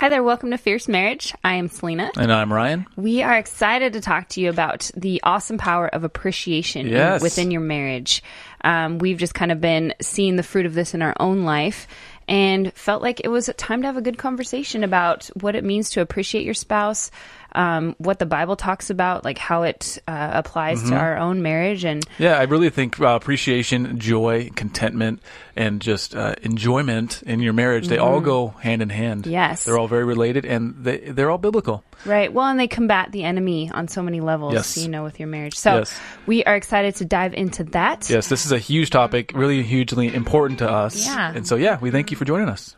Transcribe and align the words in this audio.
Hi 0.00 0.08
there, 0.08 0.22
welcome 0.22 0.50
to 0.52 0.56
Fierce 0.56 0.88
Marriage. 0.88 1.34
I 1.44 1.56
am 1.56 1.68
Selena. 1.68 2.10
And 2.16 2.32
I'm 2.32 2.50
Ryan. 2.50 2.86
We 2.96 3.22
are 3.22 3.36
excited 3.36 3.92
to 3.92 4.00
talk 4.00 4.30
to 4.30 4.40
you 4.40 4.48
about 4.48 4.90
the 4.96 5.20
awesome 5.22 5.58
power 5.58 5.88
of 5.88 6.04
appreciation 6.04 6.86
in- 6.86 7.22
within 7.22 7.50
your 7.50 7.60
marriage. 7.60 8.22
Um, 8.64 8.96
we've 8.96 9.18
just 9.18 9.34
kind 9.34 9.52
of 9.52 9.60
been 9.60 9.92
seeing 10.00 10.36
the 10.36 10.42
fruit 10.42 10.64
of 10.64 10.72
this 10.72 10.94
in 10.94 11.02
our 11.02 11.14
own 11.20 11.44
life 11.44 11.86
and 12.26 12.72
felt 12.72 13.02
like 13.02 13.20
it 13.24 13.28
was 13.28 13.50
time 13.58 13.82
to 13.82 13.88
have 13.88 13.98
a 13.98 14.00
good 14.00 14.16
conversation 14.16 14.84
about 14.84 15.26
what 15.38 15.54
it 15.54 15.64
means 15.64 15.90
to 15.90 16.00
appreciate 16.00 16.46
your 16.46 16.54
spouse, 16.54 17.10
um, 17.52 17.94
what 17.98 18.18
the 18.18 18.26
Bible 18.26 18.56
talks 18.56 18.90
about, 18.90 19.24
like 19.24 19.38
how 19.38 19.62
it 19.64 19.98
uh, 20.06 20.30
applies 20.34 20.78
Mm-hmm. 20.80 20.90
to 20.90 20.96
our 20.96 21.16
own 21.18 21.42
marriage. 21.42 21.84
And 21.84 22.04
Yeah, 22.18 22.38
I 22.38 22.44
really 22.44 22.70
think 22.70 23.00
uh, 23.00 23.08
appreciation, 23.08 23.98
joy, 23.98 24.50
contentment, 24.54 25.20
and 25.56 25.80
just 25.80 26.14
uh, 26.14 26.34
enjoyment 26.42 27.22
in 27.22 27.40
your 27.40 27.52
marriage, 27.52 27.88
they 27.88 27.98
all 27.98 28.20
go 28.20 28.48
hand 28.48 28.82
in 28.82 28.88
hand. 28.90 29.22
Mm-hmm. 29.24 29.32
Yes. 29.32 29.64
They're 29.64 29.78
all 29.78 29.88
very 29.88 30.04
related 30.04 30.44
and 30.44 30.74
they, 30.84 30.98
they're 30.98 31.30
all 31.30 31.38
biblical. 31.38 31.82
Right. 32.06 32.32
Well, 32.32 32.46
and 32.46 32.58
they 32.58 32.68
combat 32.68 33.12
the 33.12 33.24
enemy 33.24 33.70
on 33.72 33.88
so 33.88 34.02
many 34.02 34.20
levels, 34.20 34.54
Yes. 34.54 34.76
you 34.78 34.88
know, 34.88 35.02
with 35.02 35.18
your 35.20 35.28
marriage. 35.28 35.56
So 35.58 35.78
Yes. 35.78 36.00
we 36.26 36.44
are 36.44 36.54
excited 36.56 36.94
to 36.96 37.04
dive 37.04 37.34
into 37.34 37.64
that. 37.64 38.08
Yes, 38.08 38.28
this 38.28 38.46
is 38.46 38.52
a 38.52 38.58
huge 38.58 38.90
topic, 38.90 39.32
really 39.34 39.62
hugely 39.62 40.14
important 40.14 40.60
to 40.60 40.70
us. 40.70 41.04
Yeah. 41.04 41.32
And 41.34 41.46
so, 41.46 41.56
yeah, 41.56 41.78
we 41.80 41.90
thank 41.90 42.10
you 42.10 42.16
for 42.16 42.24
joining 42.24 42.48
us. 42.48 42.76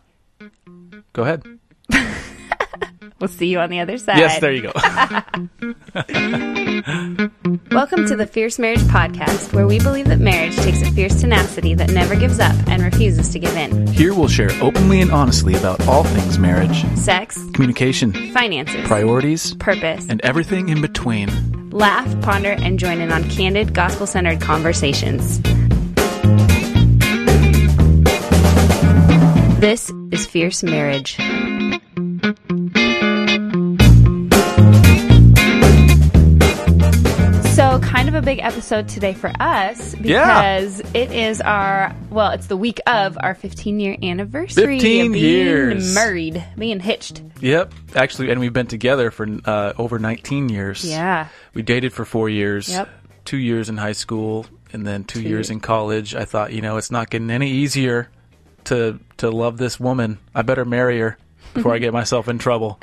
Go 1.12 1.22
ahead. 1.22 1.44
We'll 3.22 3.28
see 3.28 3.46
you 3.46 3.60
on 3.60 3.70
the 3.70 3.78
other 3.78 3.98
side. 3.98 4.18
Yes, 4.18 4.40
there 4.40 4.50
you 4.50 4.62
go. 4.62 4.72
Welcome 7.70 8.08
to 8.08 8.16
the 8.16 8.28
Fierce 8.28 8.58
Marriage 8.58 8.80
Podcast, 8.80 9.52
where 9.52 9.64
we 9.64 9.78
believe 9.78 10.08
that 10.08 10.18
marriage 10.18 10.56
takes 10.56 10.82
a 10.82 10.90
fierce 10.90 11.20
tenacity 11.20 11.74
that 11.74 11.90
never 11.90 12.16
gives 12.16 12.40
up 12.40 12.52
and 12.66 12.82
refuses 12.82 13.28
to 13.28 13.38
give 13.38 13.56
in. 13.56 13.86
Here 13.86 14.12
we'll 14.12 14.26
share 14.26 14.50
openly 14.60 15.00
and 15.00 15.12
honestly 15.12 15.54
about 15.54 15.86
all 15.86 16.02
things 16.02 16.36
marriage, 16.36 16.84
Sex, 16.96 17.38
communication, 17.52 18.12
finances, 18.32 18.84
priorities, 18.88 19.54
purpose. 19.54 20.04
and 20.08 20.20
everything 20.22 20.68
in 20.68 20.82
between. 20.82 21.70
Laugh, 21.70 22.20
ponder, 22.22 22.50
and 22.50 22.76
join 22.76 23.00
in 23.00 23.12
on 23.12 23.22
candid, 23.30 23.72
gospel 23.72 24.08
centered 24.08 24.40
conversations. 24.40 25.40
This 29.60 29.92
is 30.10 30.26
Fierce 30.26 30.64
Marriage. 30.64 31.20
So, 37.72 37.78
kind 37.80 38.06
of 38.06 38.14
a 38.14 38.20
big 38.20 38.38
episode 38.40 38.86
today 38.86 39.14
for 39.14 39.32
us 39.40 39.96
Yeah. 39.98 40.58
because 40.60 40.80
it 40.92 41.10
is 41.10 41.40
our, 41.40 41.96
well, 42.10 42.32
it's 42.32 42.46
the 42.48 42.56
week 42.56 42.80
of 42.86 43.16
our 43.18 43.34
15 43.34 43.80
year 43.80 43.96
anniversary 44.02 44.78
15 44.78 45.06
of 45.06 45.12
being 45.14 45.14
years. 45.14 45.94
married, 45.94 46.44
being 46.58 46.80
hitched. 46.80 47.22
Yep. 47.40 47.72
Actually, 47.96 48.30
and 48.30 48.40
we've 48.40 48.52
been 48.52 48.66
together 48.66 49.10
for 49.10 49.26
uh, 49.46 49.72
over 49.78 49.98
19 49.98 50.50
years. 50.50 50.84
Yeah. 50.84 51.28
We 51.54 51.62
dated 51.62 51.94
for 51.94 52.04
four 52.04 52.28
years. 52.28 52.68
Yep. 52.68 52.90
Two 53.24 53.38
years 53.38 53.70
in 53.70 53.78
high 53.78 53.92
school, 53.92 54.44
and 54.74 54.86
then 54.86 55.04
two, 55.04 55.22
years 55.22 55.48
in 55.48 55.60
college. 55.60 56.14
I 56.14 56.26
thought, 56.26 56.52
you 56.52 56.60
know, 56.60 56.76
it's 56.76 56.90
not 56.90 57.08
getting 57.08 57.30
any 57.30 57.52
easier 57.52 58.10
to 58.64 59.00
to 59.16 59.30
love 59.30 59.56
this 59.56 59.80
woman. 59.80 60.18
I 60.34 60.42
better 60.42 60.66
marry 60.66 60.98
her 61.00 61.16
before 61.54 61.72
I 61.72 61.78
get 61.78 61.92
myself 62.00 62.28
in 62.28 62.36
trouble. 62.36 62.78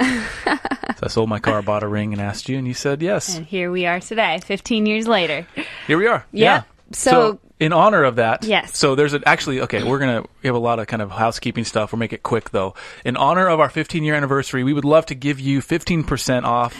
So 0.99 1.05
I 1.05 1.07
sold 1.07 1.29
my 1.29 1.39
car, 1.39 1.61
bought 1.61 1.83
a 1.83 1.87
ring, 1.87 2.13
and 2.13 2.21
asked 2.21 2.49
you, 2.49 2.57
and 2.57 2.67
you 2.67 2.73
said 2.73 3.01
yes. 3.01 3.35
And 3.37 3.45
here 3.45 3.71
we 3.71 3.85
are 3.85 3.99
today, 3.99 4.39
15 4.43 4.85
years 4.85 5.07
later. 5.07 5.47
Here 5.87 5.97
we 5.97 6.07
are. 6.07 6.25
Yeah. 6.31 6.43
Yeah. 6.43 6.63
So- 6.91 7.39
in 7.59 7.73
honor 7.73 8.05
of 8.05 8.15
that, 8.15 8.45
Yes. 8.45 8.77
So 8.77 8.95
there's 8.95 9.13
a, 9.13 9.19
actually 9.27 9.59
okay. 9.59 9.83
We're 9.83 9.99
gonna 9.99 10.21
we 10.41 10.47
have 10.47 10.55
a 10.55 10.59
lot 10.59 10.79
of 10.79 10.87
kind 10.87 11.01
of 11.01 11.11
housekeeping 11.11 11.65
stuff. 11.65 11.91
We'll 11.91 11.99
make 11.99 12.13
it 12.13 12.23
quick 12.23 12.51
though. 12.51 12.73
In 13.03 13.17
honor 13.17 13.49
of 13.49 13.59
our 13.59 13.67
15 13.69 14.01
year 14.01 14.15
anniversary, 14.15 14.63
we 14.63 14.71
would 14.71 14.85
love 14.85 15.05
to 15.07 15.13
give 15.15 15.41
you 15.41 15.59
15 15.59 16.05
percent 16.05 16.45
off 16.45 16.73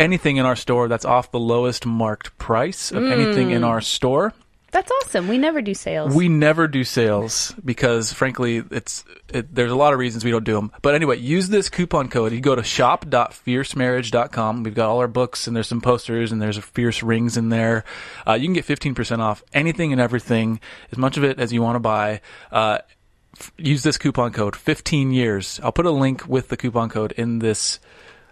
anything 0.00 0.38
in 0.38 0.44
our 0.44 0.56
store 0.56 0.88
that's 0.88 1.04
off 1.04 1.30
the 1.30 1.38
lowest 1.38 1.86
marked 1.86 2.36
price 2.36 2.90
of 2.90 3.04
anything 3.04 3.50
Mm. 3.50 3.54
in 3.56 3.64
our 3.64 3.80
store. 3.80 4.32
That's 4.76 4.92
awesome. 5.04 5.26
We 5.26 5.38
never 5.38 5.62
do 5.62 5.72
sales. 5.72 6.14
We 6.14 6.28
never 6.28 6.68
do 6.68 6.84
sales 6.84 7.54
because, 7.64 8.12
frankly, 8.12 8.62
it's 8.70 9.06
it, 9.32 9.54
there's 9.54 9.72
a 9.72 9.74
lot 9.74 9.94
of 9.94 9.98
reasons 9.98 10.22
we 10.22 10.30
don't 10.30 10.44
do 10.44 10.52
them. 10.52 10.70
But 10.82 10.94
anyway, 10.94 11.16
use 11.16 11.48
this 11.48 11.70
coupon 11.70 12.10
code. 12.10 12.32
You 12.32 12.42
go 12.42 12.54
to 12.54 12.62
shop.fiercemarriage.com. 12.62 14.64
We've 14.64 14.74
got 14.74 14.90
all 14.90 14.98
our 14.98 15.08
books 15.08 15.46
and 15.46 15.56
there's 15.56 15.66
some 15.66 15.80
posters 15.80 16.30
and 16.30 16.42
there's 16.42 16.58
fierce 16.58 17.02
rings 17.02 17.38
in 17.38 17.48
there. 17.48 17.84
Uh, 18.26 18.34
you 18.34 18.44
can 18.44 18.52
get 18.52 18.66
15% 18.66 19.20
off 19.20 19.42
anything 19.54 19.92
and 19.92 20.00
everything, 20.00 20.60
as 20.92 20.98
much 20.98 21.16
of 21.16 21.24
it 21.24 21.40
as 21.40 21.54
you 21.54 21.62
want 21.62 21.76
to 21.76 21.80
buy. 21.80 22.20
Uh, 22.52 22.80
f- 23.40 23.54
use 23.56 23.82
this 23.82 23.96
coupon 23.96 24.30
code 24.30 24.54
15 24.54 25.10
years. 25.10 25.58
I'll 25.62 25.72
put 25.72 25.86
a 25.86 25.90
link 25.90 26.28
with 26.28 26.48
the 26.48 26.56
coupon 26.58 26.90
code 26.90 27.12
in 27.12 27.38
this 27.38 27.80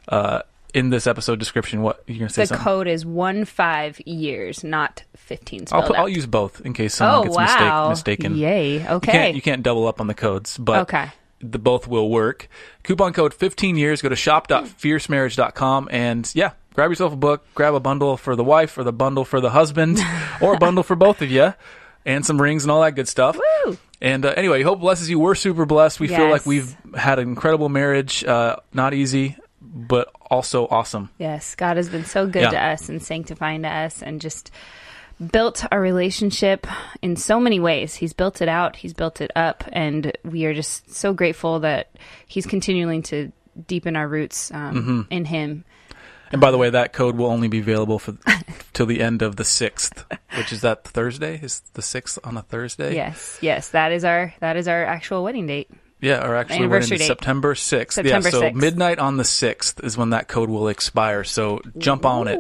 uh, 0.09 0.43
in 0.75 0.91
this 0.91 1.07
episode 1.07 1.39
description. 1.39 1.81
What 1.83 2.03
you're 2.07 2.19
gonna 2.19 2.29
say? 2.29 2.43
the 2.43 2.47
something? 2.49 2.65
code 2.65 2.89
is 2.89 3.07
one 3.07 3.45
five 3.47 4.01
years, 4.07 4.63
not 4.65 5.05
15 5.17 5.67
I'll 5.73 5.85
put. 5.85 5.97
I'll 5.97 6.09
use 6.09 6.27
both 6.27 6.61
in 6.61 6.73
case 6.75 6.95
someone 6.97 7.21
Oh, 7.21 7.23
gets 7.25 7.37
wow. 7.37 7.89
mistake, 7.89 8.19
mistaken. 8.19 8.37
Yay. 8.37 8.81
You 8.81 8.87
Okay. 8.89 9.13
can't, 9.13 9.35
you 9.37 9.41
can't 9.43 9.63
double 9.63 9.87
up 9.87 10.01
on 10.01 10.09
the 10.09 10.15
codes, 10.15 10.59
but 10.59 10.81
Okay. 10.83 11.09
the 11.41 11.59
both 11.59 11.87
will 11.89 12.11
work. 12.11 12.49
Coupon 12.83 13.13
code 13.15 13.33
15 13.33 13.77
years. 13.79 14.03
Go 14.03 14.09
to 14.11 14.17
shop.fiercemarriage.com 14.17 15.89
and 15.91 16.31
yeah, 16.35 16.51
grab 16.75 16.91
yourself 16.91 17.13
a 17.13 17.17
book, 17.17 17.47
grab 17.55 17.75
a 17.75 17.81
bundle 17.81 18.17
for 18.17 18.37
the 18.37 18.45
wife 18.45 18.77
or 18.79 18.85
the 18.85 18.93
bundle 18.93 19.25
for 19.25 19.41
the 19.41 19.51
husband 19.51 19.99
or 20.41 20.55
a 20.55 20.59
bundle 20.59 20.83
for 20.83 20.97
both 20.97 21.23
of 21.23 21.31
you 21.31 21.55
and 22.05 22.27
some 22.27 22.41
rings 22.41 22.65
and 22.65 22.71
all 22.71 22.83
that 22.83 22.93
good 22.93 23.09
stuff. 23.09 23.39
Woo! 23.65 23.79
And 24.03 24.27
uh, 24.27 24.35
anyway, 24.37 24.63
hope 24.63 24.81
blesses 24.81 25.09
you. 25.09 25.19
We're 25.19 25.35
super 25.35 25.65
blessed. 25.65 26.01
We 26.01 26.09
feel 26.09 26.29
like 26.29 26.45
we've 26.45 26.77
had 26.95 27.19
an 27.19 27.29
incredible 27.29 27.69
marriage. 27.71 28.23
Uh, 28.25 28.57
not 28.75 28.93
easy, 28.93 29.37
but 29.63 30.11
also 30.35 30.67
awesome. 30.69 31.09
Yes, 31.19 31.55
God 31.55 31.77
has 31.77 31.89
been 31.89 32.05
so 32.05 32.27
good 32.27 32.43
Yeah. 32.43 32.51
to 32.51 32.63
us 32.63 32.89
and 32.89 33.03
sanctifying 33.03 33.63
to 33.63 33.69
us 33.69 34.03
and 34.03 34.21
just 34.21 34.51
built 35.33 35.65
our 35.71 35.81
relationship 35.81 36.67
in 37.01 37.17
so 37.17 37.39
many 37.39 37.61
ways. 37.61 37.95
He's 37.95 38.13
built 38.13 38.43
it 38.43 38.49
out, 38.49 38.77
he's 38.77 38.93
built 38.93 39.21
it 39.21 39.31
up, 39.37 39.65
and 39.73 40.13
we 40.25 40.45
are 40.45 40.53
just 40.55 40.93
so 40.93 41.13
grateful 41.13 41.61
that 41.61 41.91
he's 42.27 42.47
continuing 42.47 43.03
to 43.05 43.31
deepen 43.69 43.95
our 43.97 44.09
roots 44.09 44.51
um, 44.53 44.75
Mm-hmm. 44.75 45.01
in 45.13 45.25
him. 45.27 45.65
And 46.33 46.41
by 46.41 46.51
the 46.51 46.59
way, 46.59 46.69
that 46.71 46.93
code 46.93 47.17
will 47.17 47.27
only 47.31 47.47
be 47.47 47.61
available 47.61 48.01
for 48.01 48.17
till 48.73 48.87
the 48.87 49.01
end 49.01 49.23
of 49.23 49.37
the 49.37 49.45
sixth, 49.45 50.05
which 50.37 50.53
is 50.53 50.63
that 50.63 50.83
Thursday. 50.83 51.39
Is 51.41 51.61
the 51.75 51.83
sixth 51.83 52.19
on 52.25 52.37
a 52.37 52.43
Thursday? 52.43 52.97
Yes, 52.97 53.39
yes, 53.41 53.69
that 53.69 53.93
is 53.93 54.05
our 54.05 54.35
that 54.41 54.57
is 54.57 54.67
our 54.67 54.85
actual 54.85 55.23
wedding 55.23 55.47
date. 55.47 55.71
Yeah, 56.05 56.27
or 56.27 56.37
actually, 56.37 56.67
we're 56.67 56.79
in 56.79 56.89
date. 56.89 57.01
September 57.01 57.55
sixth. 57.55 57.97
September 57.97 58.29
yeah, 58.29 58.33
so 58.33 58.43
6th. 58.43 58.55
midnight 58.55 58.99
on 58.99 59.17
the 59.17 59.25
sixth 59.25 59.83
is 59.83 59.97
when 59.97 60.11
that 60.11 60.29
code 60.29 60.51
will 60.51 60.69
expire. 60.69 61.25
So 61.25 61.61
jump 61.79 62.05
on 62.05 62.29
it. 62.29 62.39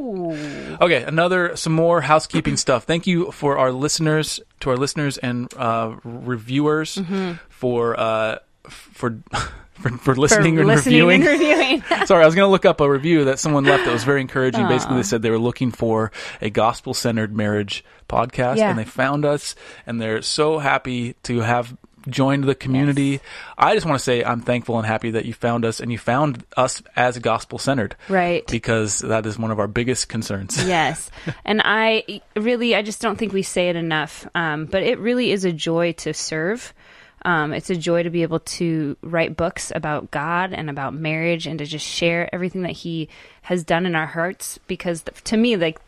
Okay, 0.81 1.03
another 1.03 1.57
some 1.57 1.73
more 1.73 2.01
housekeeping 2.01 2.57
stuff. 2.59 2.85
Thank 2.85 3.07
you 3.07 3.31
for 3.33 3.59
our 3.59 3.73
listeners, 3.73 4.41
to 4.61 4.71
our 4.71 4.77
listeners 4.77 5.19
and 5.19 5.53
uh, 5.57 5.97
reviewers 6.05 6.97
Mm-hmm. 6.97 7.33
for 7.49 7.99
uh, 7.99 8.39
for. 8.69 9.19
For, 9.75 9.91
for 9.99 10.15
listening 10.15 10.55
For 10.55 10.61
and 10.61 10.69
listening 10.69 11.05
reviewing. 11.05 11.23
and 11.27 11.31
reviewing. 11.41 11.83
Sorry, 12.07 12.23
I 12.23 12.27
was 12.27 12.37
going 12.37 12.47
to 12.47 12.51
look 12.51 12.65
up 12.65 12.81
a 12.81 12.89
review 12.89 13.25
that 13.25 13.41
someone 13.41 13.65
left 13.65 13.85
that 13.85 13.93
was 13.93 14.05
very 14.05 14.21
encouraging. 14.21 14.69
Basically, 14.69 14.99
they 14.99 15.03
said 15.03 15.21
they 15.21 15.31
were 15.31 15.39
looking 15.39 15.73
for 15.73 16.13
a 16.41 16.49
gospel 16.49 16.95
centered 16.95 17.35
marriage 17.37 17.85
podcast, 18.09 18.59
Yeah. 18.59 18.71
and 18.71 18.79
they 18.79 18.85
found 18.85 19.25
us, 19.25 19.57
and 19.85 20.01
they're 20.01 20.23
so 20.23 20.59
happy 20.61 21.15
to 21.25 21.41
have 21.41 21.77
joined 22.09 22.45
the 22.45 22.55
community. 22.55 23.21
I 23.57 23.75
just 23.75 23.87
want 23.87 23.99
to 23.99 24.05
say 24.05 24.25
I'm 24.25 24.41
thankful 24.41 24.79
and 24.79 24.87
happy 24.87 25.13
that 25.13 25.25
you 25.25 25.33
found 25.33 25.65
us, 25.65 25.81
and 25.81 25.91
you 25.91 25.99
found 25.99 26.45
us 26.57 26.83
as 26.97 27.19
gospel 27.19 27.59
centered, 27.59 27.97
right. 28.09 28.47
because 28.47 28.99
that 29.01 29.27
is 29.27 29.39
one 29.39 29.51
of 29.51 29.59
our 29.59 29.69
biggest 29.69 30.09
concerns. 30.09 30.65
yes 30.67 31.11
and 31.45 31.61
i 31.65 32.21
really 32.37 32.75
i 32.75 32.83
just 32.83 33.01
don't 33.01 33.17
think 33.17 33.33
we 33.33 33.43
say 33.43 33.69
it 33.69 33.77
enough 33.77 34.27
um, 34.35 34.67
but 34.67 34.83
it 34.83 34.99
really 34.99 35.31
is 35.31 35.45
a 35.45 35.53
joy 35.53 35.93
to 35.93 36.13
serve 36.13 36.73
um, 37.27 37.55
it's 37.55 37.71
a 37.71 37.77
joy 37.77 38.03
to 38.03 38.11
be 38.11 38.23
able 38.23 38.41
to 38.41 38.97
write 39.03 39.37
books 39.37 39.73
about 39.75 40.11
god 40.11 40.53
and 40.53 40.69
about 40.71 40.95
marriage 40.95 41.47
and 41.47 41.59
to 41.59 41.65
just 41.65 41.87
share 41.87 42.33
everything 42.35 42.63
that 42.63 42.73
he 42.73 43.09
has 43.43 43.65
done 43.65 43.87
in 43.87 43.95
our 43.95 44.07
hearts 44.07 44.59
because 44.67 45.03
th- 45.03 45.23
to 45.25 45.37
me 45.37 45.57
like 45.57 45.81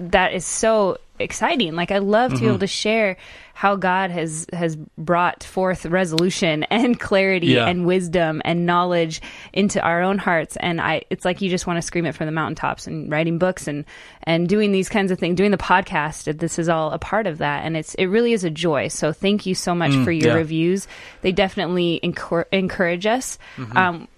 that 0.00 0.32
is 0.32 0.44
so 0.44 0.98
exciting. 1.18 1.74
Like 1.74 1.90
I 1.90 1.98
love 1.98 2.32
to 2.32 2.38
be 2.38 2.44
able 2.46 2.54
mm-hmm. 2.54 2.60
to 2.60 2.66
share 2.66 3.16
how 3.54 3.74
God 3.74 4.10
has 4.12 4.46
has 4.52 4.76
brought 4.96 5.42
forth 5.42 5.84
resolution 5.84 6.62
and 6.70 6.98
clarity 6.98 7.48
Yeah. 7.48 7.66
and 7.66 7.86
wisdom 7.86 8.40
and 8.44 8.66
knowledge 8.66 9.20
into 9.52 9.80
our 9.82 10.02
own 10.02 10.18
hearts. 10.18 10.56
And 10.56 10.80
I, 10.80 11.02
it's 11.10 11.24
like 11.24 11.40
you 11.40 11.50
just 11.50 11.66
want 11.66 11.78
to 11.78 11.82
scream 11.82 12.06
it 12.06 12.14
from 12.14 12.26
the 12.26 12.32
mountaintops. 12.32 12.86
And 12.86 13.10
writing 13.10 13.38
books 13.38 13.66
and 13.66 13.84
and 14.22 14.48
doing 14.48 14.72
these 14.72 14.88
kinds 14.88 15.10
of 15.10 15.18
things, 15.18 15.36
doing 15.36 15.50
the 15.50 15.58
podcast. 15.58 16.38
This 16.38 16.58
is 16.58 16.68
all 16.68 16.92
a 16.92 16.98
part 16.98 17.26
of 17.26 17.38
that, 17.38 17.64
and 17.64 17.76
it's 17.76 17.94
it 17.94 18.06
really 18.06 18.32
is 18.32 18.44
a 18.44 18.50
joy. 18.50 18.88
So 18.88 19.12
thank 19.12 19.46
you 19.46 19.54
so 19.54 19.74
much 19.74 19.92
mm, 19.92 20.04
for 20.04 20.12
your 20.12 20.28
yeah. 20.28 20.34
reviews. 20.34 20.86
They 21.22 21.32
definitely 21.32 22.00
encour- 22.02 22.46
encourage 22.52 23.06
us. 23.06 23.38
Mm-hmm. 23.56 23.76
Um, 23.76 24.08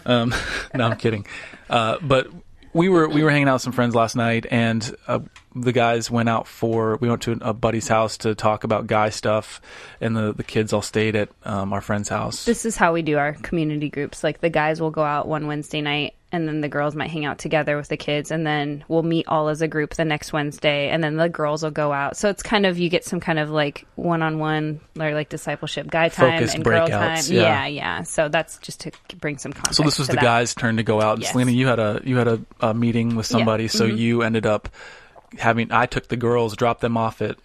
Um, 0.04 0.34
no, 0.74 0.84
I'm 0.86 0.96
kidding. 0.96 1.26
Uh, 1.70 1.98
but 2.02 2.28
we 2.78 2.88
were 2.88 3.08
we 3.08 3.22
were 3.24 3.30
hanging 3.30 3.48
out 3.48 3.54
with 3.54 3.62
some 3.62 3.72
friends 3.72 3.94
last 3.94 4.14
night, 4.14 4.46
and 4.50 4.96
uh, 5.08 5.18
the 5.54 5.72
guys 5.72 6.10
went 6.10 6.28
out 6.28 6.46
for 6.46 6.96
we 7.00 7.08
went 7.08 7.22
to 7.22 7.36
a 7.40 7.52
buddy's 7.52 7.88
house 7.88 8.18
to 8.18 8.34
talk 8.34 8.62
about 8.62 8.86
guy 8.86 9.10
stuff, 9.10 9.60
and 10.00 10.16
the 10.16 10.32
the 10.32 10.44
kids 10.44 10.72
all 10.72 10.80
stayed 10.80 11.16
at 11.16 11.28
um, 11.44 11.72
our 11.72 11.80
friend's 11.80 12.08
house. 12.08 12.44
This 12.44 12.64
is 12.64 12.76
how 12.76 12.92
we 12.92 13.02
do 13.02 13.18
our 13.18 13.32
community 13.32 13.90
groups. 13.90 14.22
Like 14.22 14.40
the 14.40 14.50
guys 14.50 14.80
will 14.80 14.92
go 14.92 15.02
out 15.02 15.26
one 15.26 15.48
Wednesday 15.48 15.80
night, 15.80 16.14
and 16.30 16.46
then 16.46 16.60
the 16.60 16.68
girls 16.68 16.94
might 16.94 17.10
hang 17.10 17.24
out 17.24 17.38
together 17.38 17.76
with 17.76 17.88
the 17.88 17.96
kids, 17.96 18.30
and 18.30 18.46
then 18.46 18.84
we'll 18.88 19.02
meet 19.02 19.26
all 19.28 19.48
as 19.48 19.62
a 19.62 19.68
group 19.68 19.94
the 19.94 20.04
next 20.04 20.32
Wednesday, 20.32 20.88
and 20.90 21.02
then 21.02 21.16
the 21.16 21.28
girls 21.28 21.62
will 21.62 21.70
go 21.70 21.92
out. 21.92 22.16
So 22.16 22.28
it's 22.28 22.42
kind 22.42 22.66
of 22.66 22.78
you 22.78 22.88
get 22.90 23.04
some 23.04 23.18
kind 23.20 23.38
of 23.38 23.50
like 23.50 23.86
one 23.94 24.22
on 24.22 24.38
one 24.38 24.80
or 25.00 25.12
like 25.14 25.28
discipleship 25.30 25.86
guy 25.88 26.08
time 26.10 26.32
Focused 26.38 26.54
and 26.56 26.64
girl 26.64 26.86
time. 26.86 27.22
yeah. 27.28 27.42
yeah, 27.42 27.66
yeah. 27.66 28.02
So 28.02 28.28
that's 28.28 28.58
just 28.58 28.80
to 28.80 28.92
bring 29.16 29.38
some 29.38 29.52
context. 29.52 29.76
So 29.78 29.82
this 29.84 29.98
was 29.98 30.08
the 30.08 30.14
that. 30.16 30.22
guys' 30.22 30.54
turn 30.54 30.76
to 30.76 30.82
go 30.82 31.00
out. 31.00 31.14
And 31.14 31.22
Yes. 31.22 31.32
Selena, 31.32 31.50
you 31.52 31.66
had 31.66 31.78
a 31.78 32.00
you 32.04 32.16
had 32.16 32.28
a, 32.28 32.40
a 32.60 32.74
meeting 32.74 33.16
with 33.16 33.26
somebody, 33.26 33.68
so 33.68 33.86
Mm-hmm. 33.86 33.96
you 33.96 34.22
ended 34.22 34.44
up 34.46 34.68
having. 35.38 35.72
I 35.72 35.86
took 35.86 36.08
the 36.08 36.16
girls, 36.16 36.56
dropped 36.56 36.80
them 36.82 36.96
off 36.96 37.22
at 37.22 37.36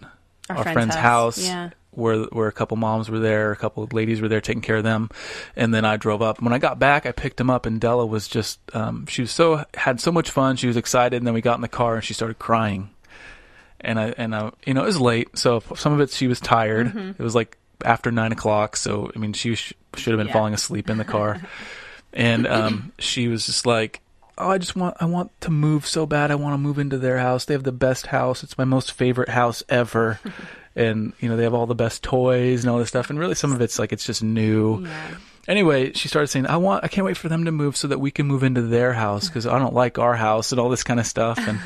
our, 0.50 0.56
Our 0.58 0.62
friend's, 0.62 0.74
friend's 0.74 0.94
house, 0.96 1.36
house, 1.38 1.46
yeah. 1.46 1.70
Where 1.96 2.24
where 2.24 2.48
a 2.48 2.52
couple 2.52 2.76
moms 2.76 3.08
were 3.10 3.18
there, 3.20 3.52
a 3.52 3.56
couple 3.56 3.82
of 3.82 3.92
ladies 3.92 4.20
were 4.20 4.28
there 4.28 4.40
taking 4.40 4.62
care 4.62 4.76
of 4.76 4.84
them, 4.84 5.10
and 5.56 5.72
then 5.74 5.84
I 5.84 5.96
drove 5.96 6.22
up. 6.22 6.40
When 6.42 6.52
I 6.52 6.58
got 6.58 6.78
back, 6.78 7.06
I 7.06 7.12
picked 7.12 7.36
them 7.36 7.50
up, 7.50 7.66
and 7.66 7.80
Della 7.80 8.06
was 8.06 8.28
just 8.28 8.58
um, 8.74 9.06
she 9.06 9.22
was 9.22 9.30
so 9.30 9.64
had 9.74 10.00
so 10.00 10.12
much 10.12 10.30
fun. 10.30 10.56
She 10.56 10.66
was 10.66 10.76
excited, 10.76 11.16
and 11.16 11.26
then 11.26 11.34
we 11.34 11.40
got 11.40 11.56
in 11.56 11.60
the 11.62 11.68
car, 11.68 11.96
and 11.96 12.04
she 12.04 12.14
started 12.14 12.38
crying. 12.38 12.90
And 13.80 13.98
I 14.00 14.14
and 14.16 14.34
I, 14.34 14.50
you 14.66 14.72
know, 14.74 14.82
it 14.82 14.86
was 14.86 15.00
late, 15.00 15.36
so 15.38 15.60
some 15.76 15.92
of 15.92 16.00
it 16.00 16.10
she 16.10 16.26
was 16.26 16.40
tired. 16.40 16.86
Mm-hmm. 16.88 17.10
It 17.10 17.18
was 17.20 17.34
like 17.34 17.58
after 17.84 18.10
nine 18.10 18.32
o'clock, 18.32 18.76
so 18.76 19.10
I 19.14 19.18
mean, 19.18 19.32
she 19.34 19.54
sh- 19.56 19.74
should 19.96 20.12
have 20.12 20.18
been 20.18 20.28
Yeah. 20.28 20.32
falling 20.32 20.54
asleep 20.54 20.88
in 20.88 20.96
the 20.96 21.04
car. 21.04 21.40
and 22.14 22.46
um, 22.46 22.92
she 22.98 23.28
was 23.28 23.44
just 23.44 23.66
like, 23.66 24.00
"Oh, 24.38 24.48
I 24.48 24.56
just 24.56 24.74
want, 24.74 24.96
I 25.00 25.04
want 25.04 25.38
to 25.42 25.50
move 25.50 25.86
so 25.86 26.06
bad. 26.06 26.30
I 26.30 26.34
want 26.36 26.54
to 26.54 26.58
move 26.58 26.78
into 26.78 26.96
their 26.96 27.18
house. 27.18 27.44
They 27.44 27.52
have 27.52 27.64
the 27.64 27.72
best 27.72 28.06
house. 28.06 28.42
It's 28.42 28.56
my 28.56 28.64
most 28.64 28.92
favorite 28.92 29.28
house 29.28 29.62
ever." 29.68 30.18
and 30.76 31.12
you 31.20 31.28
know, 31.28 31.36
they 31.36 31.44
have 31.44 31.54
all 31.54 31.66
the 31.66 31.74
best 31.74 32.02
toys 32.02 32.62
and 32.64 32.70
all 32.70 32.78
this 32.78 32.88
stuff. 32.88 33.10
And 33.10 33.18
really, 33.18 33.34
some 33.34 33.52
of 33.52 33.60
it's 33.60 33.78
like 33.78 33.92
it's 33.92 34.04
just 34.04 34.22
new. 34.22 34.82
Yeah. 34.84 35.16
Anyway, 35.46 35.92
she 35.92 36.08
started 36.08 36.28
saying, 36.28 36.46
"I 36.46 36.56
want, 36.56 36.84
I 36.84 36.88
can't 36.88 37.04
wait 37.04 37.16
for 37.18 37.28
them 37.28 37.44
to 37.44 37.52
move 37.52 37.76
so 37.76 37.88
that 37.88 37.98
we 38.00 38.10
can 38.10 38.26
move 38.26 38.42
into 38.42 38.62
their 38.62 38.92
house 38.94 39.28
because 39.28 39.46
I 39.46 39.58
don't 39.58 39.74
like 39.74 39.98
our 39.98 40.14
house 40.14 40.52
and 40.52 40.60
all 40.60 40.68
this 40.70 40.82
kind 40.84 40.98
of 40.98 41.06
stuff." 41.06 41.38
And 41.38 41.60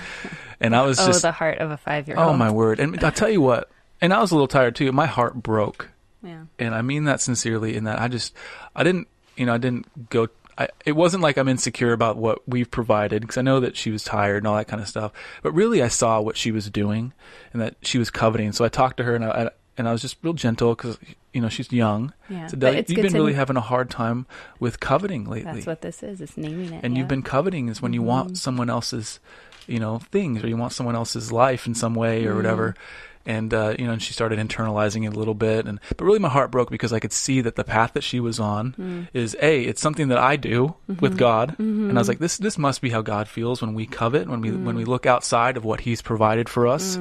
and 0.60 0.74
I 0.74 0.82
was 0.82 0.98
Oh, 1.00 1.06
just, 1.06 1.22
the 1.22 1.30
heart 1.32 1.58
of 1.58 1.70
a 1.70 1.76
five 1.76 2.08
year 2.08 2.18
old. 2.18 2.28
oh 2.28 2.36
my 2.36 2.50
word! 2.50 2.80
And 2.80 3.02
I'll 3.04 3.12
tell 3.12 3.30
you 3.30 3.40
what. 3.40 3.70
And 4.00 4.12
I 4.12 4.20
was 4.20 4.30
a 4.30 4.34
little 4.34 4.48
tired 4.48 4.74
too. 4.76 4.90
My 4.92 5.06
heart 5.06 5.34
broke 5.34 5.88
Yeah. 6.22 6.42
and 6.58 6.74
I 6.74 6.82
mean 6.82 7.04
that 7.04 7.20
sincerely. 7.20 7.76
In 7.76 7.84
that 7.84 8.00
I 8.00 8.06
just, 8.08 8.32
I 8.74 8.82
didn't, 8.84 9.08
you 9.36 9.46
know, 9.46 9.54
I 9.54 9.58
didn't 9.58 10.10
go. 10.10 10.28
I, 10.58 10.68
it 10.84 10.92
wasn't 10.92 11.22
like 11.22 11.36
I'm 11.38 11.48
insecure 11.48 11.92
about 11.92 12.16
what 12.16 12.46
we've 12.48 12.70
provided 12.70 13.22
because 13.22 13.38
I 13.38 13.42
know 13.42 13.60
that 13.60 13.76
she 13.76 13.90
was 13.90 14.02
tired 14.02 14.38
and 14.38 14.46
all 14.48 14.56
that 14.56 14.66
kind 14.66 14.82
of 14.82 14.88
stuff. 14.88 15.12
But 15.42 15.52
really, 15.52 15.82
I 15.82 15.88
saw 15.88 16.20
what 16.20 16.36
she 16.36 16.50
was 16.50 16.68
doing 16.68 17.12
and 17.52 17.62
that 17.62 17.76
she 17.82 17.96
was 17.98 18.10
coveting. 18.10 18.50
So 18.52 18.64
I 18.64 18.68
talked 18.68 18.96
to 18.96 19.04
her 19.04 19.14
and 19.14 19.24
I, 19.24 19.28
I 19.28 19.50
and 19.76 19.88
I 19.88 19.92
was 19.92 20.02
just 20.02 20.16
real 20.22 20.32
gentle 20.32 20.74
because 20.74 20.98
you 21.32 21.40
know 21.40 21.48
she's 21.48 21.70
young. 21.72 22.12
Yeah. 22.28 22.48
So 22.48 22.56
it's 22.60 22.90
you've 22.90 23.02
been 23.02 23.12
really 23.12 23.34
having 23.34 23.56
a 23.56 23.60
hard 23.60 23.88
time 23.90 24.26
with 24.58 24.80
coveting 24.80 25.24
lately 25.26 25.52
That's 25.52 25.66
what 25.66 25.82
this 25.82 26.02
is. 26.02 26.20
It's 26.20 26.36
naming 26.36 26.72
it. 26.72 26.82
and 26.82 26.94
yeah. 26.94 26.98
you've 26.98 27.08
been 27.08 27.22
coveting 27.22 27.68
is 27.68 27.80
when 27.80 27.92
you 27.92 28.00
Mm-hmm. 28.00 28.08
want 28.08 28.38
someone 28.38 28.68
else's 28.68 29.20
you 29.68 29.78
know 29.78 29.98
things 30.10 30.42
or 30.42 30.48
you 30.48 30.56
want 30.56 30.72
someone 30.72 30.96
else's 30.96 31.30
life 31.30 31.66
in 31.66 31.74
some 31.76 31.94
way 31.94 32.26
or 32.26 32.34
whatever 32.34 32.70
Mm-hmm. 32.70 32.82
And 33.28 33.52
uh, 33.54 33.74
you 33.78 33.86
know 33.86 33.92
and 33.92 34.02
she 34.02 34.12
started 34.12 34.38
internalizing 34.40 35.04
it 35.06 35.14
a 35.14 35.18
little 35.18 35.34
bit 35.34 35.66
and 35.66 35.78
but 35.96 36.04
really 36.04 36.18
my 36.18 36.28
heart 36.36 36.50
broke 36.50 36.70
because 36.70 36.92
i 36.92 36.98
could 36.98 37.12
see 37.12 37.40
that 37.42 37.54
the 37.54 37.62
path 37.64 37.92
that 37.92 38.02
she 38.02 38.18
was 38.18 38.40
on 38.40 38.74
Mm. 38.78 39.06
is 39.12 39.36
a 39.40 39.62
it's 39.70 39.80
something 39.80 40.08
that 40.08 40.18
i 40.18 40.34
do 40.36 40.74
Mm-hmm. 40.90 41.00
with 41.04 41.16
god 41.16 41.54
and 41.58 41.96
i 41.96 42.00
was 42.00 42.08
like 42.08 42.18
this 42.18 42.38
this 42.38 42.56
must 42.58 42.80
be 42.82 42.90
how 42.90 43.02
god 43.02 43.28
feels 43.28 43.60
when 43.62 43.74
we 43.74 43.86
covet 43.86 44.26
when 44.28 44.40
we 44.40 44.50
when 44.50 44.74
we 44.74 44.84
Mm. 44.84 44.88
look 44.94 45.06
outside 45.06 45.56
of 45.56 45.64
what 45.64 45.80
he's 45.80 46.02
provided 46.02 46.48
for 46.48 46.66
us 46.66 46.98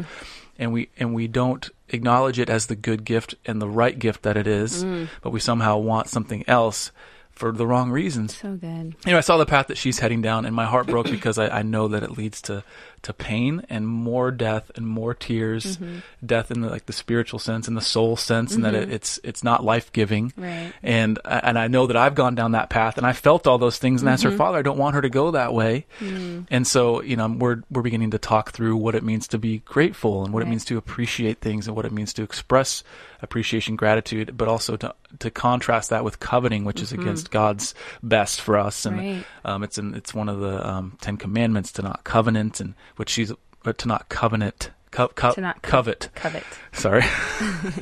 and 0.60 0.74
we 0.74 0.90
and 1.00 1.14
we 1.16 1.28
don't 1.28 1.70
acknowledge 1.90 2.38
it 2.40 2.50
as 2.50 2.66
the 2.68 2.76
good 2.76 3.06
gift 3.06 3.36
and 3.46 3.62
the 3.62 3.70
right 3.70 3.98
gift 3.98 4.24
that 4.24 4.36
it 4.38 4.48
is 4.48 4.84
Mm. 4.84 5.08
but 5.22 5.32
we 5.32 5.40
somehow 5.40 5.78
want 5.78 6.08
something 6.10 6.44
else 6.48 6.92
for 7.32 7.52
the 7.52 7.68
wrong 7.68 7.92
reasons 7.92 8.36
so 8.36 8.56
good. 8.56 8.96
you 9.06 9.12
know, 9.12 9.18
I 9.20 9.22
saw 9.22 9.38
the 9.38 9.46
path 9.46 9.68
that 9.68 9.78
she's 9.78 10.00
heading 10.00 10.24
down, 10.24 10.46
and 10.48 10.56
my 10.56 10.66
heart 10.66 10.88
broke 10.88 11.06
because 11.18 11.38
I, 11.38 11.60
I 11.60 11.62
know 11.62 11.88
that 11.90 12.02
it 12.02 12.18
leads 12.18 12.42
to 12.50 12.64
to 13.04 13.14
pain 13.14 13.66
and 13.70 13.88
more 13.88 14.32
death 14.32 14.72
and 14.76 14.86
more 14.88 15.14
tears, 15.14 15.78
Mm-hmm. 15.78 16.00
death 16.26 16.52
in 16.52 16.62
the 16.62 16.70
like 16.70 16.86
the 16.88 16.94
spiritual 16.94 17.40
sense 17.40 17.68
and 17.68 17.78
the 17.78 17.82
soul 17.82 18.16
sense, 18.18 18.56
and 18.56 18.66
that 18.66 18.74
it, 18.74 18.92
it's 18.92 19.20
it's 19.24 19.44
not 19.44 19.64
life 19.64 19.92
giving. 19.94 20.34
Right. 20.36 20.74
And 20.84 21.20
and 21.26 21.58
I 21.60 21.68
know 21.68 21.88
that 21.88 21.96
I've 21.96 22.16
gone 22.16 22.36
down 22.36 22.52
that 22.54 22.70
path, 22.70 22.98
and 22.98 23.06
I 23.06 23.14
felt 23.14 23.48
all 23.48 23.58
those 23.58 23.78
things, 23.78 24.02
and 24.02 24.10
as 24.10 24.22
Mm-hmm. 24.22 24.32
her 24.32 24.38
father, 24.38 24.58
I 24.58 24.62
don't 24.62 24.78
want 24.78 24.96
her 24.96 25.02
to 25.02 25.10
go 25.10 25.32
that 25.32 25.54
way. 25.54 25.86
Mm. 26.00 26.48
And 26.50 26.66
so, 26.68 27.02
you 27.02 27.16
know, 27.16 27.28
we're 27.28 27.62
we're 27.70 27.82
beginning 27.84 28.12
to 28.12 28.18
talk 28.18 28.52
through 28.52 28.76
what 28.78 28.96
it 28.96 29.04
means 29.04 29.28
to 29.30 29.38
be 29.38 29.60
grateful 29.60 30.24
and 30.26 30.34
what 30.34 30.44
it 30.44 30.48
means 30.48 30.66
to 30.66 30.78
appreciate 30.78 31.40
things 31.40 31.68
and 31.68 31.76
what 31.76 31.86
it 31.86 31.92
means 31.92 32.14
to 32.14 32.24
express 32.24 32.84
appreciation, 33.22 33.76
gratitude, 33.76 34.36
but 34.38 34.48
also 34.48 34.76
to 34.78 34.94
to 35.20 35.32
contrast 35.32 35.90
that 35.90 36.04
with 36.04 36.20
coveting, 36.20 36.66
which 36.66 36.82
is 36.82 36.92
against 36.92 37.32
God's 37.32 37.74
best 38.04 38.42
for 38.42 38.58
us. 38.58 38.86
And 38.86 38.98
Mm-hmm. 39.00 39.08
Right. 39.16 39.26
um, 39.46 39.64
it's 39.64 39.78
in, 39.78 39.96
it's 39.96 40.14
one 40.14 40.30
of 40.30 40.40
the 40.40 40.68
um, 40.68 40.98
Ten 41.02 41.18
Commandments 41.18 41.72
to 41.74 41.82
not 41.82 42.04
covenant, 42.04 42.60
and 42.60 42.74
which 42.98 43.10
she's 43.10 43.32
uh, 43.32 43.74
to 43.74 43.88
not 43.88 44.10
covenant, 44.10 44.72
co- 44.92 45.08
co- 45.10 45.34
To 45.34 45.42
not 45.42 45.62
co- 45.62 45.70
covet. 45.72 46.10
Covet. 46.16 46.44
Sorry. 46.74 47.04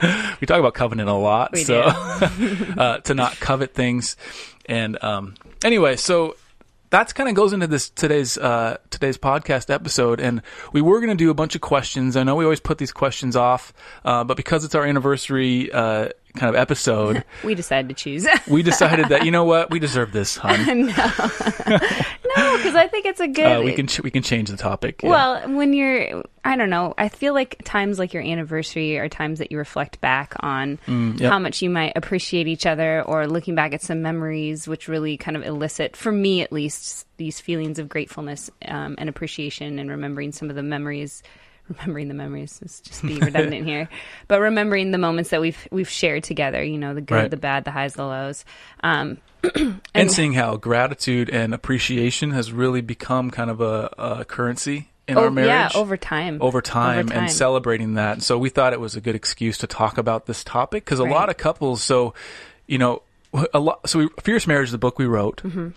we 0.40 0.46
talk 0.46 0.58
about 0.60 0.74
covenant 0.74 1.08
a 1.08 1.14
lot, 1.14 1.52
We 1.52 1.64
so 1.64 1.80
uh, 1.82 2.98
to 2.98 3.14
not 3.14 3.38
covet 3.40 3.74
things. 3.74 4.16
And 4.66 5.02
um, 5.02 5.34
anyway, 5.64 5.96
so 5.96 6.36
that's 6.90 7.12
kind 7.12 7.28
of 7.28 7.34
goes 7.34 7.52
into 7.52 7.66
this 7.66 7.90
today's 7.90 8.38
uh, 8.38 8.78
today's 8.90 9.18
podcast 9.18 9.72
episode, 9.72 10.20
and 10.20 10.42
we 10.72 10.80
were 10.80 11.00
going 11.00 11.10
to 11.10 11.16
do 11.16 11.30
a 11.30 11.34
bunch 11.34 11.54
of 11.54 11.60
questions. 11.60 12.16
I 12.16 12.22
know 12.22 12.36
we 12.36 12.44
always 12.44 12.60
put 12.60 12.78
these 12.78 12.92
questions 12.92 13.36
off, 13.36 13.72
uh, 14.04 14.24
but 14.24 14.36
because 14.36 14.64
it's 14.64 14.74
our 14.74 14.84
anniversary 14.84 15.70
uh, 15.72 16.08
kind 16.36 16.48
of 16.54 16.56
episode, 16.60 17.24
We 17.44 17.54
decided 17.54 17.88
to 17.88 17.94
choose. 17.94 18.26
we 18.48 18.62
decided 18.62 19.08
that 19.08 19.24
you 19.24 19.30
know 19.30 19.44
what 19.44 19.70
we 19.70 19.78
deserve 19.78 20.12
this, 20.12 20.36
hun. 20.36 20.86
no, 20.86 22.56
because 22.56 22.74
I 22.74 22.88
think 22.90 23.06
it's 23.06 23.20
a 23.20 23.28
good. 23.28 23.44
Uh, 23.44 23.62
we 23.62 23.72
can 23.72 23.86
ch- 23.86 24.02
we 24.02 24.10
can 24.10 24.22
change 24.22 24.50
the 24.50 24.56
topic. 24.56 25.02
yeah. 25.02 25.10
Well, 25.10 25.56
when 25.56 25.72
you're, 25.72 26.22
I 26.44 26.56
don't 26.56 26.70
know, 26.70 26.94
I 26.98 27.08
feel 27.08 27.34
like 27.34 27.60
times 27.64 27.98
like 27.98 28.12
your 28.14 28.22
anniversary 28.22 28.98
are 28.98 29.08
times 29.08 29.38
that 29.38 29.50
you 29.50 29.58
reflect 29.58 30.00
back 30.00 30.34
on 30.40 30.78
Mm, 30.86 31.18
yep. 31.20 31.30
how 31.32 31.38
much 31.38 31.62
you 31.62 31.70
might 31.70 31.92
appreciate 31.96 32.46
each 32.46 32.66
other 32.66 33.02
or 33.02 33.26
looking 33.26 33.54
back 33.54 33.72
at 33.72 33.82
some 33.82 34.02
memories, 34.02 34.68
which 34.68 34.88
really 34.88 35.16
kind 35.16 35.36
of 35.36 35.42
elicit, 35.44 35.96
for 35.96 36.12
me 36.12 36.42
at 36.42 36.52
least, 36.52 37.06
these 37.16 37.40
feelings 37.40 37.78
of 37.78 37.88
gratefulness 37.88 38.50
um, 38.66 38.94
and 38.98 39.08
appreciation 39.08 39.78
and 39.78 39.90
remembering 39.90 40.32
some 40.32 40.50
of 40.50 40.56
the 40.56 40.62
memories 40.62 41.22
remembering 41.68 42.08
the 42.08 42.14
memories 42.14 42.60
is 42.62 42.80
just 42.80 43.02
be 43.02 43.18
redundant 43.18 43.66
here, 43.66 43.88
but 44.28 44.40
remembering 44.40 44.90
the 44.90 44.98
moments 44.98 45.30
that 45.30 45.40
we've 45.40 45.68
we've 45.70 45.88
shared 45.88 46.24
together. 46.24 46.62
You 46.62 46.78
know, 46.78 46.94
the 46.94 47.00
good, 47.00 47.14
Right. 47.14 47.30
the 47.30 47.36
bad, 47.36 47.64
the 47.64 47.70
highs, 47.70 47.94
the 47.94 48.04
lows. 48.06 48.44
Um, 48.82 49.18
and, 49.94 50.10
seeing 50.10 50.32
how 50.32 50.56
gratitude 50.56 51.30
and 51.30 51.54
appreciation 51.54 52.30
has 52.32 52.52
really 52.52 52.80
become 52.80 53.30
kind 53.30 53.50
of 53.50 53.60
a, 53.60 53.92
a 53.98 54.24
currency 54.24 54.88
in 55.06 55.16
our 55.16 55.26
oh, 55.26 55.30
marriage 55.30 55.48
yeah, 55.74 55.80
over 55.80 55.96
time. 55.96 56.38
over 56.40 56.60
time, 56.60 56.98
Over 57.00 57.08
time. 57.10 57.18
and 57.22 57.30
celebrating 57.32 57.94
that. 57.94 58.22
So 58.22 58.38
we 58.38 58.48
thought 58.48 58.72
it 58.72 58.80
was 58.80 58.96
a 58.96 59.00
good 59.00 59.14
excuse 59.14 59.58
to 59.58 59.68
talk 59.68 59.98
about 59.98 60.26
this 60.26 60.42
topic 60.42 60.84
because 60.84 60.98
a 60.98 61.04
lot 61.04 61.28
of 61.28 61.36
couples, 61.36 61.80
so 61.82 62.12
you 62.66 62.78
know, 62.78 63.02
a 63.54 63.60
lot. 63.60 63.88
So 63.88 64.00
we, 64.00 64.08
Fierce 64.22 64.46
Marriage, 64.48 64.70
the 64.72 64.78
book 64.78 64.98
we 64.98 65.06
wrote, 65.06 65.42
Mm-hmm. 65.44 65.68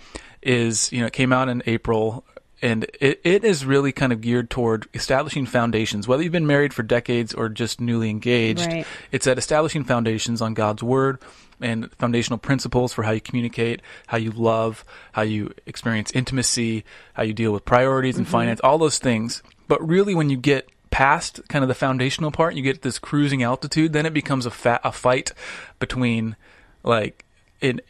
is 0.41 0.91
you 0.91 1.01
know 1.01 1.07
it 1.07 1.13
came 1.13 1.31
out 1.33 1.49
in 1.49 1.61
April. 1.67 2.23
And 2.61 2.85
it, 2.99 3.21
it 3.23 3.43
is 3.43 3.65
really 3.65 3.91
kind 3.91 4.11
of 4.11 4.21
geared 4.21 4.49
toward 4.49 4.87
establishing 4.93 5.45
foundations. 5.45 6.07
Whether 6.07 6.23
you've 6.23 6.31
been 6.31 6.47
married 6.47 6.73
for 6.73 6.83
decades 6.83 7.33
or 7.33 7.49
just 7.49 7.79
newly 7.79 8.09
engaged, 8.09 8.65
Right. 8.67 8.85
it's 9.11 9.27
at 9.27 9.37
establishing 9.37 9.83
foundations 9.83 10.41
on 10.41 10.53
God's 10.53 10.83
word 10.83 11.19
and 11.61 11.91
foundational 11.95 12.37
principles 12.37 12.93
for 12.93 13.03
how 13.03 13.11
you 13.11 13.21
communicate, 13.21 13.81
how 14.07 14.17
you 14.17 14.31
love, 14.31 14.83
how 15.13 15.21
you 15.21 15.53
experience 15.65 16.11
intimacy, 16.11 16.83
how 17.13 17.23
you 17.23 17.33
deal 17.33 17.51
with 17.51 17.65
priorities 17.65 18.17
and 18.17 18.25
mm-hmm. 18.25 18.31
finance, 18.31 18.59
all 18.61 18.77
those 18.77 18.99
things. 18.99 19.43
But 19.67 19.85
really, 19.87 20.15
when 20.15 20.29
you 20.29 20.37
get 20.37 20.69
past 20.91 21.41
kind 21.49 21.63
of 21.63 21.67
the 21.69 21.75
foundational 21.75 22.31
part, 22.31 22.55
you 22.55 22.63
get 22.63 22.81
this 22.81 22.99
cruising 22.99 23.43
altitude, 23.43 23.93
then 23.93 24.05
it 24.05 24.13
becomes 24.13 24.45
a 24.45 24.51
fa- 24.51 24.81
a 24.83 24.91
fight 24.91 25.31
between 25.79 26.35
like 26.83 27.25
in 27.61 27.81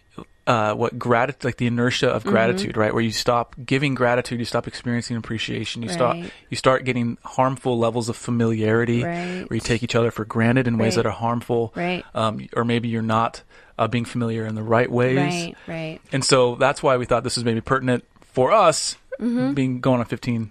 uh, 0.50 0.74
what 0.74 0.98
gratitude, 0.98 1.44
like 1.46 1.58
the 1.58 1.68
inertia 1.68 2.10
of 2.10 2.24
gratitude, 2.24 2.76
right? 2.76 2.92
Where 2.94 3.04
you 3.04 3.12
stop 3.12 3.56
giving 3.64 3.94
gratitude, 3.94 4.40
you 4.40 4.46
stop 4.46 4.68
experiencing 4.68 5.16
appreciation, 5.16 5.84
you 5.84 5.90
stop, 5.90 6.16
you 6.50 6.58
start 6.58 6.86
getting 6.86 7.18
harmful 7.24 7.78
levels 7.78 8.10
of 8.10 8.16
familiarity, 8.18 9.04
Right. 9.04 9.46
where 9.48 9.56
you 9.56 9.62
take 9.62 9.84
each 9.84 9.94
other 9.96 10.10
for 10.10 10.26
granted 10.26 10.68
in 10.68 10.78
ways 10.80 10.96
that 10.96 11.06
are 11.06 11.12
harmful, 11.12 11.72
Right. 11.76 12.04
um, 12.16 12.48
or 12.56 12.66
maybe 12.66 12.88
you're 12.90 13.04
not 13.04 13.44
uh, 13.78 13.88
being 13.88 14.06
familiar 14.06 14.46
in 14.46 14.56
the 14.56 14.64
right 14.64 14.90
ways. 14.92 15.18
right, 15.18 15.56
right. 15.68 16.00
And 16.12 16.26
so 16.26 16.56
that's 16.56 16.82
why 16.82 16.98
we 16.98 17.06
thought 17.06 17.24
this 17.24 17.38
was 17.38 17.46
maybe 17.46 17.62
pertinent 17.62 18.04
for 18.34 18.52
us, 18.52 18.98
being 19.20 19.82
going 19.82 20.00
on 20.00 20.06
15, 20.06 20.50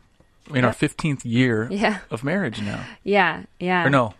in 0.54 0.64
our 0.64 0.72
15th 0.72 1.24
year 1.24 1.64
Mm-hmm. 1.64 1.74
Yeah, 1.74 1.98
of 2.10 2.22
marriage 2.22 2.62
now. 2.62 2.84
yeah, 3.02 3.42
yeah. 3.58 3.84
Or 3.84 3.90
no, 3.90 4.14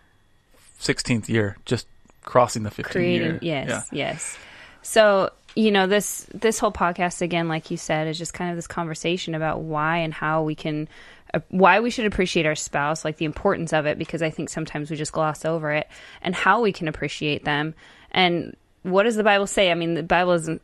16th 0.81 1.29
year, 1.29 1.55
just 1.65 1.87
crossing 2.23 2.63
the 2.63 2.69
15th 2.69 2.91
creating 2.91 3.39
year. 3.41 3.63
yes 3.65 3.87
yes 3.91 4.37
so 4.83 5.31
you 5.55 5.71
know 5.71 5.87
this 5.87 6.27
this 6.33 6.59
whole 6.59 6.71
podcast 6.71 7.21
again 7.21 7.47
like 7.47 7.71
you 7.71 7.77
said 7.77 8.07
is 8.07 8.17
just 8.17 8.33
kind 8.33 8.49
of 8.51 8.55
this 8.55 8.67
conversation 8.67 9.35
about 9.35 9.61
why 9.61 9.97
and 9.97 10.13
how 10.13 10.43
we 10.43 10.55
can 10.55 10.87
uh, 11.33 11.39
why 11.49 11.79
we 11.79 11.89
should 11.89 12.05
appreciate 12.05 12.45
our 12.45 12.55
spouse 12.55 13.03
like 13.03 13.17
the 13.17 13.25
importance 13.25 13.73
of 13.73 13.85
it 13.85 13.97
because 13.97 14.21
i 14.21 14.29
think 14.29 14.49
sometimes 14.49 14.89
we 14.89 14.97
just 14.97 15.11
gloss 15.11 15.45
over 15.45 15.71
it 15.71 15.87
and 16.21 16.35
how 16.35 16.61
we 16.61 16.71
can 16.71 16.87
appreciate 16.87 17.43
them. 17.45 17.75
And 18.11 18.55
what 18.83 19.03
does 19.03 19.15
the 19.15 19.23
bible 19.23 19.47
say? 19.47 19.71
I 19.71 19.75
mean 19.75 19.93
the 19.93 20.03
bible 20.03 20.33
isn't 20.33 20.61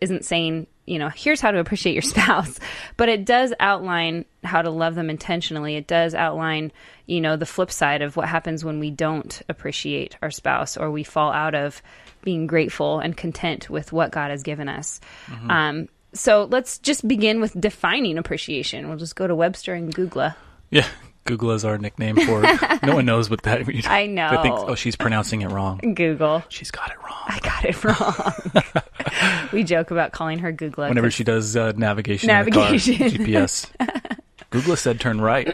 isn't 0.00 0.24
saying 0.24 0.66
you 0.86 0.98
know 0.98 1.08
here's 1.08 1.40
how 1.40 1.50
to 1.50 1.58
appreciate 1.58 1.94
your 1.94 2.02
spouse 2.14 2.58
but 2.96 3.08
it 3.08 3.24
does 3.24 3.54
outline 3.58 4.24
how 4.44 4.62
to 4.62 4.70
love 4.70 4.94
them 4.94 5.10
intentionally. 5.10 5.76
It 5.76 5.86
does 5.86 6.14
outline 6.14 6.72
you 7.06 7.20
know 7.20 7.36
the 7.36 7.46
flip 7.46 7.70
side 7.70 8.02
of 8.02 8.16
what 8.16 8.28
happens 8.28 8.64
when 8.64 8.80
we 8.80 8.90
don't 8.90 9.42
appreciate 9.48 10.16
our 10.22 10.30
spouse 10.30 10.76
or 10.76 10.90
we 10.90 11.04
fall 11.04 11.32
out 11.32 11.54
of 11.54 11.82
being 12.26 12.46
grateful 12.46 12.98
and 12.98 13.16
content 13.16 13.70
with 13.70 13.92
what 13.92 14.10
god 14.10 14.30
has 14.30 14.42
given 14.42 14.68
us 14.68 15.00
um, 15.48 15.88
so 16.12 16.44
let's 16.50 16.78
just 16.78 17.06
begin 17.08 17.40
with 17.40 17.58
defining 17.58 18.18
appreciation 18.18 18.88
we'll 18.88 18.98
just 18.98 19.16
go 19.16 19.26
to 19.26 19.34
webster 19.34 19.72
and 19.72 19.94
google 19.94 20.32
Yeah. 20.70 20.86
Google 21.24 21.50
is 21.50 21.64
our 21.64 21.76
nickname 21.76 22.14
for 22.14 22.40
it. 22.44 22.82
no 22.84 22.94
one 22.94 23.04
knows 23.04 23.28
what 23.28 23.42
that 23.42 23.66
means. 23.66 23.84
I 23.88 24.06
know. 24.06 24.30
They 24.30 24.42
think, 24.42 24.54
oh, 24.60 24.76
she's 24.76 24.94
pronouncing 24.94 25.42
it 25.42 25.50
wrong. 25.50 25.78
google 25.96 26.44
She's 26.48 26.70
got 26.70 26.88
it 26.92 26.96
wrong. 27.02 27.24
i 27.26 27.38
got 27.40 27.64
it 27.64 27.82
wrong 27.84 29.48
we 29.52 29.64
joke 29.64 29.90
about 29.90 30.12
calling 30.12 30.38
her 30.38 30.52
google 30.52 30.86
Whenever 30.86 31.10
she 31.10 31.24
does 31.24 31.56
uh, 31.56 31.72
navigation, 31.76 32.28
the 32.28 32.50
car, 32.52 32.70
Navigation. 32.70 32.94
GPS. 33.24 33.66
Google 34.50 34.76
said 34.76 35.00
turn 35.00 35.20
right. 35.20 35.48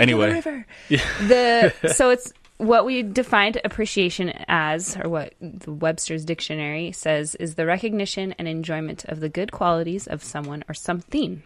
anyway, 0.00 0.32
river. 0.32 0.66
the 0.88 1.72
so 1.94 2.08
it's 2.08 2.32
what 2.58 2.84
we 2.84 3.02
defined 3.02 3.60
appreciation 3.64 4.32
as, 4.48 4.96
or 4.96 5.08
what 5.08 5.34
the 5.40 5.72
Webster's 5.72 6.24
dictionary 6.24 6.92
says, 6.92 7.34
is 7.36 7.54
the 7.54 7.66
recognition 7.66 8.34
and 8.38 8.46
enjoyment 8.46 9.04
of 9.06 9.20
the 9.20 9.28
good 9.28 9.52
qualities 9.52 10.06
of 10.06 10.22
someone 10.22 10.64
or 10.68 10.74
something. 10.74 11.42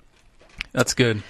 That's 0.73 0.95
good. 0.95 1.23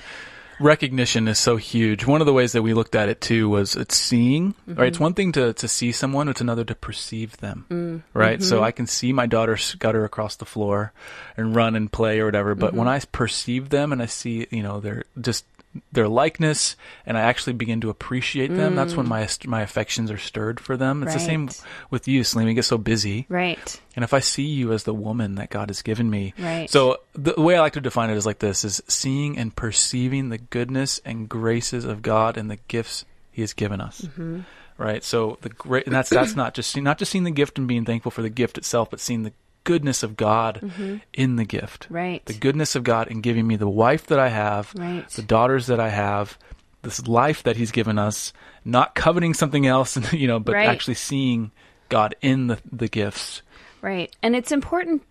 Recognition 0.60 1.28
is 1.28 1.38
so 1.38 1.56
huge. 1.56 2.04
One 2.04 2.20
of 2.20 2.26
the 2.26 2.32
ways 2.32 2.50
that 2.52 2.62
we 2.62 2.74
looked 2.74 2.96
at 2.96 3.08
it 3.08 3.20
too 3.20 3.48
was 3.48 3.76
it's 3.76 3.94
seeing. 3.94 4.54
Right, 4.66 4.74
mm-hmm. 4.74 4.82
it's 4.82 4.98
one 4.98 5.14
thing 5.14 5.30
to 5.32 5.52
to 5.52 5.68
see 5.68 5.92
someone; 5.92 6.28
it's 6.28 6.40
another 6.40 6.64
to 6.64 6.74
perceive 6.74 7.36
them. 7.36 7.64
Mm, 7.70 8.02
right, 8.12 8.42
so 8.42 8.56
mm-hmm. 8.56 8.64
I 8.64 8.72
can 8.72 8.88
see 8.88 9.12
my 9.12 9.26
daughter 9.26 9.56
scutter 9.56 10.04
across 10.04 10.34
the 10.34 10.44
floor 10.44 10.92
and 11.36 11.54
run 11.54 11.76
and 11.76 11.92
play 11.92 12.18
or 12.18 12.24
whatever. 12.24 12.56
But 12.56 12.70
mm-hmm. 12.70 12.78
when 12.78 12.88
I 12.88 12.98
perceive 13.12 13.68
them 13.68 13.92
and 13.92 14.02
I 14.02 14.06
see, 14.06 14.48
you 14.50 14.64
know, 14.64 14.80
they're 14.80 15.04
just 15.20 15.44
their 15.92 16.08
likeness, 16.08 16.76
and 17.06 17.16
I 17.16 17.22
actually 17.22 17.54
begin 17.54 17.80
to 17.82 17.90
appreciate 17.90 18.48
them, 18.54 18.74
that's 18.74 18.94
when 18.94 19.08
my 19.08 19.28
my 19.46 19.62
affections 19.62 20.10
are 20.10 20.18
stirred 20.18 20.60
for 20.60 20.76
them. 20.76 21.02
It's 21.02 21.14
the 21.14 21.20
same 21.20 21.48
with 21.90 22.08
you, 22.08 22.24
Selena. 22.24 22.48
We 22.48 22.54
get 22.54 22.64
so 22.64 22.78
busy. 22.78 23.26
Right. 23.28 23.80
And 23.96 24.04
if 24.04 24.14
I 24.14 24.20
see 24.20 24.44
you 24.44 24.72
as 24.72 24.84
the 24.84 24.94
woman 24.94 25.34
that 25.36 25.50
God 25.50 25.70
has 25.70 25.82
given 25.82 26.08
me, 26.08 26.34
Right. 26.38 26.70
so 26.70 26.98
the 27.14 27.34
way 27.40 27.56
I 27.56 27.60
like 27.60 27.72
to 27.74 27.80
define 27.80 28.10
it 28.10 28.16
is 28.16 28.26
like 28.26 28.38
this: 28.38 28.64
is 28.64 28.82
seeing 28.88 29.36
and 29.38 29.54
perceiving 29.54 30.28
the 30.28 30.38
goodness 30.38 31.00
and 31.04 31.28
graces 31.28 31.84
of 31.84 32.02
God 32.02 32.36
and 32.36 32.50
the 32.50 32.58
gifts 32.68 33.04
He 33.32 33.40
has 33.42 33.52
given 33.52 33.80
us. 33.80 34.02
Mm-hmm. 34.02 34.40
Right. 34.78 35.02
So 35.02 35.38
the 35.40 35.48
great, 35.48 35.86
and 35.86 35.94
that's 35.94 36.10
that's 36.10 36.36
not 36.36 36.54
just 36.54 36.76
not 36.76 36.98
just 36.98 37.10
seeing 37.10 37.24
the 37.24 37.30
gift 37.32 37.58
and 37.58 37.66
being 37.66 37.84
thankful 37.84 38.12
for 38.12 38.22
the 38.22 38.30
gift 38.30 38.58
itself, 38.58 38.90
but 38.90 39.00
seeing 39.00 39.24
the 39.24 39.32
goodness 39.68 40.02
of 40.02 40.16
God 40.16 40.72
in 41.12 41.36
the 41.36 41.44
gift. 41.44 41.84
Mm-hmm. 41.84 41.94
Right. 41.94 42.24
The 42.24 42.32
goodness 42.32 42.74
of 42.74 42.84
God 42.84 43.08
in 43.08 43.20
giving 43.20 43.46
me 43.46 43.56
the 43.56 43.68
wife 43.68 44.06
that 44.06 44.18
I 44.18 44.28
have, 44.28 44.72
Right. 44.74 45.06
the 45.10 45.22
daughters 45.22 45.66
that 45.66 45.78
I 45.78 45.90
have, 45.90 46.38
this 46.82 47.06
life 47.06 47.42
that 47.42 47.56
He's 47.56 47.70
given 47.70 47.98
us, 47.98 48.32
not 48.64 48.94
coveting 48.94 49.34
something 49.34 49.66
else, 49.66 49.98
you 50.12 50.26
know, 50.26 50.40
but 50.40 50.54
Right. 50.54 50.68
actually 50.68 50.94
seeing 50.94 51.50
God 51.90 52.14
in 52.22 52.46
the 52.46 52.58
the 52.72 52.88
gifts. 52.88 53.42
Right. 53.82 54.14
And 54.22 54.34
it's 54.34 54.52
important 54.52 55.02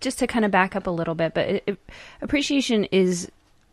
just 0.00 0.18
to 0.18 0.26
kind 0.26 0.44
of 0.44 0.50
back 0.50 0.76
up 0.76 0.86
a 0.86 0.90
little 0.90 1.14
bit, 1.14 1.32
but 1.34 1.48
it, 1.48 1.62
it, 1.66 1.78
appreciation 2.20 2.84
is, 2.92 3.30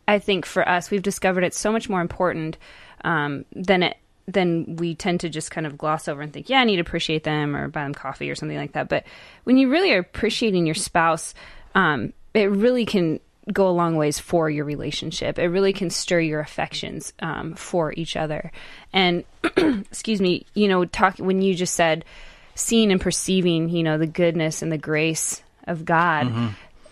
I 0.08 0.18
think, 0.18 0.46
for 0.46 0.66
us, 0.66 0.90
we've 0.90 1.02
discovered 1.02 1.44
it's 1.44 1.60
so 1.60 1.70
much 1.70 1.88
more 1.90 2.00
important 2.00 2.56
um, 3.04 3.44
than 3.54 3.82
it 3.82 3.96
than 4.26 4.76
we 4.76 4.94
tend 4.94 5.20
to 5.20 5.28
just 5.28 5.50
kind 5.50 5.66
of 5.66 5.76
gloss 5.76 6.08
over 6.08 6.20
and 6.20 6.32
think, 6.32 6.48
yeah, 6.48 6.60
I 6.60 6.64
need 6.64 6.76
to 6.76 6.82
appreciate 6.82 7.24
them 7.24 7.56
or 7.56 7.68
buy 7.68 7.82
them 7.82 7.94
coffee 7.94 8.30
or 8.30 8.34
something 8.34 8.56
like 8.56 8.72
that. 8.72 8.88
But 8.88 9.04
when 9.44 9.56
you 9.56 9.68
really 9.68 9.92
are 9.92 9.98
appreciating 9.98 10.66
your 10.66 10.74
spouse, 10.74 11.34
um, 11.74 12.12
it 12.34 12.50
really 12.50 12.86
can 12.86 13.20
go 13.52 13.68
a 13.68 13.70
long 13.70 13.96
ways 13.96 14.18
for 14.18 14.48
your 14.48 14.64
relationship. 14.64 15.38
It 15.38 15.48
really 15.48 15.72
can 15.72 15.90
stir 15.90 16.20
your 16.20 16.40
affections 16.40 17.12
um, 17.20 17.54
for 17.54 17.92
each 17.96 18.16
other. 18.16 18.52
And 18.92 19.24
excuse 19.56 20.20
me, 20.20 20.46
you 20.54 20.68
know, 20.68 20.84
talk 20.84 21.18
when 21.18 21.42
you 21.42 21.54
just 21.54 21.74
said 21.74 22.04
seeing 22.54 22.92
and 22.92 23.00
perceiving, 23.00 23.68
you 23.68 23.82
know, 23.82 23.98
the 23.98 24.06
goodness 24.06 24.62
and 24.62 24.70
the 24.70 24.78
grace 24.78 25.42
of 25.66 25.84
God. 25.84 26.32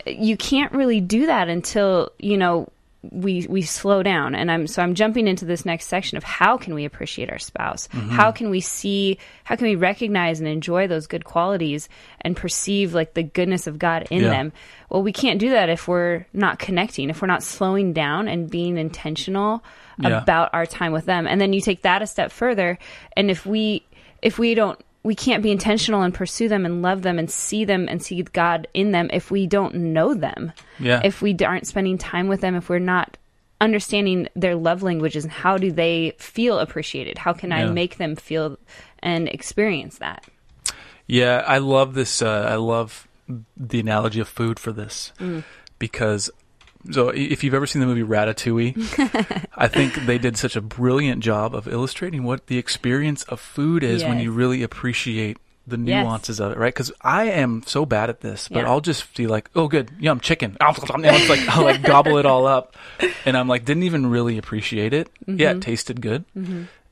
You 0.06 0.36
can't 0.36 0.72
really 0.72 1.00
do 1.00 1.26
that 1.26 1.48
until, 1.48 2.10
you 2.18 2.38
know, 2.38 2.68
we 3.02 3.46
we 3.48 3.62
slow 3.62 4.02
down 4.02 4.34
and 4.34 4.50
I'm 4.50 4.66
so 4.66 4.82
I'm 4.82 4.94
jumping 4.94 5.26
into 5.26 5.46
this 5.46 5.64
next 5.64 5.86
section 5.86 6.18
of 6.18 6.22
how 6.24 6.58
can 6.58 6.74
we 6.74 6.84
appreciate 6.84 7.30
our 7.30 7.38
spouse? 7.38 7.88
Mm-hmm. 7.88 8.10
How 8.10 8.30
can 8.30 8.50
we 8.50 8.60
see 8.60 9.18
how 9.44 9.56
can 9.56 9.68
we 9.68 9.74
recognize 9.74 10.38
and 10.38 10.48
enjoy 10.48 10.86
those 10.86 11.06
good 11.06 11.24
qualities 11.24 11.88
and 12.20 12.36
perceive 12.36 12.92
like 12.92 13.14
the 13.14 13.22
goodness 13.22 13.66
of 13.66 13.78
God 13.78 14.06
in 14.10 14.20
Yeah. 14.22 14.28
them? 14.30 14.52
Well, 14.90 15.02
we 15.02 15.12
can't 15.12 15.40
do 15.40 15.50
that 15.50 15.70
if 15.70 15.88
we're 15.88 16.26
not 16.34 16.58
connecting, 16.58 17.08
if 17.08 17.22
we're 17.22 17.28
not 17.28 17.42
slowing 17.42 17.94
down 17.94 18.28
and 18.28 18.50
being 18.50 18.76
intentional 18.76 19.64
Yeah. 19.98 20.20
about 20.22 20.50
our 20.52 20.66
time 20.66 20.92
with 20.92 21.06
them. 21.06 21.26
And 21.26 21.40
then 21.40 21.54
you 21.54 21.62
take 21.62 21.82
that 21.82 22.02
a 22.02 22.06
step 22.06 22.30
further 22.30 22.78
and 23.16 23.30
if 23.30 23.46
we 23.46 23.86
if 24.20 24.38
we 24.38 24.54
don't 24.54 24.78
we 25.02 25.14
can't 25.14 25.42
be 25.42 25.50
intentional 25.50 26.02
and 26.02 26.12
pursue 26.12 26.48
them 26.48 26.66
and 26.66 26.82
love 26.82 27.02
them 27.02 27.18
and 27.18 27.30
see 27.30 27.64
them 27.64 27.88
and 27.88 28.02
see 28.02 28.22
God 28.22 28.66
in 28.74 28.90
them 28.92 29.08
if 29.12 29.30
we 29.30 29.46
don't 29.46 29.74
know 29.74 30.12
them. 30.14 30.52
Yeah. 30.78 31.00
If 31.02 31.22
we 31.22 31.34
aren't 31.44 31.66
spending 31.66 31.96
time 31.98 32.28
with 32.28 32.42
them, 32.42 32.54
if 32.54 32.68
we're 32.68 32.78
not 32.78 33.16
understanding 33.62 34.28
their 34.34 34.54
love 34.56 34.82
languages 34.82 35.24
and 35.24 35.32
how 35.32 35.58
do 35.58 35.70
they 35.70 36.14
feel 36.18 36.58
appreciated? 36.58 37.18
How 37.18 37.32
can 37.32 37.52
I 37.52 37.66
make 37.66 37.96
them 37.96 38.16
feel 38.16 38.58
and 39.00 39.28
experience 39.28 39.98
that? 39.98 40.24
Yeah, 41.06 41.44
I 41.46 41.58
love 41.58 41.94
this. 41.94 42.22
Uh, 42.22 42.46
I 42.48 42.56
love 42.56 43.08
the 43.56 43.80
analogy 43.80 44.20
of 44.20 44.28
food 44.28 44.58
for 44.58 44.72
this 44.72 45.12
Mm. 45.18 45.44
because. 45.78 46.30
So, 46.90 47.10
if 47.10 47.44
you've 47.44 47.54
ever 47.54 47.66
seen 47.66 47.80
the 47.80 47.86
movie 47.86 48.02
Ratatouille, 48.02 49.48
I 49.56 49.68
think 49.68 49.94
they 50.06 50.18
did 50.18 50.36
such 50.36 50.56
a 50.56 50.60
brilliant 50.60 51.22
job 51.22 51.54
of 51.54 51.68
illustrating 51.68 52.24
what 52.24 52.46
the 52.46 52.58
experience 52.58 53.22
of 53.24 53.38
food 53.40 53.82
is 53.84 54.02
when 54.04 54.18
you 54.18 54.30
really 54.32 54.62
appreciate 54.62 55.36
the 55.66 55.76
Yes. 55.76 56.02
nuances 56.02 56.40
of 56.40 56.52
it, 56.52 56.58
right? 56.58 56.72
Because 56.74 56.90
I 57.02 57.24
am 57.26 57.62
so 57.66 57.84
bad 57.86 58.08
at 58.10 58.22
this, 58.22 58.48
but 58.48 58.60
Yeah. 58.60 58.68
I'll 58.70 58.80
just 58.80 59.14
be 59.14 59.26
like, 59.28 59.50
"Oh, 59.54 59.68
good, 59.68 59.90
yum, 60.00 60.18
chicken." 60.18 60.56
It's 60.60 61.28
like 61.28 61.48
I'll 61.48 61.62
like 61.62 61.82
gobble 61.82 62.16
it 62.18 62.26
all 62.26 62.46
up, 62.46 62.74
and 63.26 63.36
I'm 63.36 63.46
like, 63.46 63.64
didn't 63.66 63.84
even 63.84 64.06
really 64.08 64.36
appreciate 64.38 64.92
it. 64.94 65.10
Yeah, 65.26 65.34
Mm-hmm. 65.52 65.58
it 65.58 65.62
tasted 65.62 66.00
good, 66.00 66.24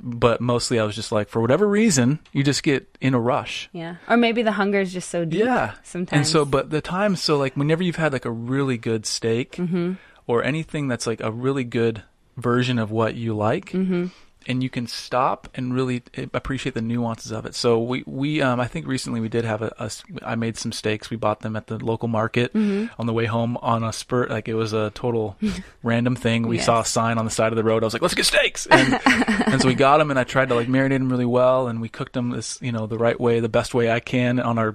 but 0.00 0.40
mostly 0.40 0.78
I 0.78 0.84
was 0.84 0.94
just 0.94 1.10
like, 1.12 1.28
for 1.28 1.40
whatever 1.40 1.66
reason, 1.66 2.18
you 2.32 2.44
just 2.44 2.62
get 2.62 2.86
in 3.00 3.14
a 3.14 3.20
rush. 3.20 3.68
Yeah. 3.72 3.96
Or 4.08 4.16
maybe 4.16 4.42
the 4.42 4.52
hunger 4.52 4.80
is 4.80 4.92
just 4.92 5.10
so 5.10 5.24
deep. 5.24 5.40
Yeah. 5.40 5.72
Sometimes. 5.82 6.16
And 6.18 6.26
so, 6.26 6.44
but 6.44 6.70
the 6.70 6.80
times, 6.80 7.22
so 7.22 7.36
like 7.36 7.56
whenever 7.56 7.82
you've 7.82 7.96
had 7.96 8.12
like 8.12 8.24
a 8.24 8.30
really 8.30 8.78
good 8.78 9.06
steak 9.06 9.52
Mm-hmm. 9.56 9.94
or 10.26 10.44
anything 10.44 10.88
that's 10.88 11.06
like 11.06 11.20
a 11.20 11.30
really 11.32 11.64
good 11.64 12.02
version 12.36 12.78
of 12.78 12.90
what 12.90 13.14
you 13.16 13.34
like, 13.34 13.70
Mm-hmm. 13.72 14.06
And 14.48 14.62
you 14.62 14.70
can 14.70 14.86
stop 14.86 15.46
and 15.54 15.74
really 15.74 16.02
eh, 16.14 16.26
appreciate 16.32 16.74
the 16.74 16.80
nuances 16.82 17.30
of 17.30 17.44
it. 17.46 17.54
So 17.54 17.78
we, 17.80 18.02
we, 18.06 18.40
um, 18.42 18.58
I 18.58 18.66
think 18.66 18.86
recently 18.86 19.20
we 19.20 19.28
did 19.28 19.44
have 19.44 19.60
a, 19.62 19.72
a 19.78 19.90
I 20.22 20.34
made 20.34 20.56
some 20.56 20.72
steaks. 20.72 21.10
We 21.10 21.16
bought 21.18 21.40
them 21.40 21.54
at 21.54 21.66
the 21.68 21.76
local 21.78 22.08
market 22.08 22.52
Mm-hmm. 22.54 23.00
on 23.00 23.06
the 23.06 23.12
way 23.12 23.26
home 23.26 23.56
on 23.58 23.84
a 23.84 23.92
spurt. 23.92 24.30
Like 24.30 24.48
it 24.48 24.54
was 24.54 24.72
a 24.72 24.90
total 24.94 25.36
random 25.82 26.16
thing. 26.16 26.48
We 26.48 26.56
Yes. 26.56 26.66
saw 26.66 26.80
a 26.80 26.84
sign 26.84 27.18
on 27.18 27.24
the 27.26 27.30
side 27.30 27.52
of 27.52 27.56
the 27.56 27.62
road. 27.64 27.82
I 27.82 27.86
was 27.86 27.92
like, 27.92 28.02
let's 28.02 28.14
get 28.14 28.24
steaks. 28.26 28.66
And, 28.66 28.98
and 29.46 29.60
so 29.62 29.68
we 29.68 29.74
got 29.74 29.98
them 29.98 30.10
and 30.10 30.18
I 30.18 30.24
tried 30.24 30.48
to 30.48 30.54
like 30.54 30.66
marinate 30.68 30.98
them 30.98 31.10
really 31.10 31.24
well. 31.26 31.68
And 31.68 31.80
we 31.80 31.88
cooked 31.88 32.14
them 32.14 32.30
this, 32.30 32.58
you 32.62 32.72
know, 32.72 32.86
the 32.86 32.98
right 32.98 33.20
way, 33.20 33.40
the 33.40 33.48
best 33.50 33.74
way 33.74 33.90
I 33.90 34.00
can 34.00 34.40
on 34.40 34.58
our 34.58 34.74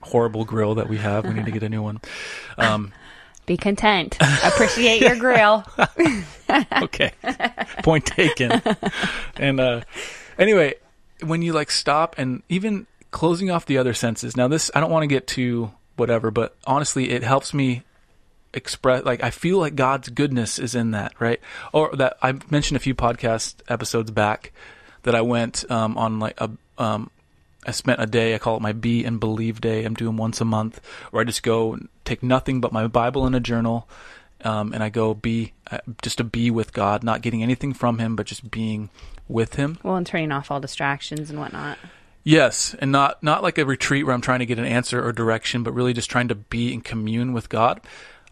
horrible 0.00 0.44
grill 0.44 0.74
that 0.74 0.88
we 0.88 0.96
have. 0.98 1.24
We 1.24 1.32
need 1.34 1.44
to 1.44 1.52
get 1.52 1.62
a 1.62 1.68
new 1.68 1.80
one. 1.82 2.00
Um, 2.58 2.92
Be 3.46 3.56
content. 3.56 4.16
Appreciate 4.44 5.00
your 5.00 5.16
grill. 5.16 5.64
okay. 6.82 7.12
Point 7.82 8.06
taken. 8.06 8.62
and 9.36 9.60
uh 9.60 9.80
anyway, 10.38 10.74
when 11.22 11.42
you 11.42 11.52
like 11.52 11.70
stop 11.70 12.14
and 12.18 12.42
even 12.48 12.86
closing 13.10 13.50
off 13.50 13.66
the 13.66 13.78
other 13.78 13.94
senses. 13.94 14.36
Now 14.36 14.48
this 14.48 14.70
I 14.74 14.80
don't 14.80 14.90
want 14.90 15.02
to 15.02 15.08
get 15.08 15.26
too 15.26 15.72
whatever, 15.96 16.30
but 16.30 16.56
honestly 16.66 17.10
it 17.10 17.22
helps 17.22 17.52
me 17.52 17.82
express 18.54 19.04
like 19.04 19.22
I 19.22 19.30
feel 19.30 19.58
like 19.58 19.74
God's 19.74 20.08
goodness 20.08 20.58
is 20.58 20.74
in 20.74 20.92
that, 20.92 21.12
right? 21.18 21.40
Or 21.72 21.94
that 21.96 22.16
I 22.22 22.34
mentioned 22.50 22.76
a 22.76 22.80
few 22.80 22.94
podcast 22.94 23.56
episodes 23.68 24.10
back 24.10 24.52
that 25.02 25.14
I 25.14 25.20
went 25.20 25.68
um 25.70 25.96
on 25.98 26.18
like 26.20 26.40
a 26.40 26.50
um 26.78 27.10
I 27.64 27.70
spent 27.70 28.00
a 28.00 28.06
day, 28.06 28.34
I 28.34 28.38
call 28.38 28.56
it 28.56 28.62
my 28.62 28.72
be 28.72 29.04
and 29.04 29.20
believe 29.20 29.60
day. 29.60 29.84
I'm 29.84 29.94
doing 29.94 30.16
once 30.16 30.40
a 30.40 30.44
month 30.44 30.80
where 31.10 31.20
I 31.20 31.24
just 31.24 31.42
go 31.42 31.78
take 32.04 32.22
nothing 32.22 32.60
but 32.60 32.72
my 32.72 32.86
Bible 32.86 33.26
and 33.26 33.36
a 33.36 33.40
journal. 33.40 33.88
Um, 34.44 34.72
and 34.72 34.82
I 34.82 34.88
go 34.88 35.14
be 35.14 35.52
uh, 35.70 35.78
just 36.02 36.18
to 36.18 36.24
be 36.24 36.50
with 36.50 36.72
God, 36.72 37.04
not 37.04 37.22
getting 37.22 37.44
anything 37.44 37.72
from 37.72 37.98
Him, 37.98 38.16
but 38.16 38.26
just 38.26 38.50
being 38.50 38.90
with 39.28 39.54
Him. 39.54 39.78
Well, 39.84 39.94
and 39.94 40.06
turning 40.06 40.32
off 40.32 40.50
all 40.50 40.58
distractions 40.58 41.30
and 41.30 41.38
whatnot. 41.38 41.78
Yes, 42.24 42.74
and 42.78 42.90
not 42.90 43.22
not 43.22 43.42
like 43.42 43.58
a 43.58 43.64
retreat 43.64 44.04
where 44.04 44.14
I'm 44.14 44.20
trying 44.20 44.40
to 44.40 44.46
get 44.46 44.58
an 44.58 44.64
answer 44.64 45.04
or 45.04 45.12
direction, 45.12 45.62
but 45.62 45.74
really 45.74 45.92
just 45.92 46.10
trying 46.10 46.28
to 46.28 46.34
be 46.34 46.72
in 46.72 46.80
commune 46.80 47.32
with 47.32 47.48
God. 47.48 47.80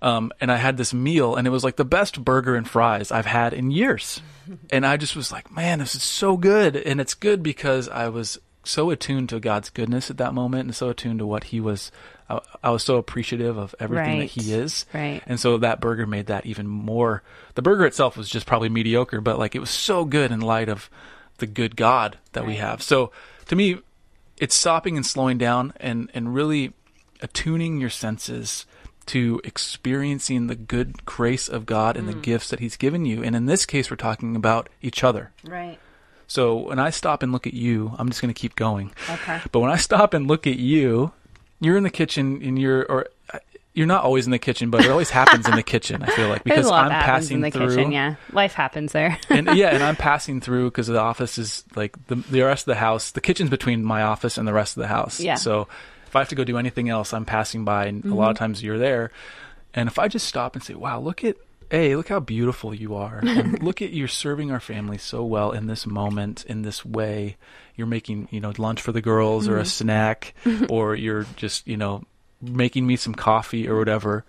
Um, 0.02 0.32
and 0.40 0.50
I 0.50 0.56
had 0.56 0.76
this 0.76 0.94
meal, 0.94 1.36
and 1.36 1.46
it 1.46 1.50
was 1.50 1.62
like 1.62 1.76
the 1.76 1.84
best 1.84 2.24
burger 2.24 2.54
and 2.54 2.68
fries 2.68 3.12
I've 3.12 3.26
had 3.26 3.52
in 3.52 3.70
years. 3.70 4.22
and 4.70 4.86
I 4.86 4.96
just 4.96 5.14
was 5.14 5.30
like, 5.30 5.52
man, 5.52 5.78
this 5.78 5.94
is 5.94 6.02
so 6.02 6.36
good, 6.36 6.76
and 6.76 7.00
it's 7.00 7.14
good 7.14 7.42
because 7.42 7.88
I 7.88 8.08
was 8.08 8.38
so 8.64 8.90
attuned 8.90 9.28
to 9.30 9.40
God's 9.40 9.70
goodness 9.70 10.10
at 10.10 10.18
that 10.18 10.34
moment, 10.34 10.64
and 10.64 10.74
so 10.74 10.90
attuned 10.90 11.18
to 11.20 11.26
what 11.26 11.44
He 11.44 11.60
was. 11.60 11.90
I, 12.28 12.40
I 12.62 12.70
was 12.70 12.82
so 12.82 12.96
appreciative 12.96 13.56
of 13.56 13.74
everything 13.80 14.20
Right. 14.20 14.34
that 14.34 14.42
He 14.42 14.52
is. 14.52 14.86
Right. 14.92 15.22
And 15.26 15.40
so 15.40 15.58
that 15.58 15.80
burger 15.80 16.06
made 16.06 16.26
that 16.26 16.46
even 16.46 16.66
more. 16.66 17.22
The 17.54 17.62
burger 17.62 17.86
itself 17.86 18.16
was 18.16 18.28
just 18.28 18.46
probably 18.46 18.68
mediocre, 18.68 19.20
but 19.20 19.38
like 19.38 19.54
it 19.54 19.60
was 19.60 19.70
so 19.70 20.04
good 20.04 20.30
in 20.30 20.40
light 20.40 20.68
of 20.68 20.90
the 21.38 21.46
good 21.46 21.74
God 21.76 22.18
that 22.32 22.46
we 22.46 22.56
have. 22.56 22.82
So 22.82 23.10
to 23.46 23.56
me, 23.56 23.78
it's 24.36 24.54
stopping 24.54 24.96
and 24.96 25.04
slowing 25.04 25.38
down 25.38 25.72
and, 25.78 26.10
and 26.14 26.34
really 26.34 26.72
attuning 27.20 27.80
your 27.80 27.90
senses 27.90 28.66
to 29.06 29.40
experiencing 29.42 30.46
the 30.46 30.54
good 30.54 31.04
grace 31.04 31.48
of 31.48 31.66
God 31.66 31.96
and 31.96 32.08
the 32.08 32.14
mm. 32.14 32.22
gifts 32.22 32.50
that 32.50 32.60
He's 32.60 32.76
given 32.76 33.04
you. 33.04 33.24
And 33.24 33.34
in 33.34 33.46
this 33.46 33.66
case, 33.66 33.90
we're 33.90 33.96
talking 33.96 34.36
about 34.36 34.68
each 34.80 35.02
other. 35.02 35.32
Right. 35.44 35.78
So 36.30 36.58
when 36.58 36.78
I 36.78 36.90
stop 36.90 37.24
and 37.24 37.32
look 37.32 37.48
at 37.48 37.54
you, 37.54 37.92
I'm 37.98 38.08
just 38.08 38.22
going 38.22 38.32
to 38.32 38.40
keep 38.40 38.54
going. 38.54 38.92
Okay. 39.10 39.40
But 39.50 39.58
when 39.58 39.70
I 39.72 39.76
stop 39.76 40.14
and 40.14 40.28
look 40.28 40.46
at 40.46 40.60
you, 40.60 41.10
you're 41.58 41.76
in 41.76 41.82
the 41.82 41.90
kitchen 41.90 42.40
and 42.44 42.56
you're, 42.56 42.84
or 42.84 43.08
uh, 43.34 43.40
you're 43.74 43.88
not 43.88 44.04
always 44.04 44.26
in 44.26 44.30
the 44.30 44.38
kitchen, 44.38 44.70
but 44.70 44.84
it 44.84 44.92
always 44.92 45.10
happens 45.10 45.48
in 45.48 45.56
the 45.56 45.64
kitchen. 45.64 46.04
I 46.04 46.06
feel 46.06 46.28
like 46.28 46.44
because 46.44 46.70
I'm 46.70 46.88
passing 46.88 47.38
in 47.38 47.40
the 47.40 47.50
through, 47.50 47.74
kitchen. 47.74 47.90
Yeah. 47.90 48.14
Life 48.32 48.52
happens 48.52 48.92
there. 48.92 49.18
and 49.28 49.56
yeah, 49.56 49.74
and 49.74 49.82
I'm 49.82 49.96
passing 50.10 50.40
through 50.40 50.70
because 50.70 50.86
the 50.86 51.00
office 51.00 51.36
is 51.36 51.64
like 51.74 51.96
the 52.06 52.14
the 52.14 52.42
rest 52.42 52.62
of 52.62 52.66
the 52.66 52.76
house. 52.76 53.10
The 53.10 53.20
kitchen's 53.20 53.50
between 53.50 53.84
my 53.84 54.02
office 54.02 54.38
and 54.38 54.46
the 54.46 54.52
rest 54.52 54.76
of 54.76 54.82
the 54.82 54.88
house. 54.88 55.18
Yeah. 55.18 55.34
So 55.34 55.66
if 56.06 56.14
I 56.14 56.20
have 56.20 56.28
to 56.28 56.36
go 56.36 56.44
do 56.44 56.58
anything 56.58 56.88
else, 56.88 57.12
I'm 57.12 57.24
passing 57.24 57.64
by, 57.64 57.86
and 57.86 58.04
a 58.04 58.14
lot 58.14 58.30
of 58.30 58.36
times 58.36 58.62
you're 58.62 58.78
there. 58.78 59.10
And 59.74 59.88
if 59.88 59.98
I 59.98 60.06
just 60.06 60.28
stop 60.28 60.54
and 60.54 60.62
say, 60.62 60.74
"Wow, 60.74 61.00
look 61.00 61.24
at." 61.24 61.34
Hey, 61.70 61.94
look 61.94 62.08
how 62.08 62.18
beautiful 62.18 62.74
you 62.74 62.96
are. 62.96 63.20
And 63.24 63.62
look 63.62 63.80
at 63.80 63.92
you're 63.92 64.08
serving 64.08 64.50
our 64.50 64.60
family 64.60 64.98
so 64.98 65.24
well 65.24 65.52
in 65.52 65.66
this 65.66 65.86
moment, 65.86 66.44
in 66.46 66.62
this 66.62 66.84
way. 66.84 67.36
You're 67.76 67.86
making, 67.86 68.28
you 68.30 68.40
know, 68.40 68.52
lunch 68.58 68.80
for 68.80 68.92
the 68.92 69.00
girls 69.00 69.46
or 69.46 69.56
a 69.56 69.60
mm-hmm. 69.60 69.66
snack, 69.66 70.34
or 70.68 70.94
you're 70.96 71.26
just, 71.36 71.66
you 71.68 71.76
know, 71.76 72.02
making 72.42 72.86
me 72.86 72.96
some 72.96 73.14
coffee 73.14 73.68
or 73.68 73.78
whatever. 73.78 74.24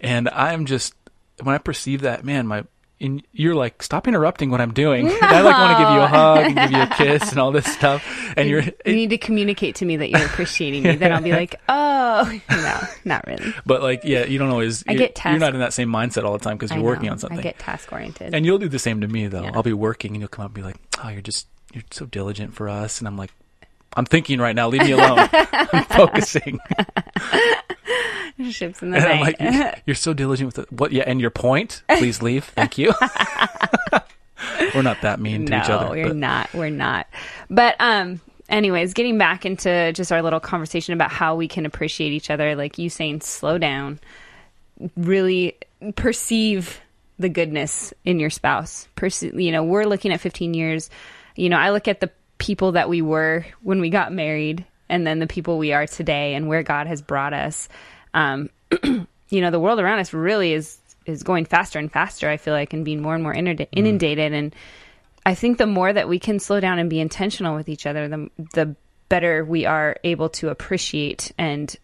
And 0.00 0.28
I'm 0.28 0.66
just 0.66 0.94
when 1.42 1.54
I 1.54 1.58
perceive 1.58 2.02
that, 2.02 2.24
man, 2.24 2.46
my 2.46 2.64
in, 2.98 3.22
you're 3.32 3.54
like, 3.54 3.82
stop 3.82 4.08
interrupting 4.08 4.50
what 4.50 4.60
I'm 4.60 4.72
doing. 4.72 5.06
And 5.08 5.16
I 5.22 5.40
like 5.42 5.56
want 5.56 5.76
to 5.76 5.84
give 5.84 5.92
you 5.94 6.00
a 6.00 6.06
hug 6.06 6.38
and 6.46 6.54
give 6.56 6.70
you 6.72 6.82
a 6.82 6.86
kiss 7.18 7.30
and 7.30 7.38
all 7.38 7.52
this 7.52 7.66
stuff. 7.66 8.04
And 8.36 8.48
you're, 8.48 8.62
you 8.62 8.94
need 8.94 9.10
to 9.10 9.18
communicate 9.18 9.76
to 9.76 9.84
me 9.84 9.96
that 9.98 10.10
you're 10.10 10.24
appreciating 10.24 10.82
me. 10.82 10.96
Then 10.96 11.12
I'll 11.12 11.22
be 11.22 11.32
like, 11.32 11.60
oh, 11.68 12.40
no, 12.50 12.80
not 13.04 13.26
really. 13.26 13.52
but 13.66 13.82
like, 13.82 14.02
yeah, 14.04 14.24
you 14.24 14.38
don't 14.38 14.48
always. 14.50 14.82
I 14.88 14.92
you're, 14.92 14.98
get 14.98 15.14
task- 15.14 15.32
You're 15.32 15.40
not 15.40 15.54
in 15.54 15.60
that 15.60 15.72
same 15.72 15.90
mindset 15.90 16.24
all 16.24 16.32
the 16.32 16.44
time 16.44 16.56
because 16.56 16.74
you're 16.74 16.84
working 16.84 17.10
on 17.10 17.18
something. 17.18 17.38
I 17.38 17.42
get 17.42 17.58
task 17.58 17.92
oriented. 17.92 18.34
and 18.34 18.46
you'll 18.46 18.58
do 18.58 18.68
the 18.68 18.78
same 18.78 19.00
to 19.02 19.08
me 19.08 19.26
though. 19.28 19.42
Yeah. 19.42 19.52
I'll 19.54 19.62
be 19.62 19.72
working 19.72 20.12
and 20.12 20.20
you'll 20.20 20.28
come 20.28 20.44
up 20.44 20.50
and 20.50 20.54
be 20.54 20.62
like, 20.62 20.76
oh, 21.04 21.08
you're 21.08 21.20
just 21.22 21.46
you're 21.72 21.84
so 21.90 22.06
diligent 22.06 22.54
for 22.54 22.68
us, 22.68 23.00
and 23.00 23.08
I'm 23.08 23.16
like. 23.16 23.32
I'm 23.98 24.04
thinking 24.04 24.40
right 24.40 24.54
now. 24.54 24.68
Leave 24.68 24.82
me 24.82 24.90
alone. 24.90 25.26
I'm 25.32 25.84
focusing, 25.86 26.58
Ships 28.50 28.82
in 28.82 28.90
the 28.90 28.98
and 28.98 29.06
I'm 29.06 29.20
night. 29.20 29.40
like, 29.40 29.82
"You're 29.86 29.94
so 29.96 30.12
diligent 30.12 30.46
with 30.46 30.58
it. 30.58 30.72
what? 30.72 30.92
Yeah, 30.92 31.04
and 31.06 31.20
your 31.20 31.30
point. 31.30 31.82
Please 31.88 32.20
leave. 32.22 32.44
Thank 32.44 32.76
you." 32.78 32.92
We're 34.74 34.82
not 34.82 35.00
that 35.02 35.18
mean 35.20 35.46
to 35.46 35.50
no, 35.52 35.58
each 35.58 35.70
other. 35.70 35.86
No, 35.86 35.92
you're 35.94 36.08
but- 36.08 36.16
not. 36.16 36.52
We're 36.54 36.70
not. 36.70 37.06
But 37.48 37.76
um, 37.80 38.20
anyways, 38.48 38.92
getting 38.94 39.16
back 39.18 39.46
into 39.46 39.92
just 39.92 40.12
our 40.12 40.22
little 40.22 40.40
conversation 40.40 40.92
about 40.92 41.10
how 41.10 41.34
we 41.36 41.48
can 41.48 41.64
appreciate 41.66 42.12
each 42.12 42.30
other, 42.30 42.54
like 42.56 42.76
you 42.78 42.90
saying, 42.90 43.22
slow 43.22 43.56
down, 43.58 43.98
really 44.96 45.56
perceive 45.96 46.80
the 47.18 47.28
goodness 47.30 47.94
in 48.04 48.20
your 48.20 48.30
spouse. 48.30 48.88
Perce- 48.96 49.22
you 49.22 49.52
know, 49.52 49.64
we're 49.64 49.84
looking 49.84 50.12
at 50.12 50.20
15 50.20 50.52
years. 50.54 50.90
You 51.34 51.48
know, 51.48 51.56
I 51.58 51.70
look 51.70 51.88
at 51.88 52.00
the 52.00 52.10
people 52.38 52.72
that 52.72 52.88
we 52.88 53.00
were 53.00 53.46
when 53.62 53.80
we 53.80 53.88
got 53.88 54.12
married, 54.12 54.66
and 54.88 55.06
then 55.06 55.18
the 55.18 55.26
people 55.26 55.56
we 55.58 55.72
are 55.72 55.86
today, 55.86 56.34
and 56.34 56.48
where 56.48 56.62
God 56.62 56.86
has 56.86 57.00
brought 57.00 57.32
us. 57.32 57.68
Um, 58.16 58.50
you 59.28 59.40
know, 59.40 59.50
the 59.50 59.60
world 59.60 59.78
around 59.78 60.00
us 60.00 60.12
really 60.12 60.52
is 60.52 60.78
is 61.04 61.22
going 61.22 61.44
faster 61.44 61.78
and 61.78 61.92
faster. 61.92 62.28
I 62.28 62.36
feel 62.36 62.54
like, 62.54 62.72
and 62.72 62.84
being 62.84 63.00
more 63.00 63.14
and 63.14 63.22
more 63.22 63.34
inunda- 63.34 63.68
inundated. 63.70 64.32
And 64.32 64.54
I 65.24 65.34
think 65.34 65.58
the 65.58 65.66
more 65.66 65.92
that 65.92 66.08
we 66.08 66.18
can 66.18 66.40
slow 66.40 66.58
down 66.58 66.78
and 66.80 66.90
be 66.90 66.98
intentional 67.00 67.54
with 67.54 67.68
each 67.68 67.86
other, 67.86 68.08
the 68.08 68.30
the 68.54 68.74
better 69.08 69.44
we 69.44 69.66
are 69.66 69.96
able 70.02 70.28
to 70.30 70.48
appreciate 70.48 71.30
and 71.38 71.76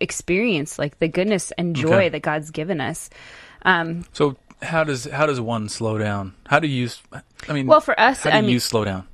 experience 0.00 0.76
like 0.78 0.98
the 0.98 1.06
goodness 1.06 1.52
and 1.52 1.76
joy 1.76 1.94
Okay. 1.94 2.08
that 2.08 2.22
God's 2.22 2.50
given 2.50 2.80
us. 2.80 3.10
Um, 3.62 4.04
So 4.12 4.36
how 4.60 4.82
does 4.84 5.04
how 5.04 5.26
does 5.26 5.40
one 5.40 5.68
slow 5.68 5.98
down? 5.98 6.34
How 6.46 6.58
do 6.58 6.66
you? 6.66 6.88
I 7.48 7.52
mean, 7.52 7.66
well, 7.66 7.80
for 7.80 7.98
us, 7.98 8.24
how 8.24 8.30
do 8.30 8.36
I 8.36 8.40
mean, 8.40 8.50
you 8.50 8.58
slow 8.60 8.84
down? 8.84 9.06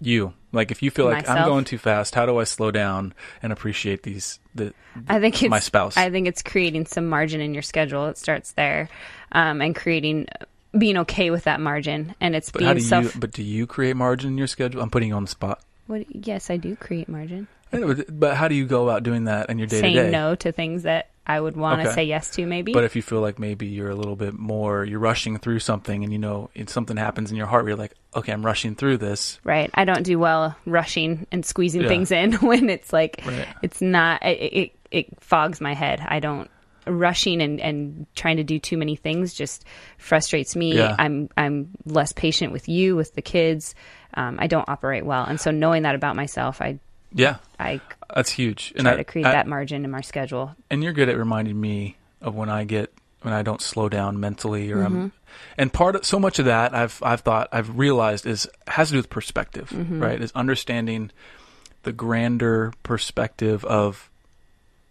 You 0.00 0.34
like 0.52 0.70
if 0.70 0.82
you 0.82 0.90
feel 0.90 1.06
like 1.06 1.28
I'm 1.28 1.46
going 1.46 1.64
too 1.64 1.78
fast. 1.78 2.14
How 2.14 2.26
do 2.26 2.38
I 2.38 2.44
slow 2.44 2.70
down 2.70 3.14
and 3.42 3.52
appreciate 3.52 4.02
these? 4.02 4.38
The 4.54 4.72
I 5.08 5.20
think 5.20 5.42
it's 5.42 5.50
my 5.50 5.60
spouse. 5.60 5.96
I 5.96 6.10
think 6.10 6.28
it's 6.28 6.42
creating 6.42 6.86
some 6.86 7.08
margin 7.08 7.40
in 7.40 7.54
your 7.54 7.62
schedule. 7.62 8.06
It 8.06 8.18
starts 8.18 8.52
there, 8.52 8.88
um, 9.32 9.60
and 9.60 9.74
creating 9.74 10.28
being 10.76 10.98
okay 10.98 11.30
with 11.30 11.44
that 11.44 11.60
margin, 11.60 12.14
and 12.20 12.34
it's 12.34 12.50
but 12.50 12.62
how 12.62 12.74
do 12.74 12.80
self. 12.80 13.14
you? 13.14 13.20
But 13.20 13.32
do 13.32 13.42
you 13.42 13.66
create 13.66 13.96
margin 13.96 14.32
in 14.32 14.38
your 14.38 14.46
schedule? 14.46 14.82
I'm 14.82 14.90
putting 14.90 15.08
you 15.08 15.14
on 15.14 15.24
the 15.24 15.30
spot. 15.30 15.60
What, 15.86 16.04
yes, 16.14 16.50
I 16.50 16.56
do 16.56 16.76
create 16.76 17.08
margin. 17.08 17.46
Know, 17.72 17.94
but- 18.08 18.36
how 18.36 18.48
do 18.48 18.54
you 18.54 18.66
go 18.66 18.84
about 18.88 19.02
doing 19.02 19.24
that 19.24 19.50
in 19.50 19.58
your 19.58 19.66
day 19.66 19.76
to 19.76 19.82
Saying 19.82 20.10
no 20.10 20.34
to 20.36 20.52
things 20.52 20.84
that 20.84 21.10
I 21.26 21.40
would 21.40 21.56
want 21.56 21.80
to 21.80 21.86
Okay. 21.88 21.94
say 21.94 22.04
yes 22.04 22.30
to, 22.32 22.44
maybe. 22.46 22.72
But 22.74 22.84
if 22.84 22.94
you 22.94 23.00
feel 23.02 23.20
like 23.22 23.38
maybe 23.38 23.66
you're 23.66 23.88
a 23.90 23.94
little 23.94 24.14
bit 24.14 24.34
more, 24.34 24.84
you're 24.84 24.98
rushing 25.00 25.38
through 25.38 25.60
something, 25.60 26.04
and 26.04 26.12
you 26.12 26.18
know 26.18 26.50
if 26.54 26.68
something 26.68 26.98
happens 26.98 27.30
in 27.30 27.36
your 27.36 27.46
heart, 27.46 27.64
where 27.64 27.70
you're 27.70 27.78
like, 27.78 27.94
okay, 28.14 28.30
I'm 28.32 28.44
rushing 28.44 28.74
through 28.74 28.98
this. 28.98 29.40
right, 29.42 29.70
I 29.74 29.84
don't 29.86 30.02
do 30.02 30.18
well 30.18 30.54
rushing 30.66 31.26
and 31.32 31.44
squeezing 31.44 31.80
Yeah. 31.82 31.88
things 31.88 32.10
in 32.12 32.32
when 32.42 32.68
it's 32.68 32.92
like 32.92 33.22
Right. 33.26 33.48
it's 33.62 33.80
not. 33.80 34.22
It, 34.22 34.52
it 34.52 34.72
it 34.90 35.06
fogs 35.22 35.60
my 35.60 35.72
head. 35.74 36.00
I 36.06 36.20
don't 36.20 36.48
rushing 36.86 37.40
and, 37.40 37.58
and 37.62 38.06
trying 38.14 38.36
to 38.36 38.44
do 38.44 38.58
too 38.58 38.76
many 38.76 38.94
things 38.94 39.32
just 39.32 39.64
frustrates 39.96 40.54
me. 40.54 40.76
Yeah. 40.76 40.94
I'm 40.98 41.30
I'm 41.38 41.70
less 41.86 42.12
patient 42.12 42.52
with 42.52 42.68
you, 42.68 42.94
with 42.96 43.14
the 43.14 43.22
kids. 43.22 43.74
Um, 44.12 44.36
I 44.38 44.46
don't 44.46 44.68
operate 44.68 45.06
well, 45.06 45.24
and 45.24 45.40
so 45.40 45.50
knowing 45.50 45.84
that 45.84 45.94
about 45.94 46.14
myself, 46.16 46.60
I 46.60 46.78
Yeah, 47.14 47.36
I 47.58 47.80
that's 48.14 48.30
huge. 48.30 48.72
try 48.78 48.92
I- 48.92 48.96
to 48.96 49.04
create 49.04 49.26
I- 49.26 49.32
that 49.32 49.46
margin 49.46 49.84
in 49.84 49.90
my 49.90 50.00
schedule. 50.00 50.54
and 50.70 50.82
you're 50.82 50.92
good 50.92 51.08
at 51.08 51.16
reminding 51.16 51.60
me 51.60 51.96
of 52.20 52.34
when 52.34 52.48
I 52.48 52.64
get 52.64 52.92
when 53.22 53.32
I 53.32 53.42
don't 53.42 53.62
slow 53.62 53.88
down 53.88 54.20
mentally 54.20 54.70
or 54.72 54.82
I'm 54.82 54.92
mm-hmm. 54.92 55.06
and 55.56 55.72
part 55.72 55.96
of 55.96 56.04
so 56.04 56.18
much 56.18 56.38
of 56.38 56.44
that 56.46 56.74
I've 56.74 57.00
I've 57.02 57.20
thought 57.20 57.48
I've 57.52 57.78
realized 57.78 58.26
is 58.26 58.48
has 58.66 58.88
to 58.88 58.92
do 58.94 58.98
with 58.98 59.08
perspective, 59.10 59.70
mm-hmm. 59.70 60.02
right? 60.02 60.20
Is 60.20 60.32
understanding 60.34 61.10
the 61.84 61.92
grander 61.92 62.72
perspective 62.82 63.64
of 63.64 64.10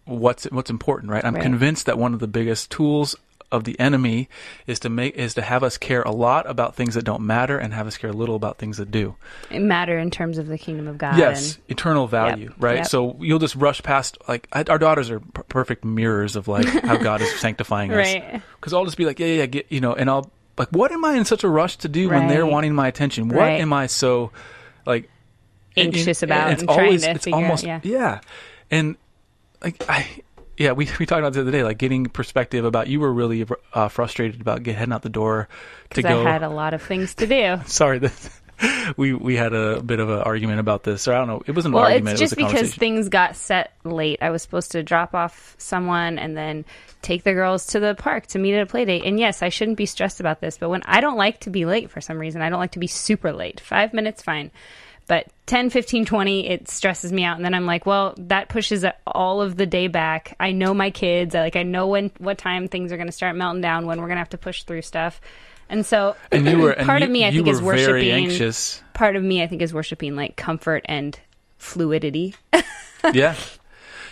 what's 0.04 0.44
what's 0.44 0.70
important, 0.70 1.10
right? 1.12 1.24
I'm 1.24 1.34
Right. 1.34 1.42
convinced 1.42 1.86
that 1.86 1.98
one 1.98 2.14
of 2.14 2.20
the 2.20 2.26
biggest 2.28 2.70
tools 2.70 3.16
of 3.54 3.64
the 3.64 3.78
enemy 3.80 4.28
is 4.66 4.80
to 4.80 4.90
make 4.90 5.14
is 5.16 5.34
to 5.34 5.42
have 5.42 5.62
us 5.62 5.78
care 5.78 6.02
a 6.02 6.10
lot 6.10 6.48
about 6.50 6.74
things 6.74 6.94
that 6.94 7.04
don't 7.04 7.22
matter 7.22 7.56
and 7.56 7.72
have 7.72 7.86
us 7.86 7.96
care 7.96 8.12
little 8.12 8.34
about 8.34 8.58
things 8.58 8.76
that 8.76 8.90
do. 8.90 9.14
It 9.50 9.60
matter 9.62 9.98
in 9.98 10.10
terms 10.10 10.36
of 10.38 10.46
the 10.48 10.58
kingdom 10.58 10.88
of 10.88 10.98
God. 10.98 11.16
yes, 11.16 11.54
and- 11.54 11.62
eternal 11.70 12.06
value, 12.06 12.52
right? 12.58 12.78
Yep. 12.78 12.86
So 12.86 13.16
you'll 13.20 13.38
just 13.38 13.54
rush 13.54 13.82
past 13.82 14.18
like 14.28 14.48
I, 14.52 14.64
our 14.68 14.78
daughters 14.78 15.08
are 15.10 15.20
p- 15.20 15.42
perfect 15.48 15.84
mirrors 15.84 16.36
of 16.36 16.48
like 16.48 16.66
how 16.66 16.96
God 16.96 17.22
is 17.22 17.32
sanctifying 17.40 17.90
us. 17.92 17.96
Right. 17.96 18.42
Because 18.60 18.74
I'll 18.74 18.84
just 18.84 18.96
be 18.98 19.06
like, 19.06 19.18
yeah, 19.20 19.26
yeah, 19.26 19.34
yeah, 19.40 19.46
get, 19.46 19.66
you 19.70 19.80
know, 19.80 19.94
and 19.94 20.10
I'll 20.10 20.30
like, 20.58 20.68
what 20.70 20.92
am 20.92 21.04
I 21.04 21.14
in 21.14 21.24
such 21.24 21.44
a 21.44 21.48
rush 21.48 21.76
to 21.78 21.88
do 21.88 22.08
when 22.10 22.28
they're 22.28 22.46
wanting 22.46 22.74
my 22.74 22.88
attention? 22.88 23.28
What 23.28 23.38
Right. 23.38 23.60
am 23.60 23.72
I 23.72 23.86
so 23.86 24.32
like 24.84 25.08
Anxious 25.76 26.22
and- 26.22 26.30
about 26.30 26.50
It's 26.52 26.62
and 26.62 26.68
trying 26.68 26.80
always, 26.86 27.02
to 27.04 27.10
it's 27.10 27.24
figure 27.24 27.36
almost, 27.36 27.64
yeah. 27.64 28.20
and 28.70 28.96
like 29.62 29.82
I. 29.88 30.06
Yeah, 30.56 30.72
we 30.72 30.88
we 30.98 31.06
talked 31.06 31.18
about 31.18 31.28
it 31.28 31.34
the 31.34 31.40
other 31.42 31.50
day, 31.50 31.64
like 31.64 31.78
getting 31.78 32.06
perspective 32.06 32.64
about 32.64 32.88
you 32.88 33.00
were 33.00 33.12
really 33.12 33.44
uh, 33.72 33.88
frustrated 33.88 34.40
about 34.40 34.62
get, 34.62 34.76
heading 34.76 34.92
out 34.92 35.02
the 35.02 35.08
door 35.08 35.48
to 35.90 35.96
because 35.96 36.04
I 36.26 36.30
had 36.30 36.42
a 36.42 36.48
lot 36.48 36.74
of 36.74 36.82
things 36.82 37.14
to 37.16 37.26
do. 37.26 37.56
sorry, 37.66 37.98
this, 37.98 38.40
we 38.96 39.12
we 39.14 39.34
had 39.34 39.52
a 39.52 39.82
bit 39.82 39.98
of 39.98 40.08
an 40.10 40.20
argument 40.20 40.60
about 40.60 40.84
this, 40.84 41.08
or 41.08 41.14
I 41.14 41.18
don't 41.18 41.26
know. 41.26 41.42
It 41.44 41.52
wasn't 41.52 41.74
an 41.74 41.80
Well, 41.80 41.90
argument. 41.90 42.20
it's 42.20 42.20
it 42.20 42.24
was 42.24 42.30
just 42.30 42.40
a 42.40 42.56
because 42.58 42.74
things 42.74 43.08
got 43.08 43.34
set 43.34 43.72
late. 43.82 44.18
I 44.22 44.30
was 44.30 44.42
supposed 44.42 44.72
to 44.72 44.82
drop 44.84 45.14
off 45.14 45.56
someone 45.58 46.18
and 46.18 46.36
then 46.36 46.64
take 47.02 47.24
the 47.24 47.32
girls 47.34 47.66
to 47.68 47.80
the 47.80 47.94
park 47.96 48.28
to 48.28 48.38
meet 48.38 48.54
at 48.54 48.62
a 48.62 48.66
play 48.66 48.84
date. 48.84 49.02
And 49.04 49.18
yes, 49.18 49.42
I 49.42 49.48
shouldn't 49.48 49.76
be 49.76 49.86
stressed 49.86 50.20
about 50.20 50.40
this, 50.40 50.56
but 50.56 50.68
when 50.68 50.82
I 50.84 51.00
don't 51.00 51.16
like 51.16 51.40
to 51.40 51.50
be 51.50 51.64
late 51.66 51.90
for 51.90 52.00
some 52.00 52.16
reason, 52.18 52.42
I 52.42 52.48
don't 52.48 52.60
like 52.60 52.72
to 52.72 52.78
be 52.78 52.86
super 52.86 53.32
late. 53.32 53.58
Five 53.60 53.92
minutes, 53.92 54.22
fine. 54.22 54.52
But 55.06 55.26
10, 55.46 55.70
15, 55.70 56.06
20, 56.06 56.48
it 56.48 56.68
stresses 56.68 57.12
me 57.12 57.24
out. 57.24 57.36
And 57.36 57.44
then 57.44 57.54
I'm 57.54 57.66
like, 57.66 57.84
well, 57.84 58.14
that 58.16 58.48
pushes 58.48 58.84
all 59.06 59.42
of 59.42 59.56
the 59.56 59.66
day 59.66 59.88
back. 59.88 60.34
I 60.40 60.52
know 60.52 60.72
my 60.72 60.90
kids. 60.90 61.34
I 61.34 61.40
like, 61.40 61.56
I 61.56 61.62
know 61.62 61.88
when, 61.88 62.10
what 62.18 62.38
time 62.38 62.68
things 62.68 62.92
are 62.92 62.96
going 62.96 63.08
to 63.08 63.12
start 63.12 63.36
melting 63.36 63.60
down, 63.60 63.86
when 63.86 64.00
we're 64.00 64.06
going 64.06 64.16
to 64.16 64.20
have 64.20 64.30
to 64.30 64.38
push 64.38 64.62
through 64.62 64.82
stuff. 64.82 65.20
And 65.68 65.84
so 65.84 66.16
and 66.30 66.46
you 66.46 66.58
were 66.58 66.74
part 66.74 67.00
you, 67.00 67.06
of 67.06 67.10
me, 67.10 67.24
I 67.26 67.30
think, 67.30 67.48
is 67.48 67.60
worshiping 67.60 68.10
anxious. 68.10 68.82
part 68.92 69.16
of 69.16 69.22
me 69.22 69.42
i 69.42 69.46
think 69.46 69.62
is 69.62 69.72
worshiping 69.72 70.14
like 70.14 70.36
comfort 70.36 70.84
and 70.84 71.18
fluidity 71.58 72.34
yeah. 73.12 73.34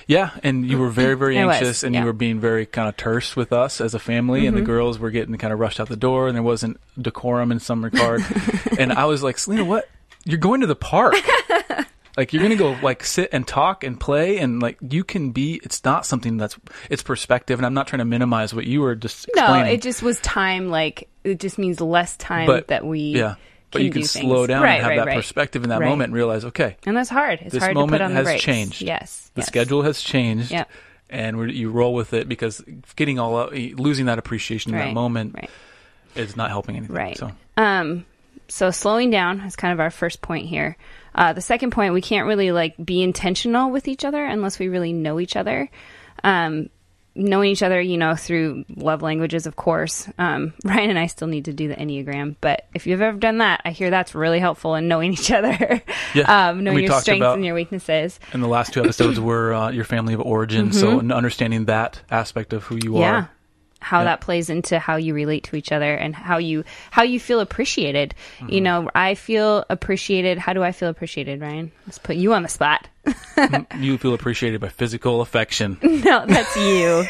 Yeah, 0.09 0.31
and 0.43 0.67
you 0.67 0.79
were 0.79 0.91
very, 0.91 1.15
very 1.15 1.39
I 1.39 1.47
was, 1.47 1.57
anxious, 1.57 1.83
and 1.85 1.95
yeah. 1.95 2.01
you 2.01 2.07
were 2.07 2.13
being 2.13 2.41
very 2.41 2.67
kind 2.67 2.89
of 2.89 2.97
terse 2.97 3.37
with 3.37 3.53
us 3.53 3.81
as 3.81 3.95
a 3.95 4.01
family, 4.01 4.47
and 4.47 4.57
the 4.57 4.61
mm-hmm. 4.61 4.67
girls 4.67 4.99
were 4.99 5.11
getting 5.11 5.37
kind 5.39 5.53
of 5.53 5.61
rushed 5.61 5.79
out 5.79 5.89
the 5.89 5.97
door, 5.97 6.27
and 6.27 6.35
there 6.35 6.43
wasn't 6.43 6.81
decorum 7.01 7.53
in 7.53 7.61
some 7.61 7.85
regard. 7.85 8.21
and 8.79 8.93
I 8.93 9.05
was 9.05 9.23
like, 9.23 9.39
Selena, 9.39 9.65
what? 9.65 9.89
You're 10.25 10.39
going 10.39 10.61
to 10.61 10.67
the 10.67 10.77
park. 10.77 11.15
like 12.17 12.33
you're 12.33 12.43
gonna 12.43 12.57
go 12.57 12.77
like 12.83 13.05
sit 13.05 13.31
and 13.33 13.47
talk 13.47 13.85
and 13.85 13.99
play, 13.99 14.39
and 14.39 14.61
like 14.61 14.79
you 14.89 15.05
can 15.05 15.31
be. 15.31 15.61
It's 15.63 15.85
not 15.85 16.05
something 16.07 16.37
that's 16.37 16.59
it's 16.91 17.03
perspective, 17.03 17.59
and 17.59 17.67
I'm 17.67 17.75
not 17.75 17.87
trying 17.87 17.99
to 17.99 18.05
minimize 18.05 18.55
what 18.55 18.67
you 18.67 18.81
were 18.83 18.95
just 18.95 19.29
no 19.35 19.55
it 19.65 19.83
just 19.83 20.03
was 20.03 20.21
time 20.21 20.69
like 20.69 21.09
it 21.25 21.41
just 21.41 21.59
means 21.59 21.81
less 21.81 22.17
time 22.17 22.47
but 22.47 22.69
that 22.69 22.85
we 22.85 23.01
yeah, 23.01 23.37
but 23.71 23.83
you 23.83 23.91
can 23.91 24.05
slow 24.05 24.41
things. 24.41 24.49
down 24.49 24.63
right, 24.63 24.75
and 24.75 24.83
have 24.83 24.89
right, 24.91 24.97
that 24.99 25.07
right. 25.07 25.17
perspective 25.17 25.63
in 25.65 25.71
that 25.71 25.81
moment 25.81 26.09
and 26.09 26.15
realize, 26.15 26.45
okay, 26.45 26.77
and 26.85 26.97
that's 26.97 27.09
hard 27.09 27.41
it's 27.41 27.53
This 27.53 27.63
hard 27.63 27.75
to 27.75 27.81
moment 27.81 28.01
put 28.01 28.01
on 28.03 28.13
has 28.13 28.27
the 28.27 28.31
brakes 28.33 28.45
changed. 28.45 28.83
yes 28.83 29.31
the 29.35 29.41
yes. 29.41 29.47
schedule 29.47 29.83
has 29.83 30.01
changed. 30.01 30.51
Yep. 30.51 30.71
And 31.09 31.37
we're, 31.37 31.49
you 31.49 31.71
roll 31.71 31.93
with 31.93 32.15
it 32.15 32.27
because 32.27 32.65
getting 32.97 33.19
all 33.19 33.37
out, 33.37 33.53
losing 33.53 34.07
that 34.07 34.19
appreciation 34.19 34.73
in 34.73 34.79
that 34.79 34.95
moment 34.95 35.37
is 36.15 36.37
not 36.39 36.49
helping 36.49 36.77
anything. 36.77 36.97
Right. 36.97 37.19
So 37.19 37.31
Um, 37.59 38.07
so 38.53 38.71
slowing 38.71 39.11
down 39.11 39.41
is 39.41 39.57
kind 39.57 39.73
of 39.73 39.81
our 39.81 39.91
first 39.91 40.21
point 40.21 40.47
here. 40.47 40.77
Uh, 41.15 41.33
the 41.33 41.41
second 41.41 41.71
point, 41.73 41.95
we 41.95 42.01
can't 42.03 42.27
really 42.27 42.53
like 42.53 42.75
be 42.83 43.03
intentional 43.03 43.71
with 43.71 43.89
each 43.89 44.05
other 44.05 44.25
unless 44.25 44.59
we 44.59 44.69
really 44.69 44.93
know 44.93 45.19
each 45.21 45.37
other. 45.37 45.71
Um, 46.25 46.69
knowing 47.15 47.51
each 47.51 47.63
other, 47.63 47.79
you 47.79 47.99
know, 47.99 48.15
through 48.15 48.65
love 48.75 49.03
languages, 49.03 49.47
of 49.47 49.55
course. 49.55 50.09
Um, 50.19 50.55
Ryan 50.65 50.91
and 50.91 50.99
I 50.99 51.07
still 51.09 51.29
need 51.29 51.45
to 51.47 51.53
do 51.53 51.69
the 51.69 51.75
Enneagram, 51.75 52.37
but 52.41 52.67
if 52.73 52.87
you've 52.87 53.03
ever 53.03 53.19
done 53.19 53.39
that, 53.39 53.61
I 53.67 53.71
hear 53.71 53.91
that's 53.91 54.15
really 54.15 54.39
helpful 54.39 54.75
in 54.77 54.89
knowing 54.89 55.13
each 55.19 55.31
other. 55.31 55.83
Yeah. 56.15 56.49
um, 56.51 56.65
knowing 56.65 56.85
your 56.85 57.01
strengths 57.01 57.27
and 57.27 57.45
your 57.45 57.55
weaknesses. 57.55 58.19
and 58.33 58.43
the 58.43 58.49
last 58.49 58.73
two 58.73 58.81
episodes 58.81 59.21
were 59.21 59.53
uh, 59.53 59.71
your 59.71 59.85
family 59.85 60.15
of 60.15 60.21
origin. 60.21 60.73
So 60.73 61.01
understanding 61.01 61.67
that 61.67 62.01
aspect 62.11 62.53
of 62.55 62.63
who 62.65 62.77
you 62.77 62.93
Mm-hmm. 62.93 62.97
Yeah. 63.01 63.13
are. 63.15 63.31
How 63.83 63.99
Yeah. 63.99 64.05
that 64.05 64.21
plays 64.21 64.49
into 64.49 64.79
how 64.79 64.97
you 64.97 65.13
relate 65.15 65.45
to 65.45 65.57
each 65.57 65.73
other 65.73 65.95
and 65.95 66.15
how 66.15 66.39
you 66.39 66.65
how 66.91 67.03
you 67.03 67.19
feel 67.21 67.41
appreciated. 67.41 68.15
You 68.41 68.47
Mm-hmm. 68.47 68.63
know, 68.65 68.91
I 68.95 69.15
feel 69.15 69.65
appreciated. 69.69 70.39
How 70.39 70.53
do 70.53 70.63
I 70.63 70.73
feel 70.73 70.89
appreciated, 70.89 71.41
Ryan? 71.41 71.73
Let's 71.87 71.99
put 71.99 72.17
you 72.17 72.33
on 72.35 72.43
the 72.43 72.49
spot. 72.49 72.89
You 73.79 73.99
feel 73.99 74.15
appreciated 74.15 74.61
by 74.61 74.69
physical 74.69 75.21
affection. 75.21 75.77
no, 75.83 76.25
that's 76.27 76.57
you. 76.57 77.05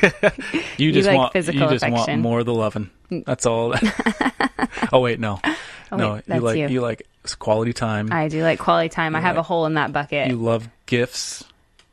You 0.78 0.92
just 0.92 1.06
like 1.06 1.16
want 1.18 1.32
physical 1.32 1.60
you 1.62 1.68
just 1.68 1.82
want 1.82 1.94
affection. 1.94 2.20
more 2.20 2.40
of 2.40 2.46
the 2.46 2.54
loving. 2.54 2.90
That's 3.10 3.44
all. 3.46 3.74
oh 4.92 5.00
wait, 5.00 5.20
no, 5.20 5.40
Oh, 5.90 5.96
no. 5.96 6.12
wait, 6.14 6.28
you 6.28 6.40
like 6.40 6.70
you. 6.70 6.80
like 6.80 7.02
quality 7.38 7.72
time. 7.74 8.10
I 8.12 8.28
do 8.28 8.42
like 8.42 8.58
quality 8.58 8.88
time. 8.88 9.14
I 9.14 9.20
have 9.20 9.36
a 9.36 9.42
hole 9.42 9.66
in 9.66 9.74
that 9.74 9.92
bucket. 9.92 10.28
you 10.28 10.36
love 10.36 10.68
gifts. 10.86 11.44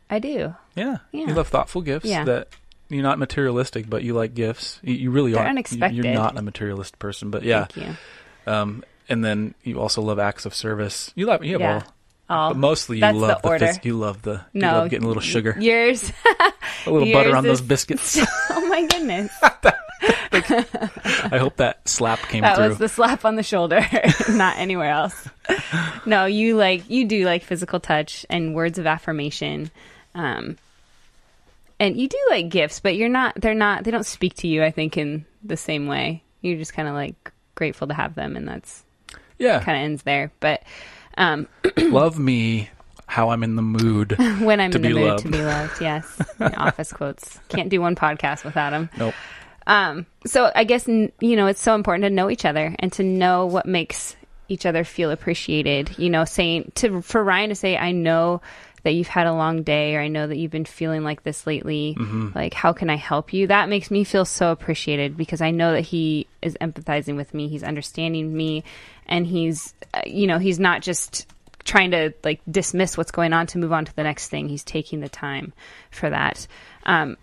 I 0.10 0.20
do. 0.20 0.56
Yeah. 0.76 0.98
Yeah. 1.12 1.28
You 1.28 1.34
love 1.34 1.50
thoughtful 1.50 1.82
gifts 1.82 2.06
Yeah. 2.06 2.24
that 2.24 2.48
you're 2.90 3.04
not 3.04 3.20
materialistic, 3.20 3.90
but 3.90 4.04
you 4.04 4.14
like 4.14 4.34
gifts. 4.34 4.80
You, 4.84 4.94
you 4.96 5.12
really 5.12 5.32
They're 5.32 5.42
are. 5.42 5.46
You- 5.46 5.50
unexpected. 5.52 5.96
You're 6.04 6.14
not 6.14 6.38
a 6.38 6.42
materialist 6.42 7.00
person, 7.00 7.30
but 7.32 7.44
yeah. 7.44 7.66
Thank 7.66 7.88
you. 7.88 8.52
Um, 8.52 8.84
and 9.08 9.24
then 9.24 9.54
you 9.64 9.80
also 9.80 10.02
love 10.02 10.20
acts 10.20 10.46
of 10.46 10.54
service. 10.54 11.12
You 11.16 11.26
love, 11.28 11.44
you 11.44 11.54
have 11.54 11.62
Yeah. 11.62 11.84
all, 12.30 12.38
All 12.38 12.50
but 12.52 12.58
mostly 12.58 12.98
you 12.98 13.02
that's 13.02 13.18
love 13.18 13.42
the 13.42 13.50
the, 13.58 13.80
you 13.84 13.98
love 13.98 14.22
the, 14.22 14.42
you 14.54 14.62
No, 14.62 14.72
love 14.80 14.90
getting 14.90 15.06
a 15.06 15.08
little 15.08 15.22
sugar, 15.22 15.56
yours. 15.60 16.12
a 16.86 16.92
little 16.92 17.12
butter 17.12 17.36
on 17.36 17.44
those 17.44 17.60
is- 17.62 17.66
biscuits. 17.68 18.20
oh 18.52 18.68
my 18.68 18.86
goodness, 18.88 19.32
I 20.02 21.38
hope 21.40 21.58
that 21.58 21.88
slap 21.88 22.20
came 22.20 22.42
that 22.42 22.56
through. 22.56 22.70
was 22.70 22.78
the 22.78 22.88
slap 22.90 23.26
on 23.26 23.36
the 23.36 23.44
shoulder, 23.44 23.86
not 24.30 24.58
anywhere 24.58 24.90
else. 24.92 25.28
No, 26.06 26.26
you 26.26 26.56
like 26.56 26.90
you 26.90 27.06
do 27.06 27.26
like 27.26 27.44
physical 27.44 27.80
touch 27.80 28.26
and 28.30 28.56
words 28.56 28.78
of 28.78 28.88
affirmation. 28.88 29.72
Um, 30.16 30.58
and 31.80 32.00
you 32.00 32.08
do 32.08 32.18
like 32.30 32.50
gifts, 32.50 32.80
but 32.80 32.96
you're 32.96 33.10
not. 33.10 33.36
They're 33.40 33.54
not. 33.54 33.84
They 33.84 33.92
don't 33.92 34.06
speak 34.06 34.36
to 34.36 34.48
you. 34.48 34.64
I 34.64 34.72
think 34.72 34.98
in 34.98 35.26
the 35.44 35.58
same 35.58 35.88
way. 35.88 36.24
You're 36.42 36.58
just 36.58 36.74
kind 36.74 36.88
of 36.88 36.94
like 36.94 37.32
grateful 37.56 37.88
to 37.88 37.94
have 37.94 38.16
them, 38.16 38.36
and 38.36 38.48
that's 38.48 38.84
yeah. 39.38 39.62
kind 39.62 39.78
of 39.78 39.84
ends 39.84 40.04
there. 40.04 40.32
But 40.40 40.64
um, 41.18 41.48
love 41.78 42.18
me 42.20 42.70
how 43.08 43.30
I'm 43.32 43.44
in 43.44 43.56
the 43.56 43.62
mood. 43.62 44.16
when 44.42 44.60
I'm 44.60 44.72
To 44.72 44.78
in 44.78 44.82
the 44.82 44.94
mood 44.94 45.02
loved. 45.02 45.24
to 45.24 45.32
be 45.32 45.42
loved, 45.42 45.82
yes. 45.82 46.22
Office 46.40 46.94
quotes. 46.94 47.40
Can't 47.50 47.70
do 47.70 47.82
one 47.82 47.96
podcast 47.96 48.44
without 48.44 48.70
them. 48.72 48.90
Nope. 48.98 49.14
Um, 49.68 50.06
so 50.26 50.52
I 50.56 50.64
guess 50.64 50.88
you 50.88 51.12
know 51.22 51.48
it's 51.48 51.62
so 51.62 51.76
important 51.76 52.04
to 52.04 52.10
know 52.10 52.30
each 52.30 52.46
other 52.46 52.76
and 52.80 52.92
to 52.94 53.04
know 53.04 53.46
what 53.46 53.66
makes 53.66 54.16
each 54.48 54.66
other 54.66 54.84
feel 54.84 55.12
appreciated. 55.12 55.98
You 55.98 56.10
know, 56.10 56.26
saying 56.26 56.72
to 56.76 57.02
for 57.02 57.24
Ryan 57.24 57.50
to 57.50 57.56
say, 57.56 57.78
"I 57.78 57.92
know 57.92 58.42
that 58.84 58.92
you've 58.92 59.08
had 59.08 59.28
a 59.28 59.34
long 59.34 59.64
day," 59.64 59.96
or 59.96 60.02
"I 60.02 60.08
know 60.08 60.28
that 60.28 60.38
you've 60.38 60.52
been 60.52 60.66
feeling 60.66 61.04
like 61.04 61.24
this 61.24 61.46
lately." 61.48 61.96
Like, 62.36 62.54
how 62.54 62.74
can 62.74 62.90
I 62.90 62.96
help 62.98 63.34
you? 63.34 63.48
That 63.48 63.70
makes 63.70 63.90
me 63.92 64.04
feel 64.04 64.26
so 64.26 64.52
appreciated 64.52 65.18
because 65.18 65.42
I 65.42 65.52
know 65.52 65.74
that 65.74 65.82
he 65.82 66.28
is 66.42 66.58
empathizing 66.62 67.16
with 67.16 67.34
me. 67.34 67.48
He's 67.48 67.64
understanding 67.64 68.36
me, 68.36 68.64
and 69.06 69.26
he's, 69.28 69.74
uh, 69.94 70.02
you 70.06 70.28
know, 70.28 70.38
he's 70.38 70.60
not 70.60 70.82
just 70.82 71.28
trying 71.66 71.92
to 71.92 72.14
like 72.24 72.42
dismiss 72.50 72.98
what's 72.98 73.12
going 73.12 73.34
on 73.34 73.46
to 73.48 73.58
move 73.58 73.72
on 73.74 73.86
to 73.86 73.96
the 73.96 74.04
next 74.04 74.30
thing. 74.30 74.50
He's 74.50 74.64
taking 74.64 75.02
the 75.02 75.10
time 75.10 75.54
for 75.92 76.10
that. 76.10 76.48
Um, 76.86 77.18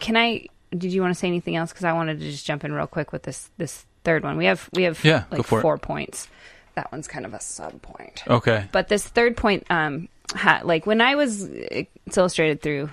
can 0.00 0.16
I? 0.16 0.46
Did 0.70 0.92
you 0.92 1.00
want 1.00 1.14
to 1.14 1.18
say 1.18 1.28
anything 1.28 1.56
else? 1.56 1.70
Because 1.72 1.84
I 1.84 1.92
wanted 1.94 2.20
to 2.20 2.30
just 2.30 2.44
jump 2.44 2.64
in 2.64 2.72
real 2.72 2.86
quick 2.86 3.10
with 3.12 3.22
this 3.22 3.48
this 3.56 3.86
third 4.04 4.22
one. 4.22 4.36
We 4.36 4.44
have 4.46 4.68
we 4.74 4.82
have 4.82 5.02
Yeah, 5.04 5.24
like 5.30 5.44
for 5.44 5.58
it. 5.60 5.62
four 5.62 5.78
points. 5.78 6.28
That 6.74 6.92
one's 6.92 7.08
kind 7.08 7.24
of 7.26 7.34
a 7.34 7.40
sub 7.40 7.80
point. 7.82 8.22
Okay. 8.28 8.66
But 8.70 8.88
this 8.88 9.04
third 9.06 9.36
point, 9.36 9.66
um, 9.70 10.08
ha- 10.34 10.62
like 10.64 10.86
when 10.86 11.00
I 11.00 11.14
was, 11.14 11.44
it's 11.44 12.16
illustrated 12.16 12.60
through 12.62 12.90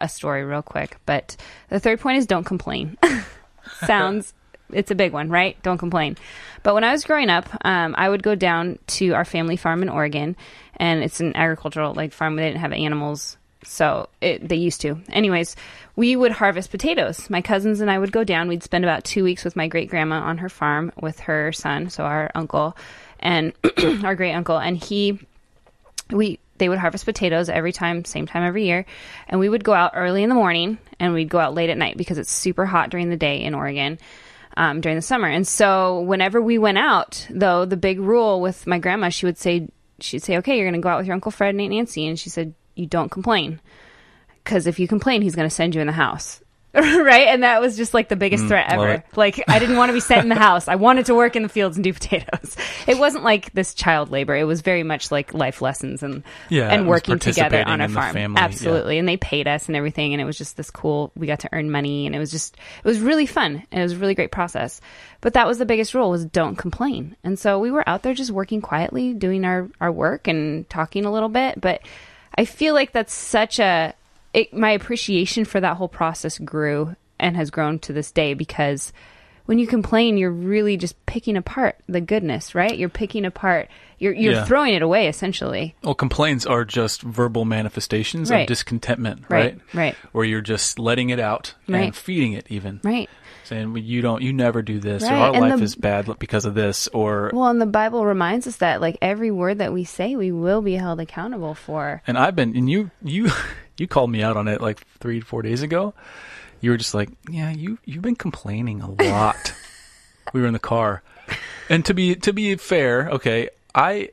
a 0.00 0.08
story 0.08 0.44
real 0.44 0.62
quick. 0.62 0.96
But 1.06 1.36
the 1.68 1.80
third 1.80 2.00
point 2.00 2.18
is 2.18 2.26
don't 2.26 2.44
complain. 2.44 2.96
Sounds, 3.86 4.32
it's 4.72 4.90
a 4.90 4.94
big 4.94 5.12
one, 5.12 5.28
right? 5.28 5.60
Don't 5.62 5.78
complain. 5.78 6.16
But 6.62 6.74
when 6.74 6.84
I 6.84 6.92
was 6.92 7.04
growing 7.04 7.30
up, 7.30 7.48
um, 7.64 7.94
I 7.96 8.08
would 8.08 8.22
go 8.22 8.34
down 8.34 8.78
to 8.88 9.12
our 9.12 9.24
family 9.24 9.56
farm 9.56 9.82
in 9.82 9.88
Oregon, 9.88 10.36
and 10.76 11.02
it's 11.02 11.20
an 11.20 11.36
agricultural 11.36 11.94
like 11.94 12.12
farm. 12.12 12.36
They 12.36 12.48
didn't 12.48 12.60
have 12.60 12.72
animals, 12.72 13.36
so 13.64 14.08
it, 14.20 14.48
they 14.48 14.56
used 14.56 14.80
to. 14.82 14.98
Anyways, 15.10 15.56
we 15.96 16.16
would 16.16 16.32
harvest 16.32 16.70
potatoes. 16.70 17.30
My 17.30 17.42
cousins 17.42 17.80
and 17.80 17.90
I 17.90 17.98
would 17.98 18.12
go 18.12 18.24
down. 18.24 18.48
We'd 18.48 18.62
spend 18.62 18.84
about 18.84 19.04
two 19.04 19.24
weeks 19.24 19.44
with 19.44 19.56
my 19.56 19.68
great 19.68 19.90
grandma 19.90 20.20
on 20.20 20.38
her 20.38 20.48
farm 20.48 20.92
with 21.00 21.20
her 21.20 21.52
son, 21.52 21.90
so 21.90 22.04
our 22.04 22.30
uncle, 22.34 22.76
and 23.20 23.52
our 24.04 24.14
great 24.14 24.34
uncle, 24.34 24.58
and 24.58 24.76
he 24.76 25.20
we 26.10 26.38
they 26.58 26.68
would 26.68 26.78
harvest 26.78 27.04
potatoes 27.04 27.48
every 27.48 27.72
time, 27.72 28.04
same 28.04 28.26
time 28.26 28.42
every 28.42 28.64
year, 28.64 28.86
and 29.28 29.40
we 29.40 29.48
would 29.48 29.64
go 29.64 29.72
out 29.72 29.92
early 29.94 30.22
in 30.22 30.28
the 30.28 30.34
morning 30.34 30.78
and 30.98 31.12
we'd 31.14 31.28
go 31.28 31.38
out 31.38 31.54
late 31.54 31.70
at 31.70 31.78
night 31.78 31.96
because 31.96 32.18
it's 32.18 32.30
super 32.30 32.66
hot 32.66 32.90
during 32.90 33.10
the 33.10 33.16
day 33.16 33.42
in 33.42 33.54
Oregon. 33.54 33.98
Um, 34.56 34.80
during 34.80 34.96
the 34.96 35.02
summer, 35.02 35.28
and 35.28 35.46
so 35.46 36.00
whenever 36.00 36.42
we 36.42 36.58
went 36.58 36.78
out, 36.78 37.24
though, 37.30 37.64
the 37.64 37.76
big 37.76 38.00
rule 38.00 38.40
with 38.40 38.66
my 38.66 38.80
grandma, 38.80 39.08
she 39.08 39.24
would 39.24 39.38
say, 39.38 39.68
she'd 40.00 40.24
say, 40.24 40.38
"Okay, 40.38 40.56
you're 40.56 40.68
going 40.68 40.80
to 40.80 40.84
go 40.84 40.88
out 40.88 40.98
with 40.98 41.06
your 41.06 41.14
uncle 41.14 41.30
Fred 41.30 41.50
and 41.50 41.60
Aunt 41.60 41.70
Nancy," 41.70 42.08
and 42.08 42.18
she 42.18 42.28
said, 42.28 42.54
"You 42.74 42.86
don't 42.86 43.10
complain, 43.10 43.60
because 44.42 44.66
if 44.66 44.80
you 44.80 44.88
complain, 44.88 45.22
he's 45.22 45.36
going 45.36 45.48
to 45.48 45.54
send 45.54 45.76
you 45.76 45.80
in 45.80 45.86
the 45.86 45.92
house." 45.92 46.42
right? 46.74 47.28
And 47.28 47.42
that 47.42 47.60
was 47.60 47.76
just 47.76 47.94
like 47.94 48.08
the 48.08 48.16
biggest 48.16 48.46
threat 48.46 48.70
ever. 48.70 49.02
Like 49.16 49.42
I 49.48 49.58
didn't 49.58 49.76
want 49.76 49.88
to 49.88 49.94
be 49.94 50.00
sent 50.00 50.22
in 50.22 50.28
the 50.28 50.34
house. 50.34 50.68
I 50.68 50.74
wanted 50.74 51.06
to 51.06 51.14
work 51.14 51.34
in 51.34 51.42
the 51.42 51.48
fields 51.48 51.76
and 51.76 51.84
do 51.84 51.92
potatoes. 51.94 52.56
It 52.86 52.98
wasn't 52.98 53.24
like 53.24 53.52
this 53.54 53.72
child 53.72 54.10
labor. 54.10 54.36
It 54.36 54.44
was 54.44 54.60
very 54.60 54.82
much 54.82 55.10
like 55.10 55.32
life 55.32 55.62
lessons 55.62 56.02
and 56.02 56.22
Yeah, 56.50 56.68
and 56.70 56.86
working 56.86 57.18
together 57.18 57.64
on 57.66 57.80
a 57.80 57.88
farm. 57.88 58.12
family, 58.12 58.38
yeah. 58.38 58.44
Absolutely. 58.44 58.98
And 58.98 59.08
they 59.08 59.16
paid 59.16 59.48
us 59.48 59.68
and 59.68 59.76
everything 59.76 60.12
and 60.12 60.20
it 60.20 60.26
was 60.26 60.36
just 60.36 60.56
this 60.58 60.70
cool 60.70 61.10
we 61.16 61.26
got 61.26 61.40
to 61.40 61.48
earn 61.52 61.70
money 61.70 62.06
and 62.06 62.14
it 62.14 62.18
was 62.18 62.30
just 62.30 62.54
it 62.56 62.84
was 62.84 63.00
really 63.00 63.26
fun. 63.26 63.62
And 63.72 63.80
it 63.80 63.82
was 63.82 63.92
a 63.92 63.98
really 63.98 64.14
great 64.14 64.30
process. 64.30 64.80
But 65.20 65.32
that 65.34 65.46
was 65.46 65.58
the 65.58 65.66
biggest 65.66 65.94
rule 65.94 66.10
was 66.10 66.26
don't 66.26 66.56
complain. 66.56 67.16
And 67.24 67.38
so 67.38 67.58
we 67.58 67.70
were 67.70 67.88
out 67.88 68.02
there 68.02 68.14
just 68.14 68.30
working 68.30 68.60
quietly, 68.60 69.14
doing 69.14 69.44
our, 69.44 69.68
our 69.80 69.90
work 69.90 70.28
and 70.28 70.68
talking 70.68 71.04
a 71.06 71.10
little 71.12 71.28
bit. 71.28 71.60
But 71.60 71.80
I 72.36 72.44
feel 72.44 72.74
like 72.74 72.92
that's 72.92 73.12
such 73.14 73.58
a 73.58 73.94
it, 74.34 74.52
my 74.52 74.70
appreciation 74.70 75.44
for 75.44 75.60
that 75.60 75.76
whole 75.76 75.88
process 75.88 76.38
grew 76.38 76.94
and 77.18 77.36
has 77.36 77.50
grown 77.50 77.78
to 77.80 77.92
this 77.92 78.12
day 78.12 78.34
because 78.34 78.92
when 79.46 79.58
you 79.58 79.66
complain, 79.66 80.18
you're 80.18 80.30
really 80.30 80.76
just 80.76 80.94
picking 81.06 81.36
apart 81.36 81.76
the 81.88 82.02
goodness, 82.02 82.54
right? 82.54 82.76
You're 82.76 82.90
picking 82.90 83.24
apart, 83.24 83.68
you're 83.98 84.12
you're 84.12 84.34
Yeah. 84.34 84.44
throwing 84.44 84.74
it 84.74 84.82
away 84.82 85.08
essentially. 85.08 85.74
Well, 85.82 85.94
complaints 85.94 86.44
are 86.44 86.64
just 86.66 87.00
verbal 87.02 87.46
manifestations 87.46 88.30
Right. 88.30 88.40
of 88.42 88.46
discontentment, 88.46 89.22
Right, 89.30 89.54
right? 89.54 89.58
right. 89.74 89.96
Where 90.12 90.26
you're 90.26 90.42
just 90.42 90.78
letting 90.78 91.08
it 91.10 91.18
out 91.18 91.54
Right. 91.66 91.84
and 91.84 91.96
feeding 91.96 92.34
it, 92.34 92.46
even 92.50 92.80
Right. 92.84 93.08
Saying 93.48 93.72
well, 93.72 93.82
you 93.82 94.00
don't, 94.02 94.22
you 94.22 94.32
never 94.32 94.62
do 94.62 94.78
this, 94.78 95.02
Right, 95.02 95.12
or 95.12 95.16
our 95.16 95.32
and 95.34 95.40
life 95.40 95.58
the- 95.58 95.64
is 95.64 95.74
bad 95.74 96.18
because 96.18 96.44
of 96.44 96.54
this, 96.54 96.86
or 96.88 97.30
Well, 97.32 97.48
and 97.48 97.60
the 97.60 97.66
Bible 97.66 98.04
reminds 98.06 98.46
us 98.46 98.56
that 98.56 98.80
like 98.80 98.96
every 99.02 99.30
word 99.30 99.58
that 99.58 99.72
we 99.72 99.84
say, 99.84 100.14
we 100.16 100.30
will 100.30 100.62
be 100.62 100.74
held 100.74 101.00
accountable 101.00 101.54
for. 101.54 102.02
and 102.06 102.16
I've 102.18 102.36
been, 102.36 102.54
and 102.56 102.70
you, 102.70 102.90
you, 103.02 103.30
you 103.78 103.88
called 103.88 104.10
me 104.10 104.22
out 104.22 104.36
on 104.36 104.46
it 104.48 104.60
like 104.60 104.86
three, 105.00 105.20
four 105.20 105.42
days 105.42 105.62
ago. 105.62 105.94
You 106.60 106.70
were 106.72 106.76
just 106.76 106.94
like, 106.94 107.08
yeah, 107.30 107.50
you, 107.50 107.78
you've 107.84 108.02
been 108.02 108.16
complaining 108.16 108.80
a 108.80 108.90
lot. 108.90 109.52
we 110.32 110.40
were 110.40 110.46
in 110.46 110.52
the 110.52 110.58
car, 110.58 111.02
and 111.68 111.84
to 111.86 111.94
be, 111.94 112.14
to 112.16 112.32
be 112.32 112.54
fair, 112.56 113.08
okay, 113.10 113.48
I, 113.74 114.10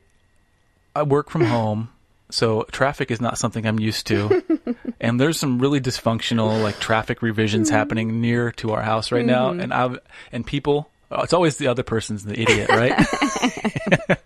I 0.94 1.02
work 1.02 1.28
from 1.30 1.44
home. 1.44 1.90
So 2.30 2.62
traffic 2.72 3.10
is 3.10 3.20
not 3.20 3.38
something 3.38 3.66
I'm 3.66 3.78
used 3.78 4.06
to. 4.08 4.42
and 5.00 5.20
there's 5.20 5.38
some 5.38 5.58
really 5.58 5.80
dysfunctional 5.80 6.62
like 6.62 6.78
traffic 6.78 7.22
revisions 7.22 7.68
mm-hmm. 7.68 7.76
happening 7.76 8.20
near 8.20 8.52
to 8.52 8.72
our 8.72 8.82
house 8.82 9.12
right 9.12 9.24
now 9.24 9.50
mm-hmm. 9.50 9.60
and 9.60 9.74
I've 9.74 9.98
and 10.32 10.46
people 10.46 10.90
oh, 11.10 11.22
it's 11.22 11.32
always 11.32 11.56
the 11.56 11.68
other 11.68 11.82
person's 11.82 12.24
the 12.24 12.40
idiot, 12.40 12.68
right? 12.68 12.92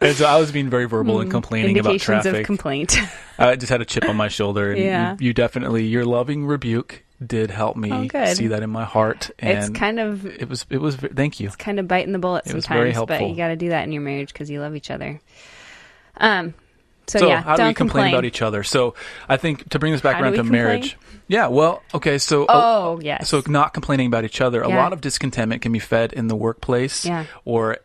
and 0.00 0.16
so 0.16 0.26
I 0.26 0.38
was 0.38 0.52
being 0.52 0.70
very 0.70 0.86
verbal 0.86 1.20
and 1.20 1.28
mm-hmm. 1.28 1.32
complaining 1.32 1.78
about 1.78 1.98
traffic. 2.00 2.34
of 2.34 2.46
complaint. 2.46 2.96
I 3.38 3.56
just 3.56 3.70
had 3.70 3.80
a 3.80 3.84
chip 3.84 4.08
on 4.08 4.16
my 4.16 4.28
shoulder 4.28 4.72
and 4.72 4.80
Yeah. 4.80 5.16
you, 5.18 5.28
you 5.28 5.34
definitely 5.34 5.86
your 5.86 6.04
loving 6.04 6.46
rebuke 6.46 7.04
did 7.24 7.50
help 7.50 7.76
me 7.76 8.10
Oh, 8.14 8.34
see 8.34 8.48
that 8.48 8.62
in 8.62 8.70
my 8.70 8.84
heart 8.84 9.30
and 9.40 9.58
it's 9.58 9.70
kind 9.70 9.98
of 9.98 10.24
it 10.24 10.48
was 10.48 10.64
it 10.70 10.78
was 10.78 10.96
thank 10.96 11.40
you. 11.40 11.48
It's 11.48 11.56
kind 11.56 11.80
of 11.80 11.88
biting 11.88 12.12
the 12.12 12.18
bullet 12.18 12.46
It 12.46 12.50
sometimes, 12.50 12.96
but 13.06 13.28
you 13.28 13.34
got 13.34 13.48
to 13.48 13.56
do 13.56 13.70
that 13.70 13.84
in 13.84 13.92
your 13.92 14.02
marriage 14.02 14.32
because 14.32 14.48
you 14.50 14.60
love 14.60 14.76
each 14.76 14.90
other. 14.90 15.20
Um. 16.16 16.54
So, 17.08 17.18
So 17.20 17.28
yeah, 17.28 17.42
how 17.42 17.56
do 17.56 17.64
we 17.66 17.74
complain, 17.74 18.08
about 18.12 18.24
each 18.24 18.42
other? 18.42 18.62
So 18.62 18.94
I 19.28 19.36
think 19.36 19.68
to 19.70 19.78
bring 19.78 19.92
this 19.92 20.00
back 20.00 20.16
How 20.16 20.22
around 20.22 20.32
to 20.32 20.38
complain? 20.38 20.62
marriage. 20.62 20.96
Yeah, 21.26 21.48
well, 21.48 21.82
okay, 21.92 22.16
so 22.18 22.46
Oh, 22.48 23.00
yes. 23.02 23.28
So 23.28 23.42
not 23.46 23.74
complaining 23.74 24.06
about 24.06 24.24
each 24.24 24.40
other. 24.40 24.62
A 24.62 24.68
lot 24.68 24.92
of 24.92 25.00
discontentment 25.02 25.60
can 25.62 25.72
be 25.72 25.78
fed 25.78 26.12
in 26.14 26.28
the 26.28 26.36
workplace 26.36 27.04
Yeah. 27.04 27.24
or 27.44 27.78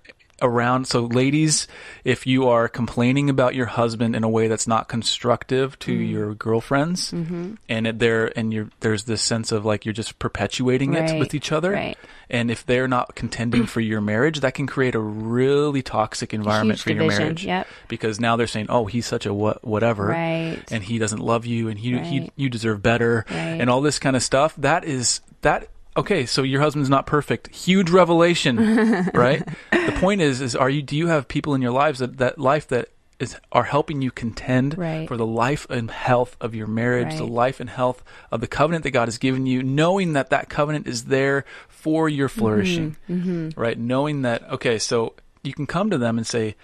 around 0.43 0.85
so 0.85 1.01
ladies, 1.05 1.67
if 2.03 2.27
you 2.27 2.49
are 2.49 2.67
complaining 2.67 3.29
about 3.29 3.55
your 3.55 3.65
husband 3.65 4.15
in 4.15 4.23
a 4.23 4.29
way 4.29 4.47
that's 4.47 4.67
not 4.67 4.87
constructive 4.89 5.79
to 5.79 5.97
Mm. 5.97 6.09
your 6.11 6.35
girlfriends 6.35 7.11
Mm-hmm. 7.11 7.53
and 7.69 7.87
it 7.87 7.97
there 7.99 8.31
and 8.37 8.53
you're 8.53 8.69
there's 8.81 9.05
this 9.05 9.21
sense 9.21 9.51
of 9.51 9.65
like 9.65 9.85
you're 9.85 9.93
just 9.93 10.19
perpetuating 10.19 10.93
it 10.93 11.17
with 11.17 11.33
each 11.33 11.51
other. 11.51 11.71
right. 11.71 11.97
And 12.29 12.49
if 12.49 12.65
they're 12.65 12.87
not 12.87 13.13
contending 13.15 13.65
for 13.67 13.79
your 13.79 14.01
marriage, 14.01 14.39
that 14.39 14.55
can 14.55 14.65
create 14.65 14.95
a 14.95 14.99
really 14.99 15.81
toxic 15.83 16.33
environment 16.33 16.79
Huge 16.79 16.83
for 16.83 16.89
your 16.91 16.99
division, 17.03 17.23
marriage. 17.23 17.45
yep. 17.45 17.67
Because 17.87 18.19
now 18.19 18.35
they're 18.37 18.47
saying, 18.47 18.67
"Oh, 18.69 18.85
he's 18.85 19.05
such 19.05 19.25
a 19.27 19.33
what 19.33 19.63
whatever." 19.63 20.07
Right. 20.07 20.57
and 20.71 20.83
he 20.83 20.97
doesn't 20.97 21.19
love 21.19 21.45
you 21.45 21.69
and 21.69 21.77
he, 21.77 21.97
he 21.99 22.31
you 22.35 22.49
deserve 22.49 22.81
better 22.81 23.25
Right. 23.29 23.37
and 23.61 23.69
all 23.69 23.81
this 23.81 23.99
kind 23.99 24.15
of 24.15 24.23
stuff 24.23 24.55
that 24.57 24.83
is 24.83 25.21
that 25.41 25.67
okay 25.95 26.25
so 26.25 26.43
your 26.43 26.61
husband's 26.61 26.89
not 26.89 27.05
perfect 27.05 27.53
huge 27.55 27.89
revelation 27.89 28.57
right 29.13 29.47
the 29.71 29.95
point 29.99 30.21
is 30.21 30.41
is 30.41 30.55
are 30.55 30.69
you 30.69 30.81
do 30.81 30.95
you 30.95 31.07
have 31.07 31.27
people 31.27 31.53
in 31.53 31.61
your 31.61 31.71
lives 31.71 31.99
that 31.99 32.17
that 32.17 32.37
life 32.39 32.67
that 32.67 32.89
is 33.19 33.37
are 33.51 33.63
helping 33.63 34.01
you 34.01 34.09
contend 34.11 34.75
Right. 34.77 35.07
for 35.07 35.17
the 35.17 35.25
life 35.25 35.67
and 35.69 35.89
health 35.91 36.35
of 36.41 36.55
your 36.55 36.67
marriage 36.67 37.15
the 37.17 37.27
life 37.27 37.59
and 37.59 37.69
health 37.69 38.03
of 38.31 38.41
the 38.41 38.47
covenant 38.47 38.83
that 38.83 38.91
God 38.91 39.07
has 39.07 39.17
given 39.19 39.45
you 39.45 39.61
knowing 39.61 40.13
that 40.13 40.29
that 40.31 40.49
covenant 40.49 40.87
is 40.87 41.05
there 41.05 41.45
for 41.69 42.09
your 42.09 42.27
Mm-hmm. 42.27 42.39
flourishing 42.39 42.95
right 43.55 43.77
knowing 43.77 44.23
that 44.23 44.49
okay 44.49 44.79
so 44.79 45.13
you 45.43 45.53
can 45.53 45.67
come 45.67 45.89
to 45.91 45.97
them 45.97 46.17
and 46.17 46.25
say 46.25 46.55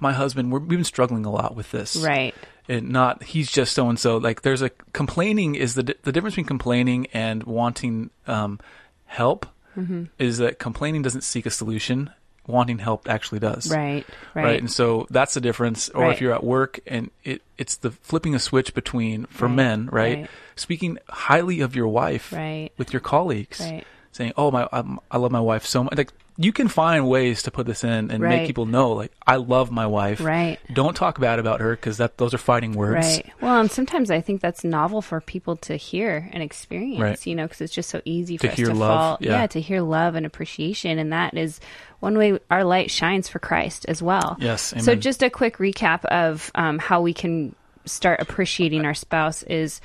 my 0.00 0.12
husband 0.12 0.50
we're, 0.50 0.58
we've 0.58 0.68
been 0.70 0.84
struggling 0.84 1.24
a 1.24 1.30
lot 1.30 1.54
with 1.54 1.70
this 1.70 1.96
Right. 1.96 2.34
And 2.68 2.90
not 2.90 3.22
he's 3.24 3.50
just 3.50 3.72
so 3.74 3.88
and 3.88 3.98
so. 3.98 4.16
Like 4.18 4.42
there's 4.42 4.62
a 4.62 4.70
complaining 4.92 5.54
is 5.54 5.74
the 5.74 5.94
the 6.02 6.12
difference 6.12 6.34
between 6.34 6.46
complaining 6.46 7.06
and 7.12 7.42
wanting 7.44 8.10
um, 8.26 8.58
help 9.06 9.46
Mm-hmm. 9.76 10.04
is 10.18 10.36
that 10.36 10.58
complaining 10.58 11.00
doesn't 11.00 11.22
seek 11.22 11.46
a 11.46 11.50
solution. 11.50 12.10
Wanting 12.46 12.78
help 12.78 13.08
actually 13.08 13.38
does. 13.38 13.70
Right. 13.70 14.04
Right. 14.34 14.44
Right. 14.44 14.58
And 14.60 14.70
so 14.70 15.06
that's 15.08 15.32
the 15.32 15.40
difference. 15.40 15.88
Or 15.90 16.02
Right. 16.02 16.12
if 16.14 16.20
you're 16.20 16.34
at 16.34 16.44
work 16.44 16.80
and 16.86 17.10
it, 17.24 17.40
it's 17.56 17.76
the 17.76 17.90
flipping 17.92 18.34
a 18.34 18.38
switch 18.38 18.74
between 18.74 19.24
for 19.26 19.46
Right. 19.46 19.54
men, 19.54 19.88
right? 19.90 20.28
Speaking 20.56 20.98
highly 21.08 21.60
of 21.60 21.74
your 21.74 21.88
wife 21.88 22.32
Right. 22.32 22.70
with 22.76 22.92
your 22.92 23.00
colleagues, 23.00 23.60
Right. 23.60 23.86
saying, 24.10 24.32
"Oh 24.36 24.50
my, 24.50 24.68
I'm, 24.72 24.98
I 25.10 25.16
love 25.16 25.30
my 25.32 25.40
wife 25.40 25.64
so 25.64 25.84
much." 25.84 25.96
Like 25.96 26.12
you 26.36 26.52
can 26.52 26.68
find 26.68 27.08
ways 27.08 27.42
to 27.42 27.50
put 27.50 27.66
this 27.66 27.84
in 27.84 28.10
and 28.10 28.20
make 28.20 28.46
people 28.46 28.64
know, 28.66 28.92
like 28.92 29.12
I 29.26 29.36
love 29.36 29.70
my 29.70 29.86
wife. 29.86 30.20
Right. 30.20 30.58
Don't 30.72 30.94
talk 30.96 31.20
bad 31.20 31.38
about 31.38 31.60
her 31.60 31.72
because 31.76 31.98
that 31.98 32.16
those 32.18 32.32
are 32.34 32.38
fighting 32.38 32.72
words. 32.72 33.06
Right. 33.06 33.32
Well, 33.40 33.60
and 33.60 33.70
sometimes 33.70 34.10
I 34.10 34.20
think 34.20 34.40
that's 34.40 34.64
novel 34.64 35.02
for 35.02 35.20
people 35.20 35.56
to 35.56 35.76
hear 35.76 36.28
and 36.32 36.42
experience, 36.42 37.00
Right. 37.00 37.26
you 37.26 37.34
know, 37.34 37.44
because 37.44 37.60
it's 37.60 37.74
just 37.74 37.90
so 37.90 38.00
easy 38.04 38.36
for 38.38 38.46
To 38.46 38.52
us 38.52 38.56
hear 38.56 38.66
to 38.68 38.74
love, 38.74 38.98
fall. 38.98 39.18
yeah. 39.20 39.46
to 39.46 39.60
hear 39.60 39.80
love 39.82 40.14
and 40.14 40.24
appreciation. 40.24 40.98
And 40.98 41.12
that 41.12 41.36
is 41.36 41.60
one 42.00 42.16
way 42.16 42.38
our 42.50 42.64
light 42.64 42.90
shines 42.90 43.28
for 43.28 43.38
Christ 43.38 43.84
as 43.88 44.02
well. 44.02 44.36
Yes, 44.40 44.74
So, 44.82 44.94
just 44.94 45.22
a 45.22 45.30
quick 45.30 45.58
recap 45.58 46.04
of 46.06 46.50
um, 46.54 46.78
how 46.78 47.02
we 47.02 47.12
can 47.14 47.54
start 47.84 48.20
appreciating 48.20 48.84
our 48.84 48.94
spouse 48.94 49.42
is 49.44 49.80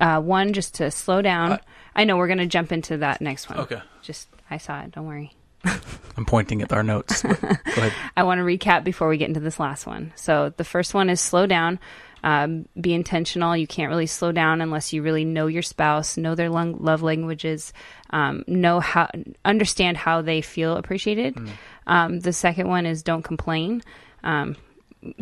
uh, 0.00 0.20
one, 0.20 0.52
just 0.52 0.74
to 0.76 0.90
slow 0.90 1.22
down. 1.22 1.58
I 1.96 2.04
know 2.04 2.16
we're 2.16 2.28
going 2.28 2.38
to 2.38 2.46
jump 2.46 2.70
into 2.72 2.98
that 2.98 3.20
next 3.20 3.48
one. 3.50 3.58
Okay. 3.58 3.80
Just, 4.02 4.28
I 4.48 4.58
saw 4.58 4.80
it. 4.82 4.92
Don't 4.92 5.06
worry. 5.06 5.32
I'm 5.64 6.24
pointing 6.26 6.62
at 6.62 6.72
our 6.72 6.82
notes. 6.82 7.22
Go 7.22 7.30
ahead. 7.30 7.92
I 8.16 8.24
want 8.24 8.38
to 8.38 8.44
recap 8.44 8.84
before 8.84 9.08
we 9.08 9.18
get 9.18 9.28
into 9.28 9.40
this 9.40 9.60
last 9.60 9.86
one. 9.86 10.12
So 10.16 10.52
the 10.56 10.64
first 10.64 10.94
one 10.94 11.10
is 11.10 11.20
slow 11.20 11.46
down. 11.46 11.78
Um, 12.24 12.66
be 12.80 12.92
intentional. 12.92 13.56
You 13.56 13.68
can't 13.68 13.90
really 13.90 14.06
slow 14.06 14.32
down 14.32 14.60
unless 14.60 14.92
you 14.92 15.02
really 15.02 15.24
know 15.24 15.46
your 15.46 15.62
spouse, 15.62 16.16
know 16.16 16.34
their 16.34 16.50
lung- 16.50 16.78
love 16.80 17.02
languages, 17.02 17.72
um, 18.10 18.42
know 18.48 18.80
how, 18.80 19.08
understand 19.44 19.96
how 19.96 20.22
they 20.22 20.40
feel 20.40 20.76
appreciated. 20.76 21.38
Um, 21.86 22.18
the 22.18 22.32
second 22.32 22.68
one 22.68 22.86
is 22.86 23.04
don't 23.04 23.22
complain. 23.22 23.82
Um, 24.24 24.56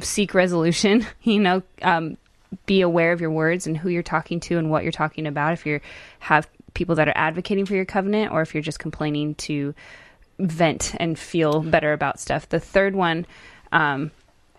seek 0.01 0.33
resolution. 0.35 1.07
You 1.23 1.41
know, 1.41 1.63
um, 1.83 2.17
be 2.65 2.81
aware 2.81 3.13
of 3.13 3.21
your 3.21 3.31
words 3.31 3.67
and 3.67 3.77
who 3.77 3.89
you're 3.89 4.03
talking 4.03 4.41
to 4.41 4.57
and 4.57 4.71
what 4.71 4.83
you're 4.83 4.93
talking 4.93 5.27
about. 5.27 5.53
If 5.53 5.67
you 5.67 5.81
have 6.21 6.49
people 6.73 6.95
that 6.95 7.09
are 7.09 7.17
advocating 7.17 7.67
for 7.67 7.75
your 7.75 7.85
covenant, 7.85 8.33
or 8.33 8.43
if 8.43 8.55
you're 8.55 8.63
just 8.63 8.79
complaining 8.79 9.35
to 9.35 9.75
vent 10.39 10.95
and 10.99 11.19
feel 11.19 11.63
better 11.63 11.93
about 11.93 12.21
stuff. 12.21 12.49
The 12.49 12.61
third 12.61 12.95
one 12.95 13.27
um, 13.73 14.11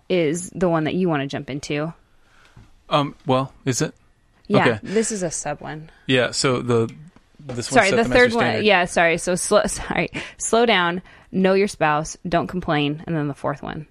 is 0.09 0.49
the 0.51 0.69
one 0.69 0.85
that 0.85 0.95
you 0.95 1.09
want 1.09 1.21
to 1.21 1.27
jump 1.27 1.49
into. 1.49 1.93
Um. 2.89 3.15
Well, 3.25 3.53
is 3.65 3.81
it? 3.81 3.93
Yeah, 4.47 4.61
Okay. 4.61 4.79
this 4.81 5.11
is 5.11 5.23
a 5.23 5.31
sub 5.31 5.59
one. 5.59 5.89
Yeah. 6.05 6.31
So 6.31 6.61
the 6.61 6.89
this 7.39 7.67
Sorry, 7.67 7.91
the 7.91 7.97
set 7.97 8.03
them 8.03 8.11
as 8.13 8.17
third 8.17 8.33
one. 8.33 8.43
standard. 8.43 8.65
Yeah, 8.65 8.85
sorry. 8.85 9.17
So 9.17 9.35
slow. 9.35 9.63
Sorry, 9.65 10.09
slow 10.37 10.65
down. 10.65 11.01
Know 11.31 11.53
your 11.53 11.67
spouse. 11.67 12.17
Don't 12.27 12.47
complain. 12.47 13.03
And 13.05 13.15
then 13.15 13.27
the 13.27 13.33
fourth 13.33 13.61
one. 13.61 13.87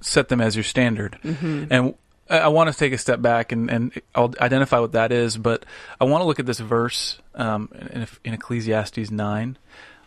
Set 0.00 0.28
them 0.28 0.40
as 0.40 0.56
your 0.56 0.64
standard. 0.64 1.18
Mm-hmm. 1.22 1.64
And 1.70 1.94
I, 2.28 2.38
I 2.38 2.48
want 2.48 2.72
to 2.72 2.76
take 2.78 2.92
a 2.92 2.98
step 2.98 3.22
back 3.22 3.52
and 3.52 3.70
and 3.70 3.92
I'll 4.14 4.34
identify 4.40 4.80
what 4.80 4.92
that 4.92 5.12
is. 5.12 5.36
But 5.36 5.64
I 6.00 6.04
want 6.04 6.22
to 6.22 6.26
look 6.26 6.40
at 6.40 6.46
this 6.46 6.58
verse 6.58 7.18
um, 7.34 7.68
in, 7.92 8.06
in 8.24 8.34
Ecclesiastes 8.34 9.10
nine. 9.10 9.56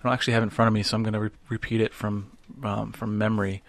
I 0.06 0.10
don't 0.10 0.13
actually 0.13 0.34
have 0.34 0.44
in 0.44 0.52
front 0.52 0.68
of 0.68 0.74
me, 0.74 0.84
so 0.84 0.96
I'm 0.96 1.04
going 1.04 1.13
to 1.13 1.20
re- 1.20 1.30
repeat 1.50 1.82
it 1.82 1.94
from 1.94 2.32
um, 2.63 2.91
from 2.91 3.18
memory. 3.18 3.63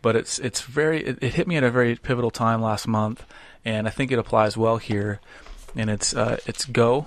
but 0.00 0.16
it's 0.16 0.38
it's 0.38 0.62
very 0.62 1.04
it, 1.04 1.18
it 1.22 1.34
hit 1.34 1.46
me 1.46 1.56
at 1.56 1.64
a 1.64 1.70
very 1.70 1.96
pivotal 1.96 2.30
time 2.30 2.60
last 2.60 2.88
month, 2.88 3.24
and 3.64 3.86
I 3.86 3.90
think 3.90 4.10
it 4.10 4.18
applies 4.18 4.56
well 4.56 4.78
here. 4.78 5.20
And 5.76 5.88
it's 5.88 6.14
uh, 6.14 6.38
it's 6.46 6.64
go, 6.66 7.06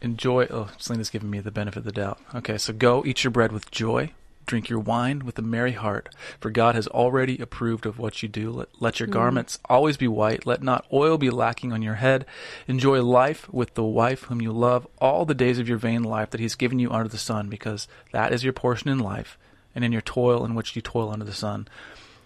enjoy. 0.00 0.46
Oh, 0.50 0.70
Selena's 0.78 1.10
giving 1.10 1.30
me 1.30 1.40
the 1.40 1.50
benefit 1.50 1.78
of 1.78 1.84
the 1.84 1.92
doubt. 1.92 2.18
Okay, 2.34 2.58
so 2.58 2.72
go 2.72 3.04
eat 3.04 3.22
your 3.22 3.30
bread 3.30 3.52
with 3.52 3.70
joy, 3.70 4.12
drink 4.50 4.68
your 4.68 4.80
wine 4.80 5.20
with 5.24 5.38
a 5.38 5.42
merry 5.42 5.72
heart, 5.72 6.12
for 6.40 6.50
God 6.50 6.74
has 6.74 6.88
already 6.88 7.38
approved 7.38 7.86
of 7.86 8.00
what 8.00 8.20
you 8.20 8.28
do. 8.28 8.50
Let, 8.50 8.68
let 8.80 8.98
your 8.98 9.06
hmm. 9.06 9.12
garments 9.12 9.60
always 9.66 9.96
be 9.96 10.08
white. 10.08 10.44
Let 10.44 10.60
not 10.60 10.86
oil 10.92 11.18
be 11.18 11.30
lacking 11.30 11.72
on 11.72 11.82
your 11.82 11.94
head. 11.94 12.26
Enjoy 12.66 13.00
life 13.00 13.48
with 13.52 13.74
the 13.74 13.84
wife 13.84 14.24
whom 14.24 14.42
you 14.42 14.50
love 14.50 14.88
all 14.98 15.24
the 15.24 15.34
days 15.34 15.60
of 15.60 15.68
your 15.68 15.78
vain 15.78 16.02
life 16.02 16.30
that 16.30 16.40
He's 16.40 16.56
given 16.56 16.80
you 16.80 16.90
under 16.90 17.08
the 17.08 17.16
sun, 17.16 17.48
because 17.48 17.86
that 18.10 18.32
is 18.32 18.42
your 18.42 18.52
portion 18.52 18.90
in 18.90 18.98
life, 18.98 19.38
and 19.72 19.84
in 19.84 19.92
your 19.92 20.00
toil 20.00 20.44
in 20.44 20.56
which 20.56 20.74
you 20.74 20.82
toil 20.82 21.10
under 21.10 21.24
the 21.24 21.32
sun. 21.32 21.68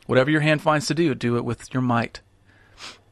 Whatever 0.07 0.31
your 0.31 0.41
hand 0.41 0.63
finds 0.63 0.87
to 0.87 0.95
do, 0.95 1.15
do 1.15 1.37
it 1.37 1.45
with 1.45 1.75
your 1.75 1.83
might. 1.83 2.21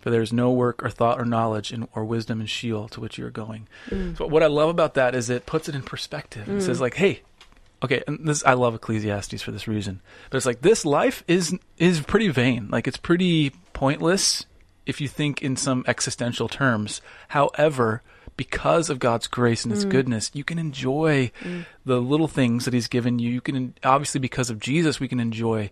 For 0.01 0.09
there 0.11 0.23
is 0.23 0.33
no 0.33 0.51
work 0.51 0.83
or 0.83 0.89
thought 0.89 1.21
or 1.21 1.25
knowledge 1.25 1.71
in, 1.71 1.87
or 1.95 2.05
wisdom 2.05 2.41
in 2.41 2.47
Sheol 2.47 2.89
to 2.89 3.01
which 3.01 3.19
you 3.19 3.27
are 3.27 3.31
going. 3.31 3.69
Hmm. 3.91 4.15
So 4.15 4.27
what 4.27 4.43
I 4.43 4.47
love 4.47 4.71
about 4.71 4.95
that 4.95 5.15
is 5.15 5.29
it 5.29 5.45
puts 5.45 5.69
it 5.69 5.75
in 5.75 5.83
perspective. 5.83 6.49
It 6.49 6.63
says 6.63 6.79
hmm. 6.79 6.83
like, 6.83 6.95
hey, 6.95 7.21
okay, 7.83 8.03
and 8.07 8.27
this 8.27 8.45
I 8.45 8.55
love 8.55 8.75
Ecclesiastes 8.75 9.43
for 9.43 9.51
this 9.51 9.69
reason. 9.69 10.01
But 10.31 10.37
it's 10.37 10.47
like 10.47 10.63
this 10.63 10.85
life 10.85 11.25
is 11.29 11.57
is 11.79 12.01
pretty 12.01 12.29
vain. 12.29 12.69
Like 12.71 12.87
it's 12.87 12.97
pretty 12.97 13.51
pointless 13.73 14.47
if 14.87 15.01
you 15.01 15.09
think 15.09 15.43
in 15.43 15.57
some 15.57 15.85
existential 15.87 16.49
terms. 16.49 17.01
However, 17.29 18.03
because 18.37 18.91
of 18.91 18.99
God's 18.99 19.27
grace 19.27 19.65
and 19.65 19.73
His 19.73 19.87
mm. 19.87 19.91
goodness, 19.91 20.31
you 20.35 20.45
can 20.45 20.59
enjoy 20.59 21.31
mm. 21.41 21.65
the 21.85 22.01
little 22.01 22.29
things 22.29 22.65
that 22.65 22.75
He's 22.75 22.89
given 22.89 23.19
you. 23.19 23.31
You 23.31 23.41
can 23.41 23.75
obviously 23.85 24.21
because 24.21 24.51
of 24.51 24.59
Jesus, 24.59 25.01
we 25.01 25.09
can 25.09 25.21
enjoy 25.21 25.71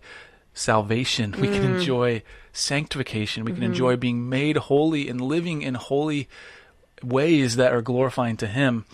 salvation. 0.53 1.31
We 1.39 1.47
can 1.47 1.63
mm. 1.63 1.75
enjoy 1.75 2.23
sanctification. 2.53 3.45
We 3.45 3.51
can 3.51 3.61
mm-hmm. 3.61 3.71
enjoy 3.71 3.95
being 3.95 4.27
made 4.29 4.57
holy 4.57 5.07
and 5.07 5.21
living 5.21 5.61
in 5.61 5.75
holy 5.75 6.27
ways 7.01 7.55
that 7.55 7.73
are 7.73 7.81
glorifying 7.81 8.37
to 8.37 8.47
Him. 8.47 8.85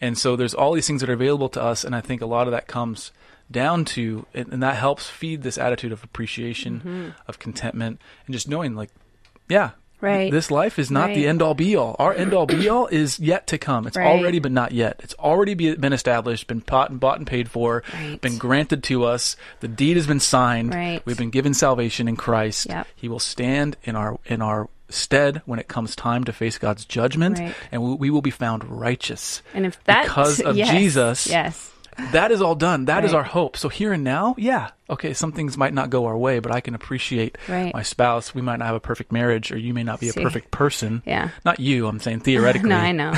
And 0.00 0.16
so 0.16 0.36
there's 0.36 0.54
all 0.54 0.72
these 0.72 0.86
things 0.86 1.00
that 1.00 1.10
are 1.10 1.14
available 1.14 1.48
to 1.50 1.62
us, 1.62 1.84
and 1.84 1.94
I 1.94 2.00
think 2.00 2.22
a 2.22 2.26
lot 2.26 2.46
of 2.46 2.52
that 2.52 2.66
comes 2.66 3.10
down 3.50 3.84
to, 3.84 4.26
and, 4.34 4.52
and 4.52 4.62
that 4.62 4.76
helps 4.76 5.08
feed 5.08 5.42
this 5.42 5.58
attitude 5.58 5.92
of 5.92 6.04
appreciation, 6.04 6.78
mm-hmm. 6.78 7.08
of 7.26 7.38
contentment, 7.38 8.00
and 8.26 8.32
just 8.32 8.48
knowing, 8.48 8.74
like, 8.74 8.90
yeah, 9.48 9.70
Right. 10.00 10.30
this 10.30 10.52
life 10.52 10.78
is 10.78 10.92
not 10.92 11.08
the 11.08 11.26
end 11.26 11.42
all 11.42 11.54
be 11.54 11.74
all. 11.74 11.96
Our 11.98 12.14
end 12.14 12.32
all 12.32 12.46
be 12.46 12.68
all 12.68 12.86
is 12.86 13.18
yet 13.18 13.48
to 13.48 13.58
come. 13.58 13.84
It's 13.88 13.96
Right. 13.96 14.06
already, 14.06 14.38
but 14.38 14.52
not 14.52 14.70
yet. 14.70 15.00
It's 15.02 15.14
already 15.14 15.54
be, 15.54 15.74
been 15.74 15.92
established, 15.92 16.46
been 16.46 16.60
bought 16.60 16.90
and 16.90 17.00
bought 17.00 17.18
and 17.18 17.26
paid 17.26 17.50
for, 17.50 17.82
Right. 17.92 18.20
been 18.20 18.38
granted 18.38 18.84
to 18.84 19.04
us. 19.04 19.34
The 19.58 19.66
deed 19.66 19.96
has 19.96 20.06
been 20.06 20.20
signed. 20.20 20.72
Right. 20.72 21.02
We've 21.04 21.18
been 21.18 21.30
given 21.30 21.52
salvation 21.52 22.06
in 22.06 22.14
Christ. 22.14 22.66
Yep. 22.68 22.86
He 22.94 23.08
will 23.08 23.18
stand 23.18 23.76
in 23.82 23.96
our 23.96 24.20
in 24.26 24.40
our 24.40 24.68
stead 24.88 25.42
when 25.46 25.58
it 25.58 25.68
comes 25.68 25.94
time 25.96 26.24
to 26.24 26.32
face 26.32 26.58
God's 26.58 26.84
judgment, 26.84 27.38
Right. 27.38 27.54
and 27.72 27.82
we, 27.82 27.94
we 27.94 28.10
will 28.10 28.22
be 28.22 28.30
found 28.30 28.64
righteous. 28.64 29.42
And 29.54 29.66
if 29.66 29.82
that 29.84 30.04
because 30.04 30.40
of 30.40 30.56
yes, 30.56 30.70
Jesus, 30.70 31.26
yes, 31.26 31.72
that 32.12 32.30
is 32.30 32.40
all 32.40 32.54
done. 32.54 32.86
That 32.86 33.04
is 33.04 33.12
Right. 33.12 33.18
our 33.18 33.24
hope. 33.24 33.56
So 33.56 33.68
here 33.68 33.92
and 33.92 34.04
now, 34.04 34.34
yeah, 34.38 34.70
okay, 34.88 35.12
some 35.14 35.32
things 35.32 35.56
might 35.56 35.74
not 35.74 35.90
go 35.90 36.06
our 36.06 36.16
way, 36.16 36.38
but 36.38 36.52
I 36.52 36.60
can 36.60 36.74
appreciate 36.74 37.36
Right. 37.48 37.74
my 37.74 37.82
spouse. 37.82 38.34
We 38.34 38.40
might 38.42 38.58
not 38.60 38.66
have 38.66 38.76
a 38.76 38.80
perfect 38.80 39.12
marriage, 39.12 39.50
or 39.52 39.58
you 39.58 39.74
may 39.74 39.82
not 39.82 40.00
be 40.00 40.08
See. 40.08 40.20
a 40.20 40.22
perfect 40.22 40.50
person. 40.50 41.02
yeah. 41.04 41.30
Not 41.44 41.60
you. 41.60 41.86
I'm 41.86 42.00
saying 42.00 42.20
theoretically. 42.20 42.68
No, 42.70 42.76
I 42.76 42.92
know. 42.92 43.14